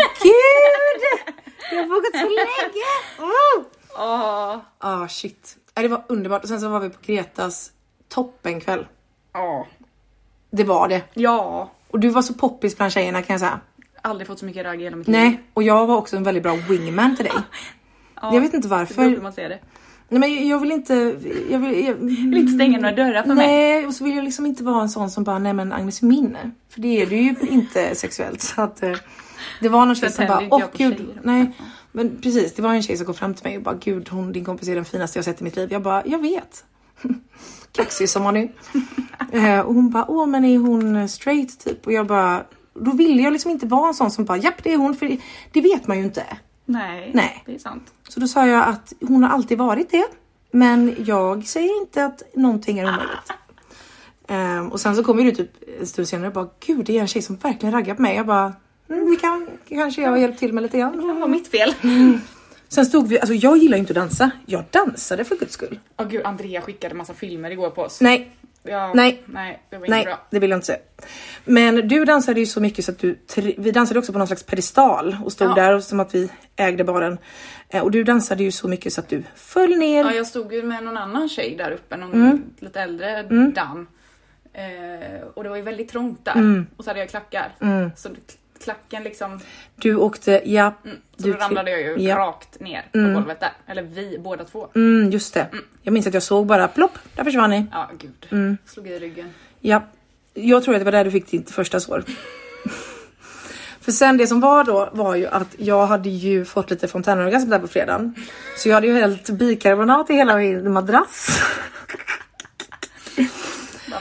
Jag 1.71 1.79
har 1.79 1.89
vågat 1.89 2.13
så 2.13 2.29
länge! 2.29 3.33
Oh! 3.33 3.65
Åh, 3.99 4.59
Ah 4.79 5.09
shit. 5.09 5.57
Ja, 5.75 5.83
Det 5.83 5.89
var 5.89 6.03
underbart 6.09 6.43
och 6.43 6.49
sen 6.49 6.61
så 6.61 6.69
var 6.69 6.81
vi 6.81 6.91
på 6.91 6.99
Gretas 7.03 7.73
toppenkväll. 8.09 8.87
ja, 9.33 9.67
Det 10.51 10.65
var 10.65 10.89
det. 10.89 11.03
ja. 11.15 11.71
Och 11.91 12.01
du 12.01 12.09
var 12.09 12.23
så 12.23 12.35
poppis 12.35 12.77
bland 12.77 12.93
tjejerna 12.93 13.23
kan 13.23 13.35
jag 13.35 13.41
säga. 13.41 13.61
Aldrig 14.03 14.27
fått 14.27 14.39
så 14.39 14.45
mycket 14.45 14.65
ragg 14.65 14.81
i 14.81 14.85
hela 14.85 14.97
mitt 14.97 15.07
liv. 15.09 15.17
Nej, 15.17 15.43
och 15.55 15.63
jag 15.63 15.87
var 15.87 15.97
också 15.97 16.17
en 16.17 16.23
väldigt 16.25 16.43
bra 16.43 16.55
wingman 16.55 17.17
till 17.17 17.25
dig. 17.25 17.35
Ja, 18.23 18.35
Jag 18.35 18.41
vet 18.41 18.55
inte 18.55 18.69
det 18.69 18.75
varför. 18.75 19.03
hur 19.03 19.21
man 19.21 19.33
ser 19.33 19.49
det. 19.49 19.59
Nej 20.09 20.21
men 20.21 20.49
jag 20.49 20.59
vill 20.59 20.73
inte... 20.73 20.95
Jag 21.51 21.59
vill, 21.59 21.85
jag, 21.87 21.95
vill 21.95 22.37
inte 22.37 22.53
stänga 22.53 22.79
några 22.79 22.95
dörrar 22.95 23.23
för 23.23 23.35
mig. 23.35 23.47
nej, 23.47 23.87
och 23.87 23.95
så 23.95 24.05
vill 24.05 24.17
jag 24.17 24.25
liksom 24.25 24.47
inte 24.47 24.65
vara 24.65 24.83
en 24.83 24.89
sån 24.89 25.11
som 25.11 25.25
bara, 25.25 25.39
nej 25.39 25.53
men 25.53 25.73
Agnes 25.73 26.03
är 26.03 26.07
min. 26.07 26.37
För 26.69 26.81
det 26.81 27.03
är 27.03 27.07
du 27.07 27.17
ju 27.17 27.35
inte 27.41 27.95
sexuellt. 27.95 28.43
Så 28.43 28.63
att, 28.63 28.83
eh, 28.83 28.97
det 29.61 29.69
var 29.69 29.87
någon 29.87 29.95
tjej 29.95 30.11
som 30.11 30.27
bara, 30.27 30.43
åh 30.51 30.63
gud. 30.77 30.97
tjejer. 30.97 31.21
Nej, 31.23 31.53
men 31.93 32.21
precis. 32.23 32.55
Det 32.55 32.63
var 32.63 32.75
en 32.75 32.83
tjej 32.83 32.97
som 32.97 33.07
kom 33.07 33.15
fram 33.15 33.35
till 33.35 33.45
mig 33.45 33.57
och 33.57 33.63
bara, 33.63 33.75
gud 33.75 34.09
hon, 34.09 34.33
din 34.33 34.45
kompis 34.45 34.69
är 34.69 34.75
den 34.75 34.85
finaste 34.85 35.19
jag 35.19 35.25
sett 35.25 35.41
i 35.41 35.45
mitt 35.45 35.57
liv. 35.57 35.73
Jag 35.73 35.83
bara, 35.83 36.07
jag 36.07 36.19
vet. 36.19 36.65
Kaxig 37.73 38.09
som 38.09 38.25
hon 38.25 38.37
är. 38.37 38.49
Eh, 39.33 39.61
och 39.61 39.75
hon 39.75 39.91
bara, 39.91 40.05
åh 40.09 40.27
men 40.27 40.45
är 40.45 40.59
hon 40.59 41.09
straight 41.09 41.59
typ? 41.65 41.87
Och 41.87 41.93
jag 41.93 42.07
bara, 42.07 42.45
då 42.75 42.91
ville 42.91 43.23
jag 43.23 43.33
liksom 43.33 43.51
inte 43.51 43.67
vara 43.67 43.89
en 43.89 43.95
sån 43.95 44.11
som 44.11 44.25
bara, 44.25 44.39
japp 44.39 44.65
det 44.65 44.73
är 44.73 44.77
hon. 44.77 44.95
För 44.95 45.07
det, 45.07 45.19
det 45.53 45.61
vet 45.61 45.87
man 45.87 45.99
ju 45.99 46.05
inte. 46.05 46.25
Nej, 46.65 47.11
Nej. 47.15 47.43
det 47.47 47.55
är 47.55 47.59
sant. 47.59 47.93
Så 48.09 48.21
då 48.21 48.29
sa 48.29 48.47
jag 48.47 48.69
att 48.69 48.93
hon 49.01 49.23
har 49.23 49.31
alltid 49.31 49.59
varit 49.59 49.91
det. 49.91 50.05
Men 50.51 50.95
jag 51.07 51.47
säger 51.47 51.81
inte 51.81 52.05
att 52.05 52.23
någonting 52.35 52.79
är 52.79 52.85
omöjligt. 52.85 53.33
Ehm, 54.29 54.69
och 54.73 54.81
sen 54.81 54.97
så 54.97 55.05
kommer 55.05 55.25
du 55.25 55.31
typ 55.33 55.51
en 55.81 55.87
stund 55.87 56.09
senare 56.09 56.27
och 56.29 56.33
bara 56.35 56.49
gud 56.67 56.87
det 56.87 56.97
är 56.97 57.01
en 57.01 57.07
tjej 57.09 57.23
som 57.23 57.37
verkligen 57.37 57.73
raggar 57.75 57.95
på 57.95 58.03
mig. 58.03 58.17
Jag 58.17 58.27
bara 58.27 58.53
mm, 58.91 59.11
det 59.11 59.17
kan 59.17 59.47
kanske 59.69 60.03
jag 60.03 60.11
har 60.11 60.17
hjälpt 60.19 60.39
till 60.39 60.53
med 60.53 60.63
lite 60.63 60.77
Det 60.77 60.81
grann. 60.81 61.21
var 61.21 61.29
mitt 61.29 61.49
fel. 61.49 61.75
Sen 62.69 62.87
stod 62.87 63.09
vi, 63.09 63.21
alltså 63.21 63.35
jag 63.35 63.57
gillar 63.59 63.77
ju 63.77 63.81
inte 63.81 63.91
att 63.93 63.95
dansa. 64.09 64.31
Jag 64.47 64.65
dansade 64.71 65.25
för 65.25 65.37
guds 65.37 65.53
skull. 65.53 65.79
Åh 65.97 66.09
gud, 66.09 66.25
Andrea 66.25 66.61
skickade 66.61 66.95
massa 66.95 67.15
filmer 67.15 67.51
igår 67.51 67.71
på 67.71 67.83
oss. 67.83 68.01
Nej, 68.01 68.31
Ja, 68.63 68.93
Nej. 68.95 69.23
Nej, 69.27 69.63
det 69.71 69.79
nej 69.79 70.07
det 70.31 70.39
vill 70.39 70.51
jag 70.51 70.57
inte 70.57 70.67
säga. 70.67 70.79
Men 71.45 71.89
du 71.89 72.05
dansade 72.05 72.41
ju 72.41 72.47
så 72.47 72.61
mycket 72.61 72.85
så 72.85 72.91
att 72.93 72.99
du, 72.99 73.19
vi 73.59 73.71
dansade 73.71 73.99
också 74.01 74.13
på 74.13 74.19
någon 74.19 74.27
slags 74.27 74.43
pedestal 74.43 75.17
och 75.25 75.33
stod 75.33 75.49
Ja. 75.51 75.55
där 75.55 75.75
och 75.75 75.83
som 75.85 76.01
att 76.01 76.15
vi 76.15 76.31
ägde 76.57 76.85
baren. 76.85 77.19
Eh, 77.69 77.83
och 77.83 77.91
du 77.91 78.05
dansade 78.05 78.43
ju 78.43 78.51
så 78.53 78.69
mycket 78.69 78.93
så 78.93 79.01
att 79.01 79.09
du 79.09 79.23
föll 79.35 79.77
ner. 79.79 80.05
Ja, 80.05 80.13
jag 80.15 80.27
stod 80.27 80.53
ju 80.53 80.63
med 80.63 80.85
någon 80.85 80.97
annan 80.97 81.29
tjej 81.29 81.55
där 81.59 81.71
uppe, 81.71 81.97
någon 81.97 82.13
Mm. 82.13 82.43
lite 82.59 82.81
äldre 82.81 83.23
dam. 83.55 83.87
Eh, 84.53 85.23
och 85.35 85.43
det 85.43 85.49
var 85.49 85.57
ju 85.57 85.63
väldigt 85.63 85.89
trångt 85.89 86.25
där. 86.25 86.33
Mm. 86.33 86.67
Och 86.77 86.85
så 86.85 86.91
hade 86.91 87.01
jag 87.01 87.09
klackar. 87.09 87.55
Så 87.97 88.09
klacken 88.65 89.03
liksom, 89.03 89.41
Du 89.77 89.97
åkte, 89.97 90.43
ja. 90.45 90.73
så 91.17 91.23
Du 91.23 91.33
då 91.33 91.39
ramlade 91.39 91.71
jag 91.71 91.81
ju 91.81 92.09
ja. 92.09 92.17
rakt 92.17 92.61
ner 92.61 92.85
på 92.93 92.99
golvet 92.99 93.41
där. 93.41 93.53
Eller 93.67 93.83
vi 93.83 94.19
båda 94.19 94.45
två. 94.45 94.69
Mm, 94.75 95.11
just 95.11 95.35
det. 95.35 95.47
Jag 95.83 95.93
minns 95.93 96.07
att 96.07 96.15
jag 96.15 96.23
såg 96.23 96.47
bara 96.47 96.69
plopp, 96.69 96.99
där 97.15 97.25
försvann 97.25 97.51
ni. 97.51 97.67
Ja, 97.73 97.91
gud. 97.99 98.27
Mm. 98.31 98.59
Slog 98.67 98.89
i 98.89 98.99
ryggen. 98.99 99.35
Ja, 99.61 99.83
jag 100.35 100.65
tror 100.65 100.75
att 100.75 100.81
det 100.81 100.85
var 100.85 100.93
där 100.93 101.05
du 101.05 101.11
fick 101.11 101.31
ditt 101.31 101.51
första 101.51 101.81
sår. 101.81 102.05
För 103.81 103.93
sen 103.93 104.17
det 104.17 104.27
som 104.27 104.41
var 104.41 104.65
då 104.65 104.89
var 104.93 105.15
ju 105.15 105.27
att 105.27 105.55
jag 105.59 105.87
hade 105.87 106.09
ju 106.09 106.45
fått 106.45 106.71
lite 106.71 106.89
fontänorgasm 106.89 107.51
där 107.51 107.59
på 107.59 107.69
fredagen. 107.69 108.15
Så 108.57 108.69
jag 108.69 108.75
hade 108.75 108.87
ju 108.87 108.93
hällt 108.93 109.31
bikarbonat 109.31 110.11
i 110.11 110.15
hela 110.15 110.37
min 110.37 110.73
madrass. 110.73 111.41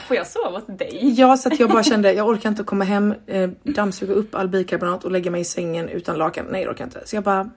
Får 0.08 0.16
jag 0.16 0.26
sova 0.26 0.58
hos 0.58 0.66
dig? 0.78 1.14
Ja, 1.16 1.36
så 1.36 1.48
att 1.52 1.60
jag 1.60 1.70
bara 1.70 1.82
kände 1.82 2.12
jag 2.12 2.28
orkar 2.28 2.48
inte 2.48 2.62
komma 2.64 2.84
hem, 2.84 3.14
eh, 3.26 3.50
dammsuga 3.62 4.14
upp 4.14 4.34
all 4.34 4.48
bikarbonat 4.48 5.04
och 5.04 5.10
lägga 5.10 5.30
mig 5.30 5.40
i 5.40 5.44
sängen 5.44 5.88
utan 5.88 6.18
lakan. 6.18 6.46
Nej, 6.50 6.64
det 6.64 6.70
orkar 6.70 6.84
jag 6.84 6.86
inte. 6.86 7.02
Så 7.06 7.16
jag 7.16 7.24
bara 7.24 7.50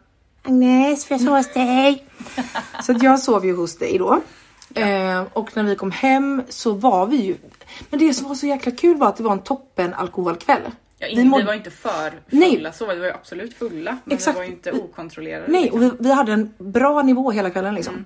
Agnes, 0.44 1.06
får 1.06 1.16
jag 1.16 1.22
sova 1.22 1.38
hos 1.38 1.54
dig? 1.54 2.06
så 2.84 2.92
att 2.92 3.04
jag 3.04 3.20
sov 3.20 3.46
ju 3.46 3.56
hos 3.56 3.78
dig 3.78 3.98
då. 3.98 4.22
Eh, 4.82 5.24
och 5.34 5.56
när 5.58 5.64
vi 5.64 5.76
kom 5.76 5.92
hem 5.92 6.44
så 6.50 6.72
var 6.74 7.06
vi 7.06 7.18
ju... 7.18 7.36
Men 7.90 8.00
det 8.00 8.14
som 8.14 8.28
var 8.28 8.36
så 8.36 8.48
jäkla 8.48 8.72
kul 8.72 8.98
var 8.98 9.08
att 9.08 9.18
det 9.18 9.24
var 9.24 9.32
en 9.32 9.40
toppen 9.44 9.94
alkoholkväll. 9.94 10.62
Ja, 10.98 11.08
Vi 11.08 11.12
in, 11.14 11.18
vi, 11.18 11.26
mådde- 11.26 11.46
var 11.46 11.54
inte 11.54 11.72
för 11.72 12.14
Nej. 12.30 12.52
fulla 12.56 12.72
så, 12.72 12.88
vi 12.88 13.00
var 13.00 13.06
ju 13.06 13.12
absolut 13.14 13.54
fulla. 13.54 13.98
Men 14.06 14.16
Exakt. 14.18 14.36
vi 14.36 14.40
var 14.40 14.46
ju 14.46 14.52
inte 14.52 14.72
okontrollerade. 14.72 15.46
Nej, 15.52 15.62
liksom. 15.62 15.80
och 15.80 15.86
vi, 15.86 15.92
vi 16.00 16.12
hade 16.14 16.32
en 16.34 16.54
bra 16.58 17.02
nivå 17.02 17.32
hela 17.32 17.50
kvällen 17.50 17.76
liksom. 17.76 18.06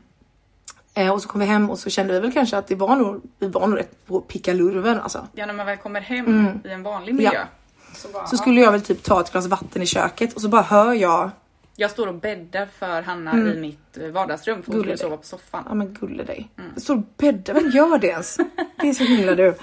Eh, 0.97 1.09
och 1.13 1.21
så 1.21 1.27
kom 1.29 1.39
vi 1.39 1.45
hem 1.45 1.69
och 1.69 1.79
så 1.79 1.89
kände 1.89 2.13
vi 2.13 2.19
väl 2.19 2.31
kanske 2.33 2.57
att 2.57 2.67
det 2.67 2.75
var 2.75 2.95
nog, 2.95 3.21
vi 3.39 3.47
var 3.47 3.67
nog 3.67 3.79
rätt 3.79 4.05
på 4.07 4.21
pickalurven 4.21 4.99
alltså. 4.99 5.27
Ja, 5.33 5.45
när 5.45 5.53
man 5.53 5.65
väl 5.65 5.77
kommer 5.77 6.01
hem 6.01 6.59
i 6.65 6.69
en 6.69 6.83
vanlig 6.83 7.15
miljö. 7.15 7.45
Så, 7.95 8.07
bara, 8.07 8.19
Mm. 8.19 8.29
Så 8.29 8.37
skulle 8.37 8.61
jag 8.61 8.71
väl 8.71 8.81
typ 8.81 9.03
ta 9.03 9.21
ett 9.21 9.31
glas 9.31 9.47
vatten 9.47 9.81
i 9.81 9.85
köket 9.85 10.33
och 10.33 10.41
så 10.41 10.47
bara 10.47 10.61
hör 10.61 10.93
jag, 10.93 11.29
Jag 11.75 11.91
står 11.91 12.07
och 12.07 12.13
bäddar 12.15 12.67
för 12.79 13.01
Hanna 13.01 13.37
i 13.37 13.59
mitt 13.59 13.97
eh, 13.97 14.07
vardagsrum 14.07 14.63
för 14.63 14.71
hon 14.71 14.81
skulle 14.81 14.97
sova 14.97 15.17
på 15.17 15.23
soffan. 15.23 15.63
ja 15.69 15.73
men 15.75 15.93
gulle 15.93 16.23
dig. 16.23 16.49
Jag 16.73 16.83
står 16.83 16.95
och 16.95 17.03
bäddar, 17.17 17.53
vem 17.53 17.69
gör 17.69 17.97
det 17.97 18.07
ens? 18.07 18.37
Det 18.81 18.89
är 18.89 18.93
så 18.93 19.03
himla 19.03 19.35
du. 19.35 19.55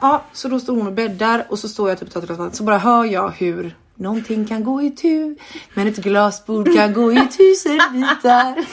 Ja, 0.00 0.22
så 0.32 0.48
då 0.48 0.60
står 0.60 0.76
hon 0.76 0.86
och 0.86 0.92
bäddar 0.92 1.46
och 1.48 1.58
så 1.58 1.68
står 1.68 1.88
jag 1.88 1.98
typ 1.98 2.08
och 2.08 2.14
tar 2.14 2.20
ett 2.20 2.26
glas 2.26 2.38
vatten 2.38 2.54
så 2.56 2.62
bara 2.64 2.78
hör 2.78 3.04
jag 3.04 3.28
hur 3.30 3.76
någonting 3.94 4.46
kan 4.46 4.64
gå 4.64 4.82
i 4.82 4.90
tu 4.90 5.36
men 5.74 5.86
ett 5.86 5.96
glasbord 5.96 6.74
kan 6.74 6.92
gå 6.92 7.12
i 7.12 7.16
tusen 7.28 7.78
bitar. 7.92 8.64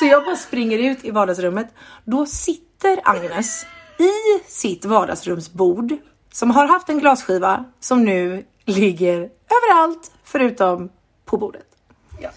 Så 0.00 0.06
jag 0.06 0.24
bara 0.24 0.36
springer 0.36 0.78
ut 0.78 1.04
i 1.04 1.10
vardagsrummet. 1.10 1.74
Då 2.04 2.26
sitter 2.26 3.00
Agnes 3.04 3.66
i 3.98 4.50
sitt 4.50 4.84
vardagsrumsbord 4.84 5.96
som 6.32 6.50
har 6.50 6.66
haft 6.66 6.88
en 6.88 6.98
glasskiva 6.98 7.64
som 7.80 8.04
nu 8.04 8.44
ligger 8.64 9.30
överallt 9.50 10.12
förutom 10.24 10.90
på 11.24 11.36
bordet. 11.36 11.66
Ja. 12.20 12.30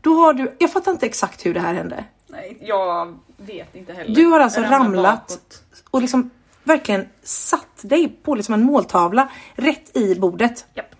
Då 0.00 0.14
har 0.14 0.32
du, 0.32 0.56
jag 0.58 0.72
fattar 0.72 0.92
inte 0.92 1.06
exakt 1.06 1.46
hur 1.46 1.54
det 1.54 1.60
här 1.60 1.74
hände. 1.74 2.04
Nej, 2.26 2.58
jag 2.60 3.18
vet 3.36 3.74
inte 3.74 3.92
heller. 3.92 4.14
Du 4.14 4.26
har 4.26 4.40
alltså 4.40 4.60
ramlat 4.60 5.28
bakåt. 5.28 5.62
och 5.90 6.00
liksom 6.00 6.30
verkligen 6.64 7.08
satt 7.22 7.80
dig 7.82 8.08
på 8.08 8.34
liksom 8.34 8.54
en 8.54 8.62
måltavla 8.62 9.28
rätt 9.54 9.96
i 9.96 10.14
bordet. 10.14 10.66
Japp. 10.74 10.94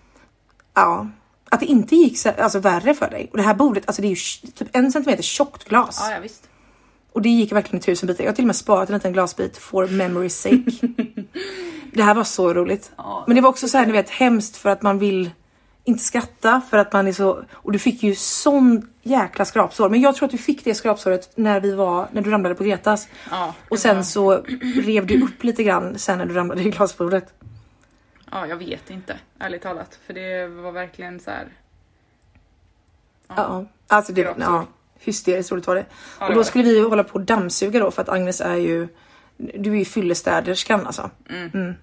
Ja, 0.73 1.07
att 1.49 1.59
det 1.59 1.65
inte 1.65 1.95
gick 1.95 2.17
så, 2.17 2.29
alltså 2.29 2.59
värre 2.59 2.93
för 2.93 3.09
dig. 3.09 3.29
Och 3.31 3.37
det 3.37 3.43
här 3.43 3.53
bordet, 3.53 3.83
alltså 3.87 4.01
det 4.01 4.07
är 4.07 4.09
ju 4.09 4.51
typ 4.51 4.67
en 4.71 4.91
centimeter 4.91 5.23
tjockt 5.23 5.63
glas. 5.63 5.97
Ja, 6.01 6.13
ja 6.13 6.19
visst. 6.19 6.49
Och 7.13 7.21
det 7.21 7.29
gick 7.29 7.51
verkligen 7.51 7.79
i 7.79 7.83
tusen 7.83 8.07
bitar. 8.07 8.23
Jag 8.23 8.31
har 8.31 8.35
till 8.35 8.43
och 8.43 8.47
med 8.47 8.55
sparat 8.55 8.89
en 8.89 8.95
liten 8.95 9.13
glasbit 9.13 9.57
for 9.57 9.87
memory 9.87 10.29
sake. 10.29 10.63
det 11.93 12.03
här 12.03 12.13
var 12.13 12.23
så 12.23 12.53
roligt. 12.53 12.91
Ja, 12.97 13.23
Men 13.27 13.35
det 13.35 13.41
var 13.41 13.49
också 13.49 13.67
så 13.67 13.77
här, 13.77 13.85
ni 13.85 13.91
vet, 13.91 14.09
hemskt 14.09 14.57
för 14.57 14.69
att 14.69 14.81
man 14.81 14.99
vill 14.99 15.31
inte 15.83 16.03
skratta 16.03 16.61
för 16.69 16.77
att 16.77 16.93
man 16.93 17.07
är 17.07 17.11
så... 17.11 17.43
Och 17.51 17.71
du 17.71 17.79
fick 17.79 18.03
ju 18.03 18.15
sån 18.15 18.87
jäkla 19.03 19.45
skrapsår. 19.45 19.89
Men 19.89 20.01
jag 20.01 20.15
tror 20.15 20.25
att 20.25 20.31
du 20.31 20.37
fick 20.37 20.63
det 20.63 20.75
skrapsåret 20.75 21.31
när 21.35 21.59
vi 21.59 21.75
var, 21.75 22.07
när 22.11 22.21
du 22.21 22.31
ramlade 22.31 22.55
på 22.55 22.63
Gretas. 22.63 23.07
Ja, 23.31 23.53
Och 23.69 23.79
sen 23.79 24.05
så 24.05 24.43
rev 24.75 25.05
du 25.05 25.23
upp 25.23 25.43
lite 25.43 25.63
grann 25.63 25.99
sen 25.99 26.17
när 26.17 26.25
du 26.25 26.33
ramlade 26.33 26.61
i 26.61 26.69
glasbordet. 26.69 27.33
Ja, 28.31 28.47
jag 28.47 28.57
vet 28.57 28.89
inte, 28.89 29.19
ärligt 29.39 29.61
talat. 29.61 29.99
För 30.05 30.13
det 30.13 30.47
var 30.47 30.71
verkligen 30.71 31.19
så 31.19 31.31
här. 31.31 31.47
Ja, 33.27 33.65
alltså 33.87 34.13
det, 34.13 34.23
Rakt 34.23 34.39
ja, 34.39 34.65
hysteriskt 34.99 35.51
roligt 35.51 35.67
var 35.67 35.75
det. 35.75 35.85
Ja, 36.19 36.25
och 36.25 36.29
det 36.29 36.33
då 36.33 36.39
var 36.39 36.43
skulle 36.43 36.63
vi 36.63 36.77
ju 36.77 36.87
hålla 36.87 37.03
på 37.03 37.13
och 37.13 37.21
dammsuga 37.21 37.79
då 37.79 37.91
för 37.91 38.01
att 38.01 38.09
Agnes 38.09 38.41
är 38.41 38.55
ju, 38.55 38.87
du 39.37 39.71
är 39.71 39.75
ju 39.75 39.85
fyllestäderskan 39.85 40.87
alltså. 40.87 41.09
Mm. 41.29 41.73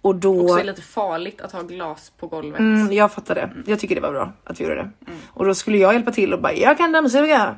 Och 0.00 0.14
då, 0.16 0.42
Också 0.42 0.58
är 0.58 0.64
lite 0.64 0.82
farligt 0.82 1.40
att 1.40 1.52
ha 1.52 1.62
glas 1.62 2.12
på 2.18 2.26
golvet. 2.26 2.60
mm, 2.60 2.92
jag 2.92 3.12
fattar 3.12 3.34
det. 3.34 3.50
Jag 3.66 3.80
tycker 3.80 3.94
det 3.94 4.00
var 4.00 4.12
bra 4.12 4.32
att 4.44 4.60
vi 4.60 4.64
gjorde 4.64 4.76
det. 4.76 4.90
Och 5.28 5.44
då 5.44 5.54
skulle 5.54 5.78
jag 5.78 5.92
hjälpa 5.92 6.12
till 6.12 6.32
och 6.32 6.40
bara, 6.42 6.52
jag 6.52 6.78
kan 6.78 6.92
dammsuga. 6.92 7.56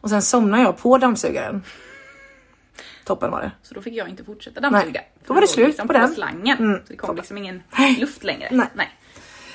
Och 0.00 0.10
sen 0.10 0.22
somnar 0.22 0.58
jag 0.62 0.78
på 0.78 0.98
dammsugaren. 0.98 1.62
Toppen 3.04 3.30
var 3.30 3.40
det. 3.42 3.50
Så 3.62 3.74
då 3.74 3.82
fick 3.82 3.94
jag 3.94 4.08
inte 4.08 4.24
fortsätta 4.24 4.60
dammsuga. 4.60 5.00
Nej, 5.00 5.10
då 5.26 5.34
var 5.34 5.40
det 5.40 5.46
slut 5.46 5.66
liksom 5.66 5.86
på 5.86 5.92
den. 5.92 6.14
slangen. 6.14 6.58
Mm, 6.58 6.78
Så 6.78 6.92
det 6.92 6.96
kom 6.96 7.06
toppen. 7.06 7.16
liksom 7.16 7.38
ingen 7.38 7.62
Nej. 7.78 7.96
luft 8.00 8.24
längre. 8.24 8.48
Nej. 8.74 8.90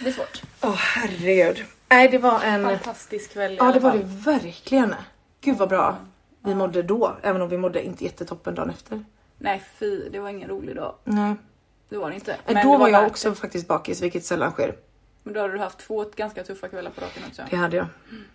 Det 0.03 0.09
är 0.09 0.13
svårt. 0.13 0.41
Åh 0.61 0.75
herregud. 0.75 1.63
Nej 1.89 2.09
det 2.09 2.17
var 2.17 2.41
en... 2.43 2.63
Fantastisk 2.63 3.33
kväll 3.33 3.55
Ja 3.59 3.71
det 3.71 3.79
var 3.79 3.91
det 3.97 4.03
verkligen. 4.03 4.95
Gud 5.41 5.57
vad 5.57 5.69
bra 5.69 5.97
vi 6.45 6.55
mådde 6.55 6.83
då. 6.83 7.15
Även 7.21 7.41
om 7.41 7.49
vi 7.49 7.57
mådde 7.57 7.85
inte 7.85 8.03
jättetoppen 8.03 8.55
dagen 8.55 8.69
efter. 8.69 9.05
Nej 9.37 9.63
fy, 9.79 10.09
det 10.09 10.19
var 10.19 10.29
ingen 10.29 10.49
rolig 10.49 10.75
dag. 10.75 10.95
Nej. 11.03 11.35
Det 11.89 11.97
var 11.97 12.09
det 12.09 12.15
inte. 12.15 12.35
Men 12.45 12.65
då 12.65 12.71
det 12.71 12.77
var 12.77 12.89
jag 12.89 13.07
också 13.07 13.29
det. 13.29 13.35
faktiskt 13.35 13.67
bakis, 13.67 14.01
vilket 14.01 14.25
sällan 14.25 14.51
sker. 14.51 14.75
Men 15.23 15.33
då 15.33 15.39
hade 15.41 15.53
du 15.53 15.59
haft 15.59 15.79
två 15.79 16.05
ganska 16.15 16.43
tuffa 16.43 16.67
kvällar 16.67 16.91
på 16.91 17.01
raken 17.01 17.23
också. 17.29 17.41
Det 17.49 17.55
hade 17.55 17.77
jag. 17.77 17.85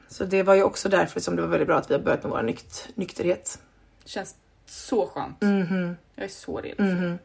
Så 0.09 0.25
det 0.25 0.43
var 0.43 0.55
ju 0.55 0.63
också 0.63 0.89
därför 0.89 1.21
som 1.21 1.37
det 1.37 1.43
var 1.43 1.49
väldigt 1.49 1.69
bra 1.69 1.77
att 1.79 1.91
vi 1.91 1.95
har 1.95 2.01
börjat 2.01 2.23
med 2.23 2.33
vår 2.33 2.43
nykt 2.43 2.89
nykterhet. 2.95 3.59
Känns 4.05 4.37
så 4.67 5.07
skönt. 5.07 5.43
Mhm, 5.43 5.97
Jag 6.15 6.25
är 6.25 6.29
så 6.29 6.61
redo. 6.61 6.83
mhm. 6.83 7.19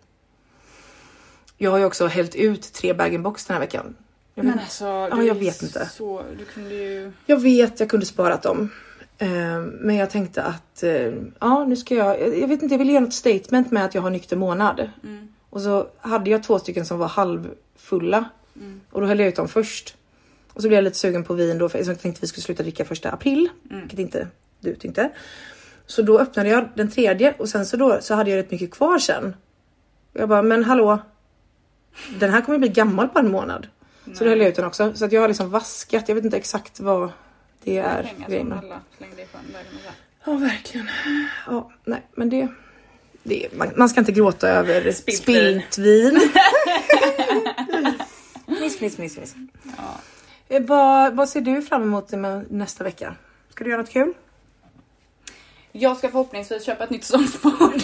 Jag 1.58 1.72
har 1.72 1.78
ju 1.78 1.86
också 1.86 2.08
hällt 2.08 2.36
ut 2.36 2.74
tre 2.74 2.94
bag-in-box 2.94 3.46
den 3.46 3.54
här 3.54 3.60
veckan. 3.62 3.96
Jag 4.36 4.44
vet, 4.44 4.52
Men 4.56 4.60
alltså, 4.64 4.86
Ja, 4.86 5.24
jag 5.24 5.36
vet 5.36 5.62
inte. 5.62 5.86
Så, 5.94 6.24
du 6.38 6.46
kunde 6.46 6.76
ju... 6.76 7.12
jag 7.26 7.40
vet, 7.42 7.80
jag 7.80 7.90
kunde 7.90 8.06
sparat 8.06 8.44
dem. 8.44 8.70
Eh, 9.18 9.60
Men 9.62 9.96
jag 9.96 10.10
tänkte 10.10 10.44
att, 10.44 10.84
eh, 10.84 11.14
ja 11.40 11.66
nu 11.66 11.76
ska 11.76 11.96
jag, 11.96 12.38
jag 12.38 12.48
vet 12.48 12.62
inte, 12.64 12.74
jag 12.74 12.80
vill 12.80 12.90
göra 12.90 13.00
något 13.00 13.14
statement 13.14 13.72
med 13.72 13.86
att 13.86 13.96
jag 13.96 14.02
har 14.02 14.10
nykter 14.10 14.36
månad. 14.36 14.90
Mm. 15.04 15.28
Och 15.50 15.62
så 15.62 15.88
hade 16.00 16.30
jag 16.30 16.44
två 16.44 16.60
stycken 16.60 16.86
som 16.86 16.98
var 17.00 17.08
halvfulla. 17.08 18.30
Mm. 18.56 18.82
Och 18.92 19.02
då 19.02 19.08
höll 19.08 19.20
jag 19.20 19.28
ut 19.28 19.36
dem 19.36 19.48
först. 19.48 19.96
Och 20.54 20.62
så 20.62 20.68
blev 20.68 20.78
jag 20.78 20.84
lite 20.84 20.98
sugen 20.98 21.24
på 21.24 21.34
vin 21.34 21.58
då, 21.58 21.70
för 21.70 21.78
jag 21.78 21.86
tänkte 21.86 22.10
att 22.10 22.24
vi 22.24 22.28
skulle 22.28 22.44
sluta 22.44 22.64
dricka 22.64 22.86
första 22.86 23.12
april. 23.12 23.50
Mm. 23.70 23.82
Vilket 23.82 24.00
inte 24.00 24.28
du 24.60 24.76
tyckte. 24.76 25.10
Så 25.90 26.02
då 26.02 26.20
öppnade 26.20 26.50
jag 26.50 26.70
den 26.76 26.92
tredje 26.92 27.34
och 27.38 27.50
sen 27.50 27.66
så, 27.66 27.78
då, 27.78 27.98
så 28.02 28.14
hade 28.14 28.30
jag 28.30 28.38
rätt 28.38 28.52
mycket 28.52 28.72
kvar 28.72 28.98
sen. 29.00 29.36
Jag 30.14 30.30
bara, 30.30 30.42
men 30.42 30.64
hallå. 30.64 31.00
Den 32.20 32.30
här 32.30 32.42
kommer 32.42 32.58
bli 32.60 32.68
gammal 32.70 33.08
på 33.08 33.20
en 33.20 33.32
månad. 33.32 33.68
Så 34.14 34.24
då 34.24 34.30
höll 34.30 34.40
jag 34.40 34.50
ut 34.50 34.56
den 34.56 34.66
också. 34.66 34.94
Så 34.94 35.06
att 35.06 35.12
jag 35.12 35.22
har 35.22 35.28
liksom 35.28 35.50
vaskat, 35.50 36.08
jag 36.10 36.16
vet 36.16 36.26
inte 36.26 36.38
exakt 36.38 36.80
vad 36.80 37.12
det 37.64 37.78
är. 37.78 38.04
pengar 38.04 38.24
för 38.26 38.30
grej, 38.32 38.40
som 38.40 38.50
men- 38.50 38.58
alla 38.60 38.80
slängde 38.98 39.22
i 39.22 39.26
sjön 39.26 39.42
där 39.54 39.64
kan 39.64 39.74
man 39.74 39.82
säga. 39.82 39.94
Ja, 40.26 40.34
verkligen. 40.34 40.90
Ja, 41.48 41.72
nej, 41.84 42.02
men 42.16 42.30
det... 42.30 42.48
det 43.24 43.48
man, 43.58 43.72
man 43.76 43.90
ska 43.90 44.00
inte 44.00 44.12
gråta 44.12 44.50
över 44.50 44.92
Spillt 44.92 45.78
vin. 45.78 46.20
miss, 48.48 48.82
miss, 48.82 48.98
miss, 48.98 49.18
miss. 49.18 49.36
Ja. 49.78 50.00
Eh, 50.48 50.62
Vad, 50.64 51.16
vad 51.16 51.30
ser 51.30 51.42
du 51.42 51.62
fram 51.62 51.84
emot 51.84 52.12
nästa 52.50 52.84
vecka? 52.84 53.16
Ska 53.50 53.64
du 53.64 53.70
göra 53.70 53.82
något 53.82 53.92
kul? 53.92 54.14
Jag 55.72 55.98
ska 55.98 56.10
förhoppningsvis 56.10 56.66
köpa 56.66 56.84
ett 56.84 56.90
nytt 56.90 57.04
soffbord. 57.04 57.82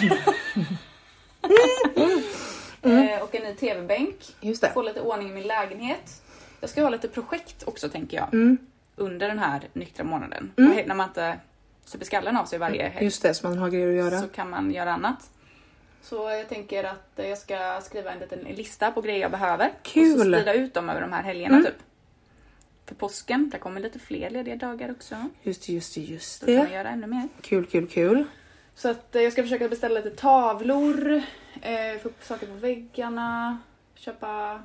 Eh, 2.82 3.22
och 3.22 3.34
en 3.34 3.42
ny 3.42 3.54
TV-bänk. 3.54 4.16
Få 4.74 4.82
lite 4.82 5.00
ordning 5.00 5.30
i 5.30 5.32
min 5.32 5.46
lägenhet. 5.46 6.22
Jag 6.60 6.70
ska 6.70 6.82
ha 6.82 6.88
lite 6.90 7.08
projekt 7.08 7.62
också 7.66 7.88
tänker 7.88 8.16
jag. 8.16 8.34
Mm, 8.34 8.58
Under 8.96 9.28
den 9.28 9.38
här 9.38 9.60
nyktra 9.72 10.04
månaden. 10.04 10.52
Mm. 10.56 10.70
Och 10.72 10.86
när 10.88 10.94
man 10.94 11.08
inte 11.08 11.38
super 11.84 12.04
skallen 12.04 12.36
av 12.36 12.44
sig 12.44 12.58
varje 12.58 12.88
helg 12.88 13.04
just 13.04 13.22
det, 13.22 13.34
så 13.34 13.48
man 13.48 13.58
har 13.58 13.68
grejer 13.70 13.88
att 13.88 13.94
göra. 14.12 14.20
så 14.22 14.28
kan 14.28 14.50
man 14.50 14.70
göra 14.70 14.92
annat. 14.92 15.30
Så 16.02 16.30
jag 16.30 16.48
tänker 16.48 16.84
att 16.84 17.10
jag 17.16 17.38
ska 17.38 17.80
skriva 17.82 18.12
en 18.12 18.18
liten 18.18 18.38
lista 18.38 18.90
på 18.90 19.00
grejer 19.00 19.20
jag 19.20 19.30
behöver. 19.30 19.68
Och 19.78 19.82
Kul. 19.86 20.12
så 20.12 20.20
sprida 20.20 20.52
ut 20.54 20.74
dem 20.74 20.90
över 20.90 21.00
de 21.00 21.12
här 21.12 21.22
helgerna 21.22 21.54
Mm. 21.54 21.64
typ. 21.66 21.76
För 22.86 22.94
påsken, 22.94 23.50
där 23.50 23.58
kommer 23.58 23.80
lite 23.80 23.98
fler 23.98 24.30
lediga 24.30 24.56
dagar 24.56 24.90
också. 24.90 25.16
Just 25.42 25.66
det, 25.66 25.72
just 25.72 25.94
det, 25.94 26.00
just 26.00 26.40
Då 26.40 26.46
kan 26.46 26.56
man 26.56 26.66
det. 26.66 26.72
göra 26.72 26.88
ännu 26.88 27.06
mer. 27.06 27.28
Kul, 27.40 27.66
kul, 27.66 27.86
kul. 27.88 28.24
Så 28.74 28.88
att 28.90 29.16
eh, 29.16 29.22
jag 29.22 29.32
ska 29.32 29.42
försöka 29.42 29.68
beställa 29.68 29.94
lite 30.00 30.10
tavlor, 30.16 31.22
eh, 31.62 32.00
få 32.02 32.08
upp 32.08 32.24
saker 32.24 32.46
på 32.46 32.52
väggarna, 32.52 33.58
köpa 33.94 34.62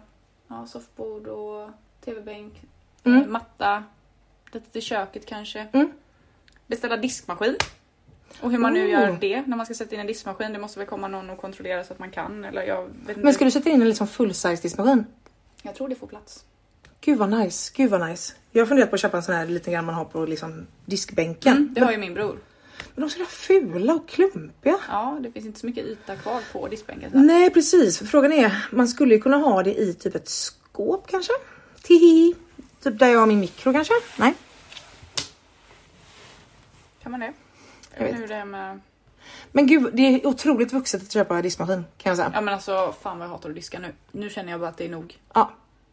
ja, 0.47 0.65
soffbord 0.67 1.27
och 1.27 1.69
tv-bänk, 2.05 2.53
Mm. 3.03 3.21
eh, 3.21 3.27
matta, 3.27 3.83
lite 4.51 4.69
till 4.71 4.81
köket 4.81 5.25
kanske. 5.25 5.67
Mm. 5.73 5.91
Beställa 6.67 6.97
diskmaskin. 6.97 7.55
Och 8.41 8.51
hur 8.51 8.57
man 8.57 8.73
nu 8.73 8.85
Oh. 8.85 8.89
gör 8.91 9.17
det 9.21 9.41
när 9.47 9.57
man 9.57 9.65
ska 9.65 9.75
sätta 9.75 9.95
in 9.95 10.01
en 10.01 10.07
diskmaskin. 10.07 10.53
Det 10.53 10.59
måste 10.59 10.79
väl 10.79 10.87
komma 10.87 11.07
någon 11.07 11.29
och 11.29 11.37
kontrollera 11.37 11.83
så 11.83 11.93
att 11.93 11.99
man 11.99 12.11
kan. 12.11 12.45
Eller 12.45 12.63
jag 12.63 12.81
vet 12.83 13.09
inte. 13.09 13.19
Men 13.21 13.33
ska 13.33 13.45
du 13.45 13.51
sätta 13.51 13.69
in 13.69 13.81
en 13.81 13.87
liksom 13.87 14.07
full-size 14.07 14.61
diskmaskin? 14.61 15.05
Jag 15.61 15.75
tror 15.75 15.87
det 15.89 15.95
får 15.95 16.07
plats. 16.07 16.45
Gud 17.03 17.17
vad 17.17 17.29
nice, 17.29 17.71
gud 17.75 17.89
vad 17.89 18.09
nice. 18.09 18.33
Jag 18.51 18.61
har 18.61 18.67
funderat 18.67 18.89
på 18.89 18.95
att 18.95 19.01
köpa 19.01 19.17
en 19.17 19.23
sån 19.23 19.35
här 19.35 19.45
liten 19.45 19.73
grann 19.73 19.85
man 19.85 19.95
har 19.95 20.05
på 20.05 20.25
liksom 20.25 20.67
diskbänken. 20.85 21.57
Mm, 21.57 21.73
det 21.73 21.81
har 21.81 21.91
ju 21.91 21.97
min 21.97 22.13
bror. 22.13 22.39
Men 22.95 23.01
de 23.07 23.15
är 23.21 23.25
så 23.25 23.25
fula 23.25 23.93
och 23.93 24.07
klumpiga. 24.07 24.77
Ja, 24.89 25.19
det 25.21 25.31
finns 25.31 25.45
inte 25.45 25.59
så 25.59 25.65
mycket 25.65 25.85
yta 25.85 26.15
kvar 26.15 26.41
på 26.53 26.67
diskbänken. 26.67 27.11
Nej 27.13 27.49
precis, 27.49 27.97
för 27.97 28.05
frågan 28.05 28.33
är, 28.33 28.65
man 28.71 28.87
skulle 28.87 29.15
ju 29.15 29.21
kunna 29.21 29.37
ha 29.37 29.63
det 29.63 29.81
i 29.81 29.93
typ 29.93 30.15
ett 30.15 30.29
skåp 30.29 31.07
kanske? 31.07 31.33
Tihi. 31.81 32.35
Typ 32.83 32.99
där 32.99 33.07
jag 33.07 33.19
har 33.19 33.27
min 33.27 33.39
mikro 33.39 33.73
kanske? 33.73 33.93
Nej. 34.17 34.33
Kan 37.03 37.11
man 37.11 37.19
det? 37.19 37.33
Jag 37.97 38.05
vet 38.05 38.19
hur 38.19 38.27
det 38.27 38.35
är 38.35 38.45
med... 38.45 38.79
Men 39.51 39.67
gud, 39.67 39.89
det 39.93 40.01
är 40.01 40.27
otroligt 40.27 40.73
vuxet 40.73 41.01
att 41.01 41.11
köpa 41.11 41.41
diskmaskin 41.41 41.85
kan 41.97 42.09
jag 42.09 42.17
säga. 42.17 42.31
Ja 42.33 42.41
men 42.41 42.53
alltså 42.53 42.95
fan 43.01 43.19
vad 43.19 43.27
jag 43.27 43.31
hatar 43.31 43.49
att 43.49 43.55
diska 43.55 43.79
nu. 43.79 43.93
Nu 44.11 44.29
känner 44.29 44.51
jag 44.51 44.59
bara 44.59 44.69
att 44.69 44.77
det 44.77 44.85
är 44.85 44.89
nog. 44.89 45.19
Ja, 45.33 45.51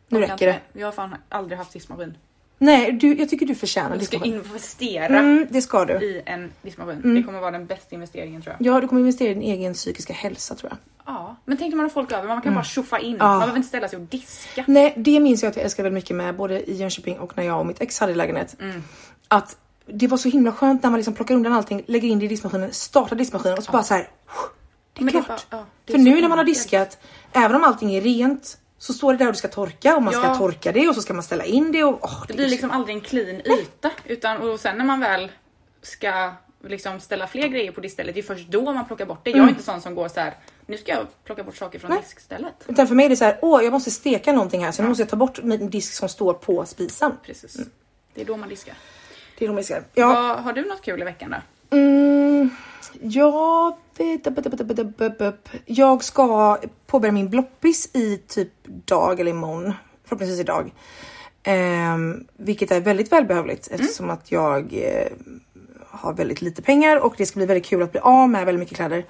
nu 0.08 0.20
räcker 0.20 0.46
det. 0.46 0.60
Jag 0.72 0.86
har 0.86 0.92
fan 0.92 1.14
aldrig 1.28 1.58
haft 1.58 1.72
diskmaskin. 1.72 2.16
Nej, 2.60 2.92
du, 2.92 3.14
jag 3.14 3.28
tycker 3.28 3.46
du 3.46 3.54
förtjänar 3.54 3.90
Jag 3.96 4.02
ska 4.04 4.18
diskmaskin. 4.18 4.34
investera 4.34 5.18
Mm, 5.18 5.46
det 5.50 5.62
ska 5.62 5.84
du. 5.84 5.92
i 5.94 6.22
en 6.26 6.52
diskmaskin. 6.62 6.96
Mm. 6.98 7.14
Det 7.14 7.22
kommer 7.22 7.40
vara 7.40 7.50
den 7.50 7.66
bästa 7.66 7.94
investeringen 7.94 8.42
tror 8.42 8.56
jag. 8.58 8.66
Ja, 8.74 8.80
du 8.80 8.88
kommer 8.88 9.00
investera 9.00 9.30
i 9.30 9.34
din 9.34 9.42
egen 9.42 9.74
psykiska 9.74 10.12
hälsa 10.12 10.54
tror 10.54 10.70
jag. 10.70 10.78
Ja, 11.14 11.36
men 11.44 11.56
tänk 11.56 11.70
när 11.70 11.76
man 11.76 11.84
har 11.84 11.90
folk 11.90 12.12
över, 12.12 12.28
man 12.28 12.42
kan 12.42 12.54
bara 12.54 12.64
tjoffa 12.64 12.98
in. 12.98 13.06
Mm. 13.06 13.18
Ja. 13.18 13.26
Man 13.28 13.38
behöver 13.38 13.56
inte 13.56 13.68
ställa 13.68 13.88
sig 13.88 13.96
och 13.98 14.04
diska. 14.04 14.64
Nej, 14.66 14.94
det 14.96 15.20
minns 15.20 15.42
jag 15.42 15.50
att 15.50 15.56
jag 15.56 15.64
älskade 15.64 15.82
väldigt 15.88 16.04
mycket 16.04 16.16
med 16.16 16.36
både 16.36 16.70
i 16.70 16.74
Jönköping 16.74 17.18
och 17.18 17.36
när 17.36 17.44
jag 17.44 17.58
och 17.60 17.66
mitt 17.66 17.80
ex 17.80 18.00
hade 18.00 18.14
lägenhet. 18.14 18.56
Mm. 18.60 18.82
Att 19.28 19.56
det 19.86 20.06
var 20.06 20.16
så 20.18 20.28
himla 20.28 20.52
skönt 20.52 20.82
när 20.82 20.90
man 20.90 20.98
liksom 20.98 21.14
plockar 21.14 21.34
undan 21.34 21.52
allting, 21.52 21.82
lägger 21.86 22.08
in 22.08 22.18
det 22.18 22.24
i 22.24 22.28
diskmaskinen, 22.28 22.72
startar 22.72 23.16
diskmaskinen 23.16 23.58
och 23.58 23.64
så 23.64 23.72
bara 23.72 23.82
så 23.82 23.94
här. 23.94 24.08
Det 24.92 25.00
är 25.00 25.04
Men 25.04 25.12
det 25.12 25.18
är 25.18 25.22
klart. 25.22 25.50
bara- 25.50 25.58
ja, 25.58 25.64
det 25.84 25.92
är 25.92 25.96
För 25.96 26.02
nu 26.04 26.20
när 26.20 26.28
man 26.28 26.38
har 26.38 26.44
diskat, 26.44 26.98
även 27.32 27.56
om 27.56 27.64
allting 27.64 27.94
är 27.94 28.00
rent, 28.00 28.58
så 28.78 28.92
står 28.92 29.12
det 29.12 29.18
där 29.18 29.26
och 29.26 29.32
det 29.32 29.38
ska 29.38 29.48
torka 29.48 29.96
och 29.96 30.02
man 30.02 30.12
ska 30.14 30.22
Ja. 30.22 30.34
torka 30.34 30.72
det 30.72 30.88
och 30.88 30.94
så 30.94 31.02
ska 31.02 31.14
man 31.14 31.22
ställa 31.22 31.44
in 31.44 31.72
det 31.72 31.84
och 31.84 31.98
åh, 32.04 32.24
Det 32.26 32.32
är 32.32 32.36
blir 32.36 32.46
så- 32.46 32.50
liksom 32.50 32.70
aldrig 32.70 32.96
en 32.96 33.00
clean 33.02 33.40
yta. 33.46 33.90
Utan, 34.04 34.36
och 34.50 34.60
sen 34.60 34.78
när 34.78 34.84
man 34.84 35.00
väl 35.00 35.30
ska 35.82 36.32
liksom 36.64 37.00
ställa 37.00 37.26
fler 37.26 37.48
grejer 37.48 37.72
på 37.72 37.80
diskstället, 37.80 38.14
det 38.14 38.20
är 38.20 38.22
först 38.22 38.48
då 38.48 38.72
man 38.72 38.84
plockar 38.86 39.06
bort 39.06 39.20
det. 39.24 39.30
Jag 39.30 39.44
är 39.44 39.48
inte 39.48 39.62
sån 39.62 39.80
som 39.80 39.94
går 39.94 40.08
så 40.08 40.20
här. 40.20 40.34
nu 40.66 40.76
ska 40.78 40.92
jag 40.92 41.06
plocka 41.24 41.44
bort 41.44 41.56
saker 41.56 41.78
från 41.78 41.90
Mm. 41.90 42.00
Nej. 42.00 42.08
diskstället. 42.08 42.54
Utan 42.66 42.86
för 42.86 42.94
mig 42.94 43.06
är 43.06 43.10
det 43.10 43.16
så 43.16 43.24
här, 43.24 43.38
åh 43.42 43.62
jag 43.64 43.72
måste 43.72 43.90
steka 43.90 44.32
någonting 44.32 44.64
här 44.64 44.72
så 44.72 44.82
nu 44.82 44.88
måste 44.88 45.02
jag 45.02 45.08
ta 45.10 45.16
bort 45.16 45.42
min 45.42 45.70
disk 45.70 45.92
som 45.92 46.08
står 46.08 46.34
på 46.34 46.64
spisen. 46.64 47.12
Precis. 47.22 47.56
Det 48.14 48.20
är 48.20 48.24
då 48.24 48.36
man 48.36 48.48
diskar. 48.48 48.74
Det 49.38 49.44
är 49.44 49.48
de 49.48 49.56
jag 49.56 49.64
ska. 49.64 49.80
Ja. 49.94 50.06
Vad, 50.08 50.36
har 50.44 50.52
du 50.52 50.64
något 50.64 50.82
kul 50.82 51.00
i 51.00 51.04
veckan 51.04 51.30
då? 51.70 51.76
Mm, 51.76 52.07
jag 53.00 53.76
vet... 53.96 54.28
Jag 55.64 56.04
ska 56.04 56.58
påbörja 56.86 57.12
min 57.12 57.30
bloppis 57.30 57.90
i 57.92 58.16
typ 58.16 58.52
dag 58.64 59.20
eller 59.20 59.30
imorgon. 59.30 59.72
Förhoppningsvis 60.04 60.40
idag. 60.40 60.72
Ehm, 61.42 62.26
vilket 62.36 62.70
är 62.70 62.80
väldigt 62.80 63.12
välbehövligt 63.12 63.68
eftersom 63.70 64.10
att 64.10 64.32
jag 64.32 64.74
eh, 64.74 65.08
har 65.86 66.12
väldigt 66.12 66.42
lite 66.42 66.62
pengar 66.62 66.96
och 66.96 67.14
det 67.18 67.26
ska 67.26 67.38
bli 67.38 67.46
väldigt 67.46 67.66
kul 67.66 67.82
att 67.82 67.92
bli 67.92 68.00
av 68.00 68.28
med 68.28 68.46
väldigt 68.46 68.60
mycket 68.60 68.76
kläder. 68.76 69.04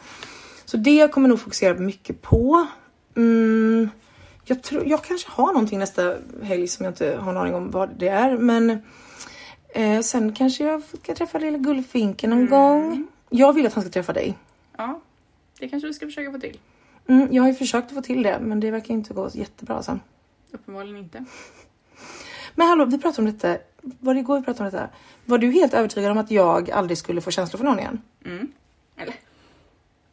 Så 0.64 0.76
det 0.76 1.12
kommer 1.12 1.28
nog 1.28 1.40
fokusera 1.40 1.74
mycket 1.74 2.22
på. 2.22 2.66
Mm, 3.16 3.90
jag, 4.44 4.62
tror, 4.62 4.86
jag 4.86 5.04
kanske 5.04 5.30
har 5.30 5.46
någonting 5.46 5.78
nästa 5.78 6.16
helg 6.42 6.68
som 6.68 6.84
jag 6.84 6.92
inte 6.92 7.18
har 7.20 7.30
en 7.30 7.36
aning 7.36 7.54
om 7.54 7.70
vad 7.70 7.98
det 7.98 8.08
är 8.08 8.38
men 8.38 8.82
Eh, 9.74 10.00
sen 10.00 10.32
kanske 10.32 10.64
jag 10.64 10.82
ska 11.02 11.14
träffa 11.14 11.38
lilla 11.38 11.58
Gullfinken 11.58 12.30
någon 12.30 12.46
gång. 12.46 13.06
Jag 13.30 13.52
vill 13.52 13.66
att 13.66 13.74
han 13.74 13.82
ska 13.84 13.90
träffa 13.90 14.12
dig. 14.12 14.38
Ja, 14.76 15.00
det 15.58 15.68
kanske 15.68 15.88
du 15.88 15.94
ska 15.94 16.06
försöka 16.06 16.32
få 16.32 16.38
till. 16.38 16.58
Mm, 17.08 17.28
jag 17.32 17.42
har 17.42 17.48
ju 17.48 17.54
försökt 17.54 17.88
att 17.88 17.94
få 17.94 18.02
till 18.02 18.22
det, 18.22 18.38
men 18.40 18.60
det 18.60 18.70
verkar 18.70 18.94
inte 18.94 19.14
gå 19.14 19.30
jättebra 19.32 19.82
sen. 19.82 20.00
Uppenbarligen 20.50 20.96
inte. 20.96 21.24
Men 22.54 22.68
hallå, 22.68 22.84
vi 22.84 22.98
pratade 22.98 23.28
om 23.28 23.34
detta. 23.34 23.58
Var 23.80 24.14
det 24.14 24.20
igår 24.20 24.38
vi 24.38 24.44
pratade 24.44 24.68
om 24.68 24.74
detta? 24.74 24.88
Var 25.24 25.38
du 25.38 25.50
helt 25.50 25.74
övertygad 25.74 26.10
om 26.10 26.18
att 26.18 26.30
jag 26.30 26.70
aldrig 26.70 26.98
skulle 26.98 27.20
få 27.20 27.30
känslor 27.30 27.58
för 27.58 27.64
någon 27.64 27.78
igen? 27.78 28.02
Mm. 28.24 28.52
Eller? 28.96 29.14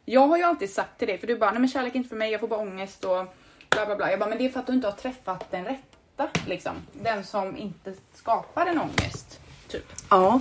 Jag 0.04 0.28
har 0.28 0.36
ju 0.36 0.42
alltid 0.42 0.70
sagt 0.70 0.98
till 0.98 1.08
dig, 1.08 1.18
för 1.18 1.26
du 1.26 1.38
bara, 1.38 1.50
nej 1.50 1.60
men 1.60 1.68
kärlek 1.68 1.92
är 1.92 1.96
inte 1.96 2.08
för 2.08 2.16
mig, 2.16 2.32
jag 2.32 2.40
får 2.40 2.48
bara 2.48 2.60
ångest 2.60 3.04
och 3.04 3.26
bla 3.70 3.86
bla 3.86 3.96
bla. 3.96 4.10
Jag 4.10 4.18
bara, 4.18 4.28
men 4.28 4.38
det 4.38 4.44
är 4.44 4.48
för 4.48 4.60
att 4.60 4.66
du 4.66 4.72
inte 4.72 4.86
har 4.86 4.92
träffat 4.92 5.50
den 5.50 5.64
rätta 5.64 6.28
liksom. 6.46 6.72
Den 6.92 7.24
som 7.24 7.56
inte 7.56 7.94
skapar 8.14 8.66
en 8.66 8.80
ångest. 8.80 9.40
Typ. 9.68 9.92
Ja. 10.10 10.40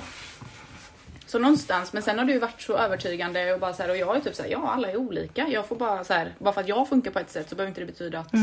Så 1.26 1.40
någonstans, 1.40 1.94
men 1.94 2.04
sen 2.04 2.20
har 2.20 2.26
du 2.26 2.40
varit 2.40 2.62
så 2.62 2.78
övertygande 2.78 3.54
och 3.54 3.60
bara 3.60 3.74
så 3.74 3.84
här, 3.84 3.90
och 3.90 3.98
jag 3.98 4.16
är 4.16 4.20
typ 4.20 4.36
såhär, 4.36 4.50
ja 4.50 4.72
alla 4.72 4.92
är 4.92 4.98
olika. 4.98 5.48
Jag 5.48 5.68
får 5.68 5.76
bara 5.76 6.04
så 6.04 6.14
här, 6.14 6.36
bara 6.40 6.54
för 6.54 6.62
att 6.62 6.68
jag 6.68 6.90
funkar 6.90 7.12
på 7.12 7.20
ett 7.20 7.32
sätt 7.32 7.50
så 7.50 7.56
behöver 7.56 7.70
inte 7.70 7.82
det 7.82 7.86
betyda 7.86 8.20
att 8.20 8.34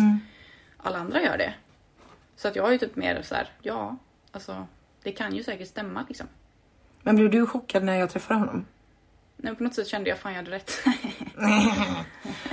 alla 0.77 0.99
andra 0.99 1.23
gör 1.23 1.39
det. 1.39 1.55
Så 2.37 2.49
att 2.49 2.57
jag 2.57 2.69
är 2.69 2.73
ju 2.73 2.79
typ 2.79 2.97
mer 2.97 3.23
så 3.23 3.35
här, 3.35 3.49
ja, 3.63 3.97
alltså 4.33 4.67
det 5.03 5.13
kan 5.13 5.37
ju 5.37 5.43
säkert 5.43 5.69
stämma 5.69 6.05
liksom. 6.09 6.27
Men 7.03 7.17
blev 7.17 7.31
du 7.31 7.47
chockad 7.47 7.85
när 7.85 7.99
jag 7.99 8.11
träffade 8.11 8.41
honom? 8.41 8.65
Men 9.37 9.57
på 9.57 9.63
något 9.63 9.75
sätt 9.75 9.89
kände 9.89 10.11
jag 10.11 10.19
fan 10.19 10.33
jag 10.33 10.39
hade 10.39 10.51
rätt. 10.51 10.73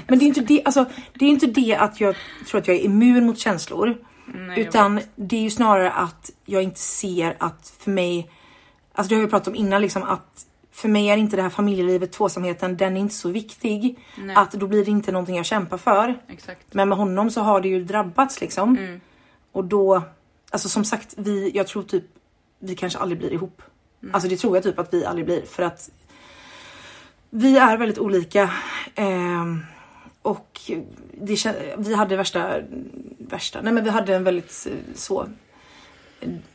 Men 0.07 0.19
det 0.19 0.25
är 0.25 0.27
inte 0.27 0.41
det, 0.41 0.61
alltså, 0.65 0.85
det 1.13 1.25
är 1.25 1.29
inte 1.29 1.47
det 1.47 1.75
att 1.75 2.01
jag 2.01 2.15
tror 2.47 2.61
att 2.61 2.67
jag 2.67 2.77
är 2.77 2.81
immun 2.81 3.25
mot 3.25 3.37
känslor. 3.37 3.97
Nej, 4.25 4.59
utan 4.59 5.01
det 5.15 5.35
är 5.35 5.41
ju 5.41 5.49
snarare 5.49 5.91
att 5.91 6.31
jag 6.45 6.63
inte 6.63 6.79
ser 6.79 7.35
att 7.39 7.73
för 7.79 7.91
mig, 7.91 8.31
alltså 8.99 9.09
det 9.09 9.15
har 9.15 9.21
vi 9.21 9.29
pratat 9.29 9.47
om 9.47 9.55
innan 9.55 9.81
liksom 9.81 10.03
att 10.03 10.45
för 10.71 10.89
mig 10.89 11.09
är 11.09 11.17
inte 11.17 11.35
det 11.35 11.41
här 11.41 11.49
familjelivet, 11.49 12.11
tvåsamheten, 12.11 12.77
den 12.77 12.97
är 12.97 13.01
inte 13.01 13.15
så 13.15 13.29
viktig. 13.29 13.99
Nej. 14.17 14.35
Att 14.35 14.51
då 14.51 14.67
blir 14.67 14.85
det 14.85 14.91
inte 14.91 15.11
någonting 15.11 15.35
jag 15.35 15.45
kämpar 15.45 15.77
för. 15.77 16.19
Exakt. 16.27 16.73
Men 16.73 16.89
med 16.89 16.97
honom 16.97 17.31
så 17.31 17.41
har 17.41 17.61
det 17.61 17.67
ju 17.67 17.83
drabbats 17.83 18.41
liksom. 18.41 18.77
Mm. 18.77 19.01
Och 19.51 19.65
då, 19.65 20.01
alltså 20.49 20.69
som 20.69 20.85
sagt, 20.85 21.13
vi, 21.17 21.51
jag 21.53 21.67
tror 21.67 21.83
typ 21.83 22.03
vi 22.59 22.75
kanske 22.75 22.99
aldrig 22.99 23.19
blir 23.19 23.33
ihop. 23.33 23.61
Mm. 24.03 24.15
Alltså 24.15 24.29
det 24.29 24.37
tror 24.37 24.57
jag 24.57 24.63
typ 24.63 24.79
att 24.79 24.93
vi 24.93 25.05
aldrig 25.05 25.25
blir 25.25 25.41
för 25.41 25.63
att 25.63 25.89
vi 27.29 27.57
är 27.57 27.77
väldigt 27.77 27.99
olika. 27.99 28.49
Ehm, 28.95 29.65
och 30.21 30.61
det, 31.13 31.45
vi 31.77 31.95
hade 31.95 32.15
värsta, 32.15 32.61
värsta, 33.17 33.61
nej 33.61 33.73
men 33.73 33.83
vi 33.83 33.89
hade 33.89 34.15
en 34.15 34.23
väldigt 34.23 34.67
eh, 34.69 34.95
så, 34.95 35.21
eh, 35.21 35.27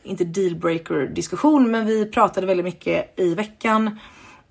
inte 0.03 0.23
dealbreaker 0.23 1.07
diskussion, 1.07 1.71
men 1.71 1.85
vi 1.85 2.05
pratade 2.05 2.47
väldigt 2.47 2.63
mycket 2.63 3.19
i 3.19 3.35
veckan 3.35 3.99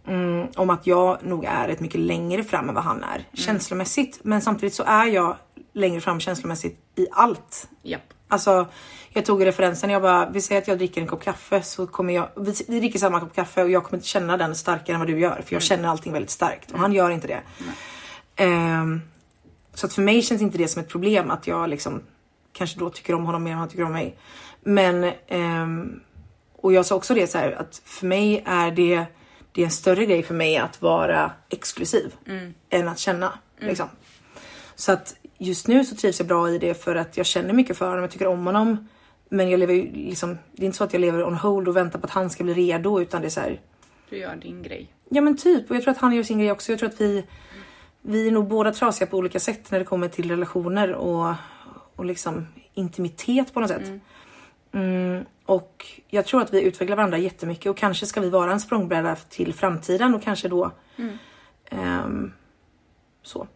mm, 0.07 0.49
om 0.57 0.71
att 0.71 0.87
jag 0.87 1.19
nog 1.23 1.45
är 1.45 1.69
ett 1.69 1.81
mycket 1.81 2.01
längre 2.01 2.45
fram 2.45 2.69
än 2.69 2.75
vad 2.75 2.85
han 2.85 3.03
är 3.03 3.25
känslomässigt. 3.33 4.21
Men 4.23 4.43
samtidigt 4.43 4.75
så 4.75 4.83
är 4.83 5.07
jag 5.07 5.37
längre 5.73 6.01
fram 6.01 6.21
känslomässigt 6.21 6.79
i 6.97 7.07
allt. 7.12 7.69
Japp. 7.83 8.15
Alltså, 8.29 8.67
jag 9.11 9.25
tog 9.25 9.47
referensen, 9.47 9.91
jag 9.91 10.03
bara, 10.03 10.31
vi 10.31 10.41
säger 10.41 10.62
att 10.62 10.69
jag 10.69 10.79
dricker 10.79 11.01
en 11.01 11.07
kopp 11.07 11.23
kaffe 11.23 11.62
så 11.62 11.87
kommer 11.87 12.15
jag, 12.15 12.29
vi, 12.37 12.55
vi 12.69 12.81
dricker 12.81 12.99
samma 12.99 13.21
kopp 13.21 13.35
kaffe 13.35 13.62
och 13.62 13.71
jag 13.71 13.85
kommer 13.85 13.97
inte 13.97 14.09
känna 14.09 14.37
den 14.37 14.55
starkare 14.55 14.95
än 14.95 15.01
vad 15.01 15.09
du 15.09 15.19
gör. 15.19 15.43
För 15.47 15.55
jag 15.55 15.62
känner 15.62 15.89
allting 15.89 16.12
väldigt 16.12 16.31
starkt 16.31 16.73
och 16.73 16.79
han 16.79 16.93
gör 16.93 17.11
inte 17.11 17.27
det. 17.27 17.41
Ehm, 18.37 19.01
så 19.75 19.87
att 19.87 19.93
för 19.93 20.03
mig 20.03 20.23
känns 20.23 20.43
inte 20.43 20.59
det 20.59 20.69
som 20.69 20.83
ett 20.83 20.89
problem 20.89 21.31
att 21.31 21.47
jag 21.47 21.71
liksom 21.71 22.03
kanske 22.53 22.79
då 22.79 22.91
tycker 22.91 23.15
om 23.15 23.25
honom 23.25 23.43
mer 23.43 23.53
än 23.53 23.59
han 23.59 23.69
tycker 23.69 23.85
om 23.85 23.93
mig. 23.93 24.17
Men, 24.65 25.12
ehm, 25.27 26.01
och 26.57 26.73
jag 26.73 26.87
sa 26.87 26.95
också 26.95 27.15
det 27.15 27.27
så 27.27 27.39
här 27.39 27.53
att 27.53 27.83
för 27.85 28.07
mig 28.07 28.43
är 28.47 28.71
det, 28.71 29.05
det 29.53 29.61
är 29.61 29.65
en 29.65 29.71
större 29.71 30.07
grej 30.07 30.23
för 30.23 30.35
mig 30.35 30.57
att 30.57 30.83
vara 30.83 31.31
exklusiv 31.51 32.15
än 32.71 32.89
att 32.89 32.99
känna. 32.99 33.39
Liksom. 33.59 33.89
Så 34.75 34.93
att 34.93 35.17
just 35.39 35.69
nu 35.69 35.85
så 35.85 35.97
trivs 35.97 36.21
jag 36.21 36.27
bra 36.29 36.51
i 36.51 36.59
det 36.59 36.75
för 36.85 36.97
att 36.97 37.17
jag 37.17 37.27
känner 37.27 37.53
mycket 37.53 37.77
för 37.79 37.87
honom, 37.87 38.01
jag 38.03 38.11
tycker 38.11 38.27
om 38.27 38.47
honom. 38.47 38.89
Men 39.29 39.51
jag 39.51 39.61
lever 39.61 39.75
ju 39.75 39.93
liksom, 39.93 40.39
det 40.53 40.62
är 40.62 40.67
inte 40.67 40.79
så 40.79 40.85
att 40.85 40.93
jag 40.93 41.01
lever 41.01 41.25
on 41.25 41.35
hold 41.35 41.69
och 41.69 41.77
väntar 41.77 41.99
på 41.99 42.07
att 42.07 42.12
han 42.12 42.31
ska 42.31 42.45
bli 42.45 42.55
redo 42.55 43.01
utan 43.01 43.21
det 43.21 43.29
är 43.29 43.31
så 43.31 43.41
här, 43.41 43.61
Du 44.11 44.19
gör 44.19 44.37
din 44.37 44.62
grej. 44.62 44.95
ja 45.09 45.21
men 45.21 45.37
typ 45.37 45.71
och 45.71 45.77
jag 45.77 45.83
tror 45.83 45.93
att 45.93 45.99
han 46.01 46.15
gör 46.15 46.23
sin 46.23 46.39
grej 46.39 46.53
också. 46.53 46.73
Jag 46.73 46.79
tror 46.79 46.89
att 46.89 47.01
vi, 47.01 47.25
vi 48.03 48.27
är 48.27 48.33
nog 48.33 48.49
båda 48.49 48.73
trasiga 48.73 49.07
på 49.07 49.17
olika 49.17 49.41
sätt 49.41 49.71
när 49.71 49.79
det 49.79 49.85
kommer 49.85 50.09
till 50.09 50.31
relationer 50.31 50.93
och, 50.93 51.35
och 51.97 52.05
liksom 52.05 52.47
intimitet 52.75 53.55
på 53.55 53.61
något 53.61 53.69
sätt. 53.71 53.87
Mm, 53.87 54.01
och 55.47 55.87
jag 56.09 56.27
tror 56.27 56.43
att 56.43 56.55
vi 56.55 56.62
utvecklar 56.62 56.97
varandra 56.97 57.18
jättemycket 57.18 57.70
och 57.70 57.77
kanske 57.77 58.07
ska 58.07 58.20
vi 58.20 58.31
vara 58.31 58.53
en 58.53 58.61
språngbräda 58.61 59.16
till 59.16 59.55
framtiden 59.55 60.14
och 60.14 60.22
kanske 60.22 60.49
då 60.49 60.70
ehm, 61.70 62.33
så. 63.22 63.47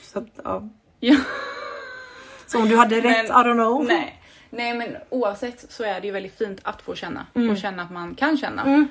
Så 0.00 0.18
att, 0.18 0.26
ja. 0.44 0.68
Ja. 1.00 1.16
Så 2.46 2.58
om 2.58 2.68
du 2.68 2.76
hade 2.76 2.96
rätt, 2.96 3.02
Men- 3.02 3.26
I 3.26 3.28
don't 3.28 3.54
know. 3.54 3.84
Nej. 3.84 4.22
Nej 4.50 4.74
men 4.74 4.96
oavsett 5.08 5.70
så 5.72 5.84
är 5.84 6.00
det 6.00 6.06
ju 6.06 6.12
väldigt 6.12 6.38
fint 6.38 6.60
att 6.62 6.82
få 6.82 6.94
känna 6.94 7.26
och 7.50 7.56
känna 7.58 7.82
att 7.82 7.90
man 7.90 8.14
kan 8.14 8.36
känna. 8.36 8.64
Mm. 8.64 8.88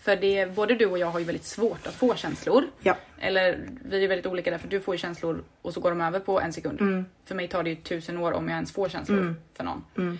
För 0.00 0.16
det, 0.16 0.54
både 0.56 0.74
du 0.74 0.86
och 0.86 0.98
jag 0.98 1.06
har 1.06 1.18
ju 1.18 1.24
väldigt 1.24 1.44
svårt 1.44 1.86
att 1.86 1.94
få 1.94 2.14
känslor. 2.14 2.64
Ja. 2.80 2.96
Eller 3.18 3.68
vi 3.84 4.04
är 4.04 4.08
väldigt 4.08 4.26
olika 4.26 4.50
där 4.50 4.58
för 4.58 4.68
du 4.68 4.80
får 4.80 4.94
ju 4.94 4.98
känslor 4.98 5.44
och 5.62 5.74
så 5.74 5.80
går 5.80 5.90
de 5.90 6.00
över 6.00 6.20
på 6.20 6.40
en 6.40 6.52
sekund. 6.52 6.80
Mm. 6.80 7.04
För 7.24 7.34
mig 7.34 7.48
tar 7.48 7.62
det 7.62 7.70
ju 7.70 7.76
tusen 7.76 8.18
år 8.18 8.32
om 8.32 8.48
jag 8.48 8.54
ens 8.54 8.72
får 8.72 8.88
känslor 8.88 9.34
för 9.56 9.64
någon. 9.64 9.84
Ehm, 9.98 10.18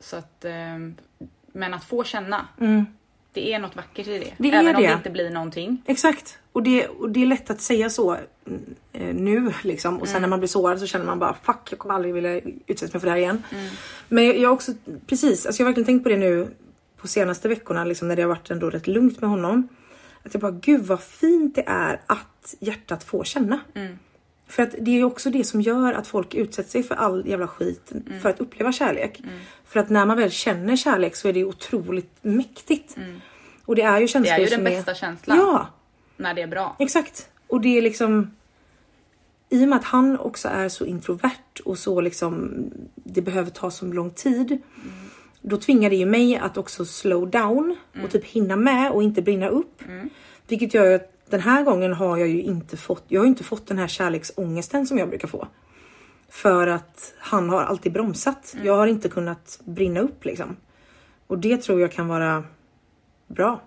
så 0.00 0.16
att, 0.16 0.44
ehm, 0.44 0.94
men 1.52 1.74
att 1.74 1.84
få 1.84 2.04
känna, 2.04 2.48
det 3.32 3.52
är 3.52 3.58
något 3.58 3.76
vackert 3.76 4.06
i 4.06 4.18
det. 4.18 4.24
Mm. 4.24 4.34
Det 4.36 4.48
Även 4.48 4.76
om 4.76 4.82
det. 4.82 4.88
det 4.88 4.94
inte 4.94 5.10
blir 5.10 5.30
någonting. 5.30 5.82
Exakt. 5.86 6.38
Och 6.52 6.62
det, 6.62 6.86
och 6.86 7.10
det 7.10 7.22
är 7.22 7.26
lätt 7.26 7.50
att 7.50 7.60
säga 7.60 7.90
så 7.90 8.16
mm, 8.46 8.74
eh, 8.92 9.14
nu 9.14 9.52
liksom. 9.62 10.00
Och 10.00 10.08
sen 10.08 10.22
när 10.22 10.28
man 10.28 10.40
blir 10.40 10.48
sårad 10.48 10.80
så 10.80 10.86
känner 10.86 11.06
man 11.06 11.18
bara 11.18 11.34
fuck 11.42 11.68
jag 11.70 11.78
kommer 11.78 11.94
aldrig 11.94 12.14
vilja 12.14 12.40
utsätta 12.66 12.92
mig 12.92 13.00
för 13.00 13.06
det 13.06 13.10
här 13.10 13.18
igen. 13.18 13.42
Men 14.08 14.24
jag, 14.24 14.38
jag 14.38 14.48
har 14.48 14.54
också 14.54 14.72
precis, 15.06 15.46
alltså 15.46 15.60
jag 15.62 15.66
har 15.66 15.70
verkligen 15.70 15.86
tänkt 15.86 16.02
på 16.02 16.08
det 16.08 16.16
nu 16.16 16.48
på 16.96 17.08
senaste 17.08 17.48
veckorna 17.48 17.84
liksom 17.84 18.08
när 18.08 18.16
det 18.16 18.22
har 18.22 18.28
varit 18.28 18.50
ändå 18.50 18.70
rätt 18.70 18.86
lugnt 18.86 19.20
med 19.20 19.30
honom. 19.30 19.68
Att 20.22 20.34
jag 20.34 20.40
bara 20.40 20.52
gud 20.52 20.82
vad 20.82 21.02
fint 21.02 21.54
det 21.54 21.64
är 21.66 22.00
att 22.06 22.54
hjärtat 22.60 23.04
får 23.04 23.24
känna. 23.24 23.60
För 24.52 24.62
att 24.62 24.74
det 24.78 24.90
är 24.90 24.94
ju 24.94 25.04
också 25.04 25.30
det 25.30 25.44
som 25.44 25.60
gör 25.60 25.92
att 25.92 26.06
folk 26.06 26.34
utsätter 26.34 26.70
sig 26.70 26.82
för 26.82 26.94
all 26.94 27.26
jävla 27.26 27.48
skit 27.48 27.92
för 28.22 28.28
att 28.28 28.40
uppleva 28.40 28.72
kärlek. 28.72 29.22
För 29.64 29.80
att 29.80 29.90
när 29.90 30.06
man 30.06 30.16
väl 30.16 30.30
känner 30.30 30.76
kärlek 30.76 31.16
så 31.16 31.28
är 31.28 31.32
det 31.32 31.38
ju 31.38 31.44
otroligt 31.44 32.10
mäktigt. 32.22 32.96
Och 33.64 33.76
det 33.76 33.82
är 33.82 33.98
ju 33.98 34.04
Det 34.04 34.08
känslor 34.08 34.34
är 34.34 34.40
ju 34.40 34.46
som 34.46 34.64
den 34.64 34.74
bästa 34.74 34.94
känslan 34.94 35.36
Ja, 35.38 35.66
när 36.16 36.34
det 36.34 36.42
är 36.42 36.46
bra. 36.46 36.76
Exakt. 36.78 37.28
Och 37.46 37.60
det 37.60 37.78
är 37.78 37.82
liksom 37.82 38.30
i 39.48 39.64
och 39.64 39.68
med 39.68 39.78
att 39.78 39.84
han 39.84 40.18
också 40.18 40.48
är 40.48 40.68
så 40.68 40.84
introvert 40.84 41.60
och 41.64 41.78
så 41.78 42.00
liksom 42.00 42.50
det 42.94 43.22
behöver 43.22 43.50
ta 43.50 43.70
så 43.70 43.86
lång 43.86 44.10
tid. 44.10 44.58
Då 45.40 45.56
tvingar 45.56 45.90
det 45.90 45.96
ju 45.96 46.06
mig 46.06 46.36
att 46.36 46.56
också 46.56 46.84
slow 46.84 47.30
down 47.30 47.76
och 48.04 48.10
typ 48.10 48.24
hinna 48.24 48.56
med 48.56 48.90
och 48.92 49.02
inte 49.02 49.22
brinna 49.22 49.48
upp. 49.48 49.82
Vilket 50.48 50.74
gör 50.74 50.86
ju 50.86 50.94
att 50.94 51.21
den 51.32 51.40
här 51.40 51.62
gången 51.62 51.92
har 51.92 52.16
jag 52.16 52.28
ju 52.28 52.42
inte 52.42 52.76
fått, 52.76 53.04
jag 53.08 53.20
har 53.20 53.26
inte 53.26 53.44
fått 53.44 53.66
den 53.66 53.78
här 53.78 53.86
kärleksångesten 53.88 54.86
som 54.86 54.98
jag 54.98 55.08
brukar 55.08 55.28
få. 55.28 55.48
För 56.28 56.66
att 56.66 57.14
han 57.18 57.50
har 57.50 57.62
alltid 57.62 57.92
bromsat. 57.92 58.54
Jag 58.62 58.76
har 58.76 58.86
inte 58.86 59.08
kunnat 59.08 59.60
brinna 59.64 60.00
upp 60.00 60.24
liksom. 60.24 60.56
Och 61.26 61.38
det 61.38 61.56
tror 61.62 61.80
jag 61.80 61.92
kan 61.92 62.08
vara 62.08 62.44
bra. 63.26 63.60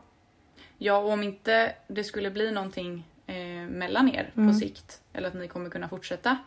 Ja, 0.78 0.98
och 0.98 1.10
om 1.12 1.24
inte 1.24 1.76
det 1.88 2.04
skulle 2.04 2.32
bli 2.32 2.52
någonting 2.52 3.08
eh, 3.28 3.70
mellan 3.70 4.10
er 4.10 4.32
Mm. 4.36 4.48
på 4.54 4.60
sikt, 4.60 5.02
eller 5.14 5.28
att 5.28 5.34
ni 5.34 5.48
kommer 5.48 5.70
kunna 5.70 5.90
fortsätta, 5.90 6.38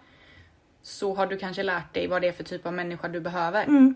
så 0.83 1.15
har 1.15 1.27
du 1.27 1.39
kanske 1.39 1.63
lärt 1.63 1.95
dig 1.95 2.07
vad 2.07 2.23
det 2.23 2.29
är 2.29 2.33
för 2.33 2.45
typ 2.45 2.67
av 2.67 2.73
människa 2.73 3.09
du 3.09 3.21
behöver. 3.21 3.65
Mm. 3.65 3.95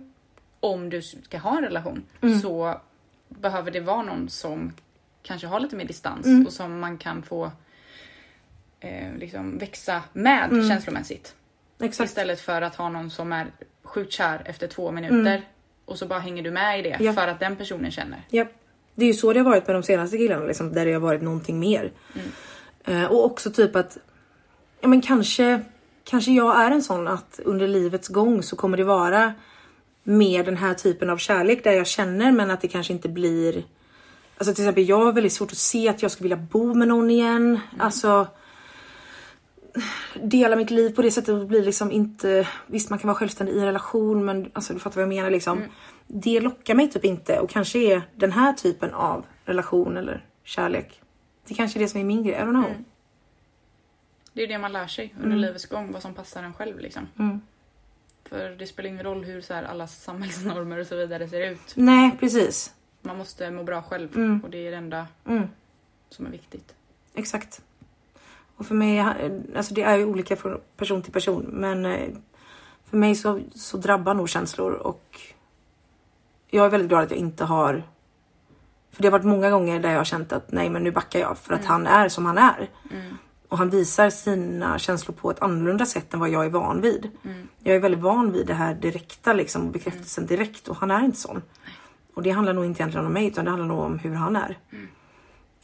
Om 0.60 0.90
du 0.90 1.02
ska 1.02 1.38
ha 1.38 1.56
en 1.56 1.64
relation 1.64 2.02
så 2.42 2.80
behöver 3.28 3.70
det 3.70 3.80
vara 3.80 4.02
någon 4.02 4.28
som 4.28 4.72
kanske 5.22 5.46
har 5.46 5.60
lite 5.60 5.76
mer 5.76 5.84
distans 5.84 6.26
Mm. 6.26 6.46
och 6.46 6.52
som 6.52 6.80
man 6.80 6.98
kan 6.98 7.22
få 7.22 7.50
eh, 8.80 9.14
liksom 9.18 9.58
växa 9.58 10.02
med 10.12 10.52
Mm. 10.52 10.68
känslomässigt. 10.68 11.34
Exakt. 11.80 12.10
Istället 12.10 12.40
för 12.40 12.62
att 12.62 12.74
ha 12.74 12.88
någon 12.88 13.10
som 13.10 13.32
är 13.32 13.46
sjukt 13.82 14.12
kär 14.12 14.42
efter 14.44 14.66
två 14.66 14.90
minuter 14.90 15.42
och 15.84 15.98
så 15.98 16.06
bara 16.06 16.18
hänger 16.18 16.42
du 16.42 16.50
med 16.50 16.78
i 16.78 16.82
det 16.82 16.90
Mm. 16.90 17.06
Ja. 17.06 17.12
för 17.12 17.28
att 17.28 17.40
den 17.40 17.56
personen 17.56 17.90
känner. 17.90 18.22
Ja, 18.30 18.44
det 18.94 19.04
är 19.04 19.06
ju 19.06 19.14
så 19.14 19.32
det 19.32 19.40
har 19.40 19.44
varit 19.44 19.66
med 19.66 19.76
de 19.76 19.82
senaste 19.82 20.16
killarna, 20.16 20.44
liksom, 20.44 20.72
där 20.72 20.86
det 20.86 20.92
har 20.92 21.00
varit 21.00 21.22
någonting 21.22 21.58
mer. 21.60 21.92
Eh, 22.84 23.04
och 23.04 23.24
också 23.24 23.50
typ 23.50 23.76
att, 23.76 23.98
ja 24.80 24.88
men 24.88 25.00
kanske, 25.00 25.60
kanske 26.04 26.32
jag 26.32 26.60
är 26.60 26.70
en 26.70 26.82
sån 26.82 27.08
att 27.08 27.40
under 27.44 27.68
livets 27.68 28.08
gång 28.08 28.42
så 28.42 28.56
kommer 28.56 28.76
det 28.76 28.84
vara 28.84 29.32
mer 30.02 30.44
den 30.44 30.56
här 30.56 30.74
typen 30.74 31.10
av 31.10 31.16
kärlek 31.16 31.64
där 31.64 31.72
jag 31.72 31.86
känner 31.86 32.32
men 32.32 32.50
att 32.50 32.60
det 32.60 32.68
kanske 32.68 32.92
inte 32.92 33.08
blir 33.08 33.62
Alltså 34.38 34.54
till 34.54 34.64
exempel 34.64 34.88
jag 34.88 35.04
har 35.04 35.12
väldigt 35.12 35.32
svårt 35.32 35.52
att 35.52 35.58
se 35.58 35.88
att 35.88 36.02
jag 36.02 36.10
skulle 36.10 36.24
vilja 36.24 36.46
bo 36.50 36.74
med 36.74 36.88
någon 36.88 37.10
igen. 37.10 37.60
Alltså 37.78 38.26
dela 40.14 40.56
mitt 40.56 40.70
liv 40.70 40.94
på 40.94 41.02
det 41.02 41.10
sättet 41.10 41.28
och 41.28 41.46
bli 41.46 41.62
liksom 41.62 41.92
inte... 41.92 42.48
Visst 42.66 42.90
man 42.90 42.98
kan 42.98 43.08
vara 43.08 43.18
självständig 43.18 43.54
i 43.54 43.58
en 43.58 43.64
relation 43.64 44.24
men 44.24 44.50
alltså 44.52 44.74
du 44.74 44.80
fattar 44.80 44.96
vad 44.96 45.02
jag 45.02 45.08
menar 45.08 45.30
liksom. 45.30 45.62
Det 46.06 46.40
lockar 46.40 46.74
mig 46.74 46.90
typ 46.90 47.04
inte 47.04 47.40
och 47.40 47.50
kanske 47.50 47.78
är 47.78 48.02
den 48.16 48.32
här 48.32 48.52
typen 48.52 48.94
av 48.94 49.24
relation 49.44 49.96
eller 49.96 50.24
kärlek. 50.44 51.00
Det 51.48 51.54
kanske 51.54 51.78
är 51.78 51.80
det 51.80 51.88
som 51.88 52.00
är 52.00 52.04
min 52.04 52.22
grej, 52.22 52.34
I 52.34 52.38
don't 52.38 52.50
know. 52.50 52.84
Det 54.32 54.42
är 54.42 54.48
det 54.48 54.58
man 54.58 54.72
lär 54.72 54.86
sig 54.86 55.14
under 55.22 55.36
livets 55.36 55.66
gång, 55.66 55.92
vad 55.92 56.02
som 56.02 56.14
passar 56.14 56.42
en 56.42 56.54
själv 56.54 56.78
liksom. 56.78 57.08
Mm. 57.18 57.40
För 58.28 58.50
det 58.50 58.66
spelar 58.66 58.88
ingen 58.88 59.04
roll 59.04 59.24
hur 59.24 59.40
så 59.40 59.54
här, 59.54 59.62
alla 59.62 59.86
samhällsnormer 59.86 60.78
och 60.78 60.86
så 60.86 60.96
vidare 60.96 61.28
ser 61.28 61.50
ut. 61.50 61.72
Nej 61.74 62.16
precis. 62.20 62.74
Man 63.02 63.18
måste 63.18 63.50
må 63.50 63.62
bra 63.62 63.82
själv 63.82 64.16
Mm. 64.16 64.40
och 64.44 64.50
det 64.50 64.66
är 64.66 64.70
det 64.70 64.76
enda 64.76 65.06
Mm. 65.28 65.48
som 66.08 66.26
är 66.26 66.30
viktigt. 66.30 66.74
Exakt. 67.14 67.60
Och 68.56 68.66
för 68.66 68.74
mig, 68.74 69.00
alltså 69.56 69.74
det 69.74 69.82
är 69.82 69.96
ju 69.96 70.04
olika 70.04 70.36
från 70.36 70.60
person 70.76 71.02
till 71.02 71.12
person, 71.12 71.42
men 71.52 71.86
eh, 71.86 72.08
för 72.90 72.96
mig 72.96 73.14
så, 73.14 73.40
så 73.54 73.76
drabbar 73.76 74.14
nog 74.14 74.28
känslor 74.28 74.72
och 74.72 75.20
jag 76.50 76.66
är 76.66 76.70
väldigt 76.70 76.88
glad 76.88 77.02
att 77.04 77.10
jag 77.10 77.18
inte 77.18 77.44
har 77.44 77.82
för 78.90 79.02
det 79.02 79.08
har 79.08 79.12
varit 79.12 79.24
många 79.26 79.50
gånger 79.50 79.80
där 79.80 79.90
jag 79.90 79.98
har 79.98 80.04
känt 80.04 80.32
att 80.32 80.52
nej 80.52 80.70
men 80.70 80.82
nu 80.84 80.90
backar 80.90 81.20
jag 81.20 81.38
för 81.38 81.54
att 81.54 81.60
Mm. 81.60 81.70
han 81.70 81.86
är 81.86 82.08
som 82.08 82.26
han 82.26 82.38
är. 82.38 82.70
Och 83.48 83.58
han 83.58 83.70
visar 83.70 84.10
sina 84.10 84.78
känslor 84.78 85.14
på 85.14 85.30
ett 85.30 85.42
annorlunda 85.42 85.86
sätt 85.86 86.14
än 86.14 86.20
vad 86.20 86.28
jag 86.30 86.44
är 86.44 86.50
van 86.50 86.80
vid. 86.80 87.10
Mm. 87.24 87.48
Jag 87.58 87.76
är 87.76 87.80
väldigt 87.80 88.00
van 88.00 88.32
vid 88.32 88.46
det 88.46 88.54
här 88.54 88.74
direkta 88.74 89.32
liksom, 89.32 89.72
bekräftelsen 89.72 90.26
direkt 90.26 90.68
och 90.68 90.76
han 90.76 90.90
är 90.90 91.04
inte 91.04 91.18
sån. 91.18 91.42
Och 92.14 92.22
det 92.22 92.30
handlar 92.30 92.52
nog 92.52 92.64
inte 92.64 92.82
egentligen 92.82 93.06
om 93.06 93.12
mig 93.12 93.26
utan 93.26 93.44
det 93.44 93.50
handlar 93.50 93.68
nog 93.68 93.78
om 93.78 93.98
hur 93.98 94.14
han 94.14 94.36
är. 94.36 94.58
Mm. 94.72 94.88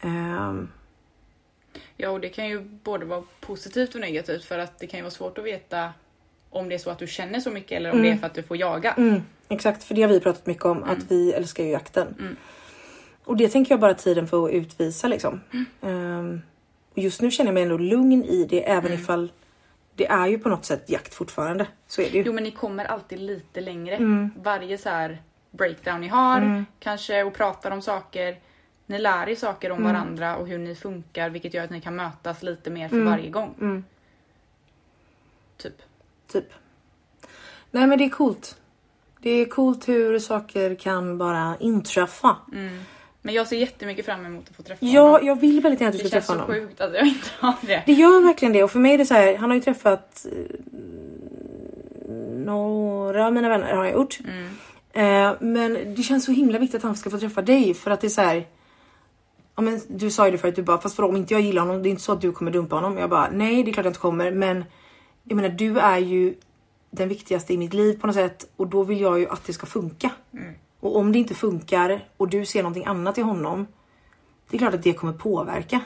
Ehm, 0.00 0.68
Ja, 1.96 2.10
och 2.10 2.20
det 2.20 2.28
kan 2.28 2.48
ju 2.48 2.60
både 2.60 3.04
vara 3.04 3.22
positivt 3.40 3.94
och 3.94 4.00
negativt 4.00 4.44
för 4.44 4.58
att 4.58 4.78
det 4.78 4.86
kan 4.86 4.98
ju 4.98 5.02
vara 5.02 5.10
svårt 5.10 5.38
att 5.38 5.44
veta 5.44 5.92
om 6.50 6.68
det 6.68 6.74
är 6.74 6.78
så 6.78 6.90
att 6.90 6.98
du 6.98 7.06
känner 7.06 7.40
så 7.40 7.50
mycket 7.50 7.72
eller 7.76 7.92
om 7.92 8.02
det 8.02 8.08
är 8.10 8.16
för 8.16 8.26
att 8.26 8.34
du 8.34 8.42
får 8.42 8.56
jaga. 8.56 8.92
Mm, 8.92 9.22
exakt, 9.48 9.84
för 9.84 9.94
det 9.94 10.02
har 10.02 10.08
vi 10.08 10.20
pratat 10.20 10.46
mycket 10.46 10.64
om, 10.64 10.76
Mm. 10.76 10.90
att 10.90 11.10
vi 11.10 11.32
älskar 11.32 11.64
ju 11.64 11.70
jakten. 11.70 12.36
Och 13.24 13.36
det 13.36 13.48
tänker 13.48 13.72
jag 13.72 13.80
bara 13.80 13.94
tiden 13.94 14.28
får 14.28 14.48
att 14.48 14.54
utvisa 14.54 15.08
liksom. 15.08 15.40
Mm. 15.52 15.64
Ehm, 15.82 16.40
och 16.92 16.98
just 16.98 17.22
nu 17.22 17.30
känner 17.30 17.48
jag 17.48 17.54
mig 17.54 17.62
ändå 17.62 17.78
lugn 17.78 18.24
i 18.24 18.46
det, 18.50 18.68
även 18.70 18.86
Mm. 18.86 19.00
ifall 19.00 19.32
det 19.94 20.06
är 20.06 20.26
ju 20.26 20.38
på 20.38 20.48
något 20.48 20.64
sätt 20.64 20.90
jakt 20.90 21.14
fortfarande. 21.14 21.66
Så 21.86 22.02
är 22.02 22.10
det 22.10 22.18
ju. 22.18 22.22
Jo 22.26 22.32
men 22.32 22.44
ni 22.44 22.50
kommer 22.50 22.84
alltid 22.84 23.18
lite 23.20 23.60
längre. 23.60 23.96
Mm. 23.96 24.30
Varje 24.42 24.78
så 24.78 24.88
här 24.88 25.22
breakdown 25.58 26.00
ni 26.00 26.08
har 26.08 26.64
kanske 26.80 27.22
och 27.22 27.34
pratar 27.34 27.70
om 27.70 27.82
saker. 27.82 28.38
Ni 28.86 28.98
lär 28.98 29.28
er 29.28 29.34
saker 29.34 29.70
Mm. 29.70 29.78
om 29.86 29.92
varandra 29.92 30.36
och 30.36 30.46
hur 30.48 30.58
ni 30.58 30.74
funkar 30.74 31.30
vilket 31.30 31.54
gör 31.54 31.64
att 31.64 31.70
ni 31.70 31.80
kan 31.80 31.96
mötas 31.96 32.42
lite 32.42 32.70
mer 32.70 32.88
för 32.88 32.96
Mm. 32.96 33.08
varje 33.10 33.30
gång. 33.30 33.84
Typ. 35.56 35.82
Typ. 36.32 36.44
Nej 37.70 37.86
men 37.86 37.98
det 37.98 38.04
är 38.04 38.08
coolt. 38.08 38.56
Det 39.20 39.30
är 39.30 39.44
coolt 39.44 39.88
hur 39.88 40.18
saker 40.18 40.74
kan 40.74 41.18
bara 41.18 41.56
inträffa. 41.60 42.36
Men 43.22 43.34
jag 43.34 43.46
ser 43.46 43.56
jättemycket 43.56 44.04
fram 44.04 44.26
emot 44.26 44.48
att 44.50 44.56
få 44.56 44.62
träffa 44.62 44.86
Ja, 44.86 45.02
honom. 45.02 45.26
jag 45.26 45.40
vill 45.40 45.60
väldigt 45.60 45.80
gärna 45.80 45.88
att 45.90 45.96
du 45.98 46.02
Det 46.02 46.08
ska 46.08 46.16
känns 46.16 46.26
träffa 46.26 46.40
så 46.46 46.52
honom. 46.52 46.68
sjukt 46.68 46.80
att 46.80 46.94
jag 46.94 47.06
inte 47.06 47.28
har 47.40 47.54
det. 47.62 47.82
Det 47.86 47.92
gör 47.92 48.26
verkligen 48.26 48.52
det 48.52 48.62
och 48.64 48.70
för 48.70 48.78
mig 48.78 48.94
är 48.94 48.98
det 48.98 49.06
så 49.06 49.14
här, 49.14 49.36
han 49.36 49.50
har 49.50 49.54
ju 49.54 49.62
träffat 49.62 50.26
eh, 50.32 50.56
några 52.36 53.26
av 53.26 53.32
mina 53.32 53.48
vänner 53.48 53.72
har 53.74 53.84
jag 53.84 53.94
gjort. 53.94 54.18
Eh, 54.98 55.32
men 55.40 55.94
det 55.94 56.02
känns 56.02 56.24
så 56.24 56.32
himla 56.32 56.58
viktigt 56.58 56.76
att 56.76 56.82
han 56.82 56.96
ska 56.96 57.10
få 57.10 57.18
träffa 57.18 57.42
dig 57.42 57.74
för 57.74 57.90
att 57.90 58.00
det 58.00 58.06
är 58.06 58.08
så 58.08 58.20
här. 58.20 58.46
Ja, 59.56 59.62
men 59.62 59.80
du 59.88 60.10
sa 60.10 60.24
ju 60.24 60.32
det 60.32 60.38
förut, 60.38 60.56
du 60.56 60.62
bara 60.62 60.80
fast 60.80 60.96
för 60.96 61.02
om 61.02 61.16
inte 61.16 61.34
jag 61.34 61.40
gillar 61.40 61.62
honom, 61.62 61.82
det 61.82 61.88
är 61.88 61.90
inte 61.90 62.02
så 62.02 62.12
att 62.12 62.20
du 62.20 62.32
kommer 62.32 62.50
dumpa 62.50 62.74
honom. 62.74 62.96
Jag 62.96 63.10
bara 63.10 63.30
nej, 63.30 63.62
det 63.62 63.70
är 63.70 63.72
klart 63.72 63.84
jag 63.84 63.90
inte 63.90 64.00
kommer, 64.00 64.30
men 64.30 64.64
jag 65.24 65.36
menar 65.36 65.48
du 65.48 65.78
är 65.78 65.98
ju 65.98 66.34
den 66.90 67.08
viktigaste 67.08 67.54
i 67.54 67.58
mitt 67.58 67.74
liv 67.74 68.00
på 68.00 68.06
något 68.06 68.16
sätt 68.16 68.50
och 68.56 68.66
då 68.66 68.82
vill 68.82 69.00
jag 69.00 69.18
ju 69.18 69.28
att 69.28 69.44
det 69.44 69.52
ska 69.52 69.66
funka. 69.66 70.10
Och 70.80 70.96
om 70.96 71.12
det 71.12 71.18
inte 71.18 71.34
funkar 71.34 72.08
och 72.16 72.28
du 72.28 72.46
ser 72.46 72.62
någonting 72.62 72.84
annat 72.84 73.18
i 73.18 73.22
honom, 73.22 73.66
det 74.50 74.56
är 74.56 74.58
klart 74.58 74.74
att 74.74 74.82
det 74.82 74.92
kommer 74.92 75.12
påverka. 75.12 75.80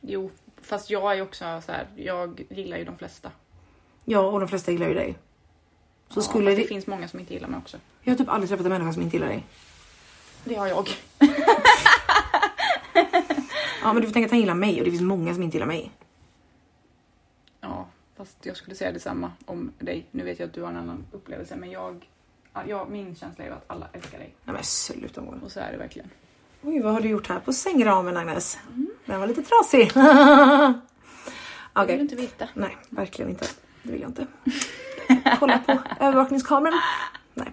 Jo, 0.00 0.30
fast 0.62 0.90
jag 0.90 1.18
är 1.18 1.22
också 1.22 1.60
så 1.66 1.72
här. 1.72 1.86
jag 1.96 2.40
gillar 2.50 2.76
ju 2.76 2.84
de 2.84 2.98
flesta. 2.98 3.30
Ja, 4.04 4.20
och 4.20 4.40
de 4.40 4.48
flesta 4.48 4.72
gillar 4.72 4.88
ju 4.88 4.94
dig. 4.94 5.16
Så 6.08 6.18
Ja, 6.18 6.22
skulle 6.22 6.50
det... 6.50 6.56
det 6.56 6.64
finns 6.68 6.86
många 6.86 7.08
som 7.08 7.20
inte 7.20 7.34
gillar 7.34 7.48
mig 7.48 7.58
också. 7.58 7.76
Jag 8.02 8.12
har 8.12 8.18
typ 8.18 8.28
aldrig 8.28 8.48
träffat 8.48 8.66
en 8.66 8.72
människa 8.72 8.92
som 8.92 9.02
inte 9.02 9.16
gillar 9.16 9.28
dig. 9.28 9.46
Det 10.44 10.54
har 10.54 10.66
jag. 10.66 10.88
Ja, 13.82 13.92
men 13.92 14.02
du 14.02 14.08
får 14.08 14.12
tänka 14.12 14.24
att 14.26 14.30
han 14.30 14.40
gillar 14.40 14.54
mig 14.54 14.78
och 14.78 14.84
det 14.84 14.90
finns 14.90 15.02
många 15.02 15.34
som 15.34 15.42
inte 15.42 15.56
gillar 15.56 15.66
mig. 15.66 15.90
Ja, 17.60 17.86
fast 18.16 18.36
jag 18.46 18.56
skulle 18.56 18.76
säga 18.76 18.92
detsamma 18.92 19.32
om 19.44 19.72
dig. 19.78 20.06
Nu 20.10 20.24
vet 20.24 20.38
jag 20.38 20.46
att 20.46 20.52
du 20.52 20.62
har 20.62 20.68
en 20.70 20.76
annan 20.76 21.06
upplevelse 21.12 21.56
men 21.56 21.70
jag, 21.70 22.08
ja, 22.54 22.62
jag 22.68 22.90
min 22.90 23.16
känsla 23.16 23.44
är 23.44 23.50
att 23.50 23.64
alla 23.66 23.88
älskar 23.92 24.18
dig. 24.18 24.34
Nej 24.44 24.54
men 24.54 24.64
sluta 24.64 25.20
Moa. 25.20 25.34
Och 25.44 25.52
så 25.52 25.60
är 25.60 25.72
det 25.72 25.78
verkligen. 25.78 26.10
Oj, 26.62 26.80
vad 26.80 26.92
har 26.92 27.00
du 27.00 27.08
gjort 27.08 27.28
här 27.28 27.40
på 27.40 27.52
sängramen 27.52 28.16
Agnes? 28.16 28.58
Den 29.04 29.20
var 29.20 29.26
lite 29.26 29.42
trasig. 29.42 29.90
Jag 29.94 30.74
Okej, 31.84 31.86
vill 31.96 32.00
inte 32.00 32.16
veta. 32.16 32.48
nej 32.54 32.76
verkligen 32.90 33.30
inte. 33.30 33.46
Det 33.82 33.92
vill 33.92 34.00
jag 34.00 34.10
inte. 34.10 34.26
Kolla 35.38 35.58
på 35.58 35.78
övervakningskameran. 36.00 36.80
Nej. 37.34 37.52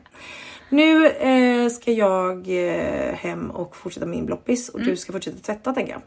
Nu 0.69 1.07
eh, 1.07 1.69
ska 1.69 1.91
jag 1.91 2.47
eh, 2.47 3.13
hem 3.15 3.51
och 3.51 3.75
fortsätta 3.75 4.05
min 4.05 4.25
bloppis 4.25 4.69
och 4.69 4.81
du 4.81 4.95
ska 4.95 5.13
fortsätta 5.13 5.37
tvätta 5.37 5.73
tänker 5.73 5.91
jag. 5.93 6.01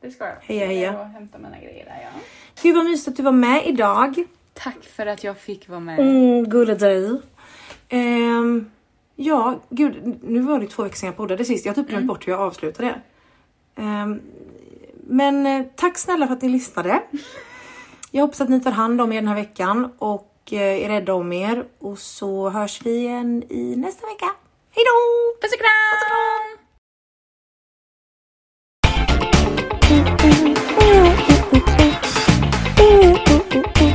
Det 0.00 0.10
ska 0.10 0.24
jag. 0.24 0.34
Heja, 0.40 0.66
heja. 0.66 0.92
Jag 0.92 1.04
hämta 1.04 1.38
mina 1.38 1.58
grejer 1.58 1.84
där 1.84 2.00
ja. 2.02 2.20
Gud 2.62 2.76
vad 2.76 2.84
mysigt 2.84 3.08
att 3.08 3.16
du 3.16 3.22
var 3.22 3.32
med 3.32 3.66
idag. 3.66 4.24
Tack 4.54 4.84
för 4.96 5.06
att 5.06 5.24
jag 5.24 5.38
fick 5.38 5.68
vara 5.68 5.80
med. 5.80 5.98
Mm, 5.98 6.48
gulla 6.48 6.74
dig. 6.74 7.20
Ehm, 7.88 8.70
ja, 9.16 9.60
gud, 9.70 10.18
nu 10.22 10.40
var 10.40 10.60
det 10.60 10.66
två 10.66 10.82
veckor 10.82 10.96
sedan 10.96 11.06
jag 11.06 11.16
poddade 11.16 11.44
sist. 11.44 11.66
Jag 11.66 11.74
har 11.74 11.82
typ 11.82 11.90
glömt 11.90 12.06
bort 12.06 12.26
hur 12.26 12.32
jag 12.32 12.40
avslutade. 12.40 13.00
Ehm, 13.76 14.20
men 15.06 15.46
eh, 15.46 15.66
tack 15.76 15.98
snälla 15.98 16.26
för 16.26 16.34
att 16.34 16.42
ni 16.42 16.48
lyssnade. 16.48 17.02
Jag 18.14 18.22
hoppas 18.22 18.40
att 18.40 18.48
ni 18.48 18.60
tar 18.60 18.70
hand 18.70 19.00
om 19.00 19.12
er 19.12 19.16
den 19.16 19.28
här 19.28 19.34
veckan 19.34 19.92
och 19.98 20.31
eh, 20.50 20.84
är 20.84 20.88
rädda 20.88 21.14
om 21.14 21.32
er. 21.32 21.64
Och 21.78 21.98
så 21.98 22.48
hörs 22.50 22.80
vi 22.82 22.96
igen 22.96 23.42
i 23.48 23.76
nästa 23.76 24.06
vecka. 24.06 24.26
Hej 24.70 24.84
då! 24.84 24.92
Puss 25.40 25.52
och 25.52 25.58
kram! 25.58 25.68
Ooh, 29.94 31.12
ooh, 32.80 33.82
ooh, 33.82 33.91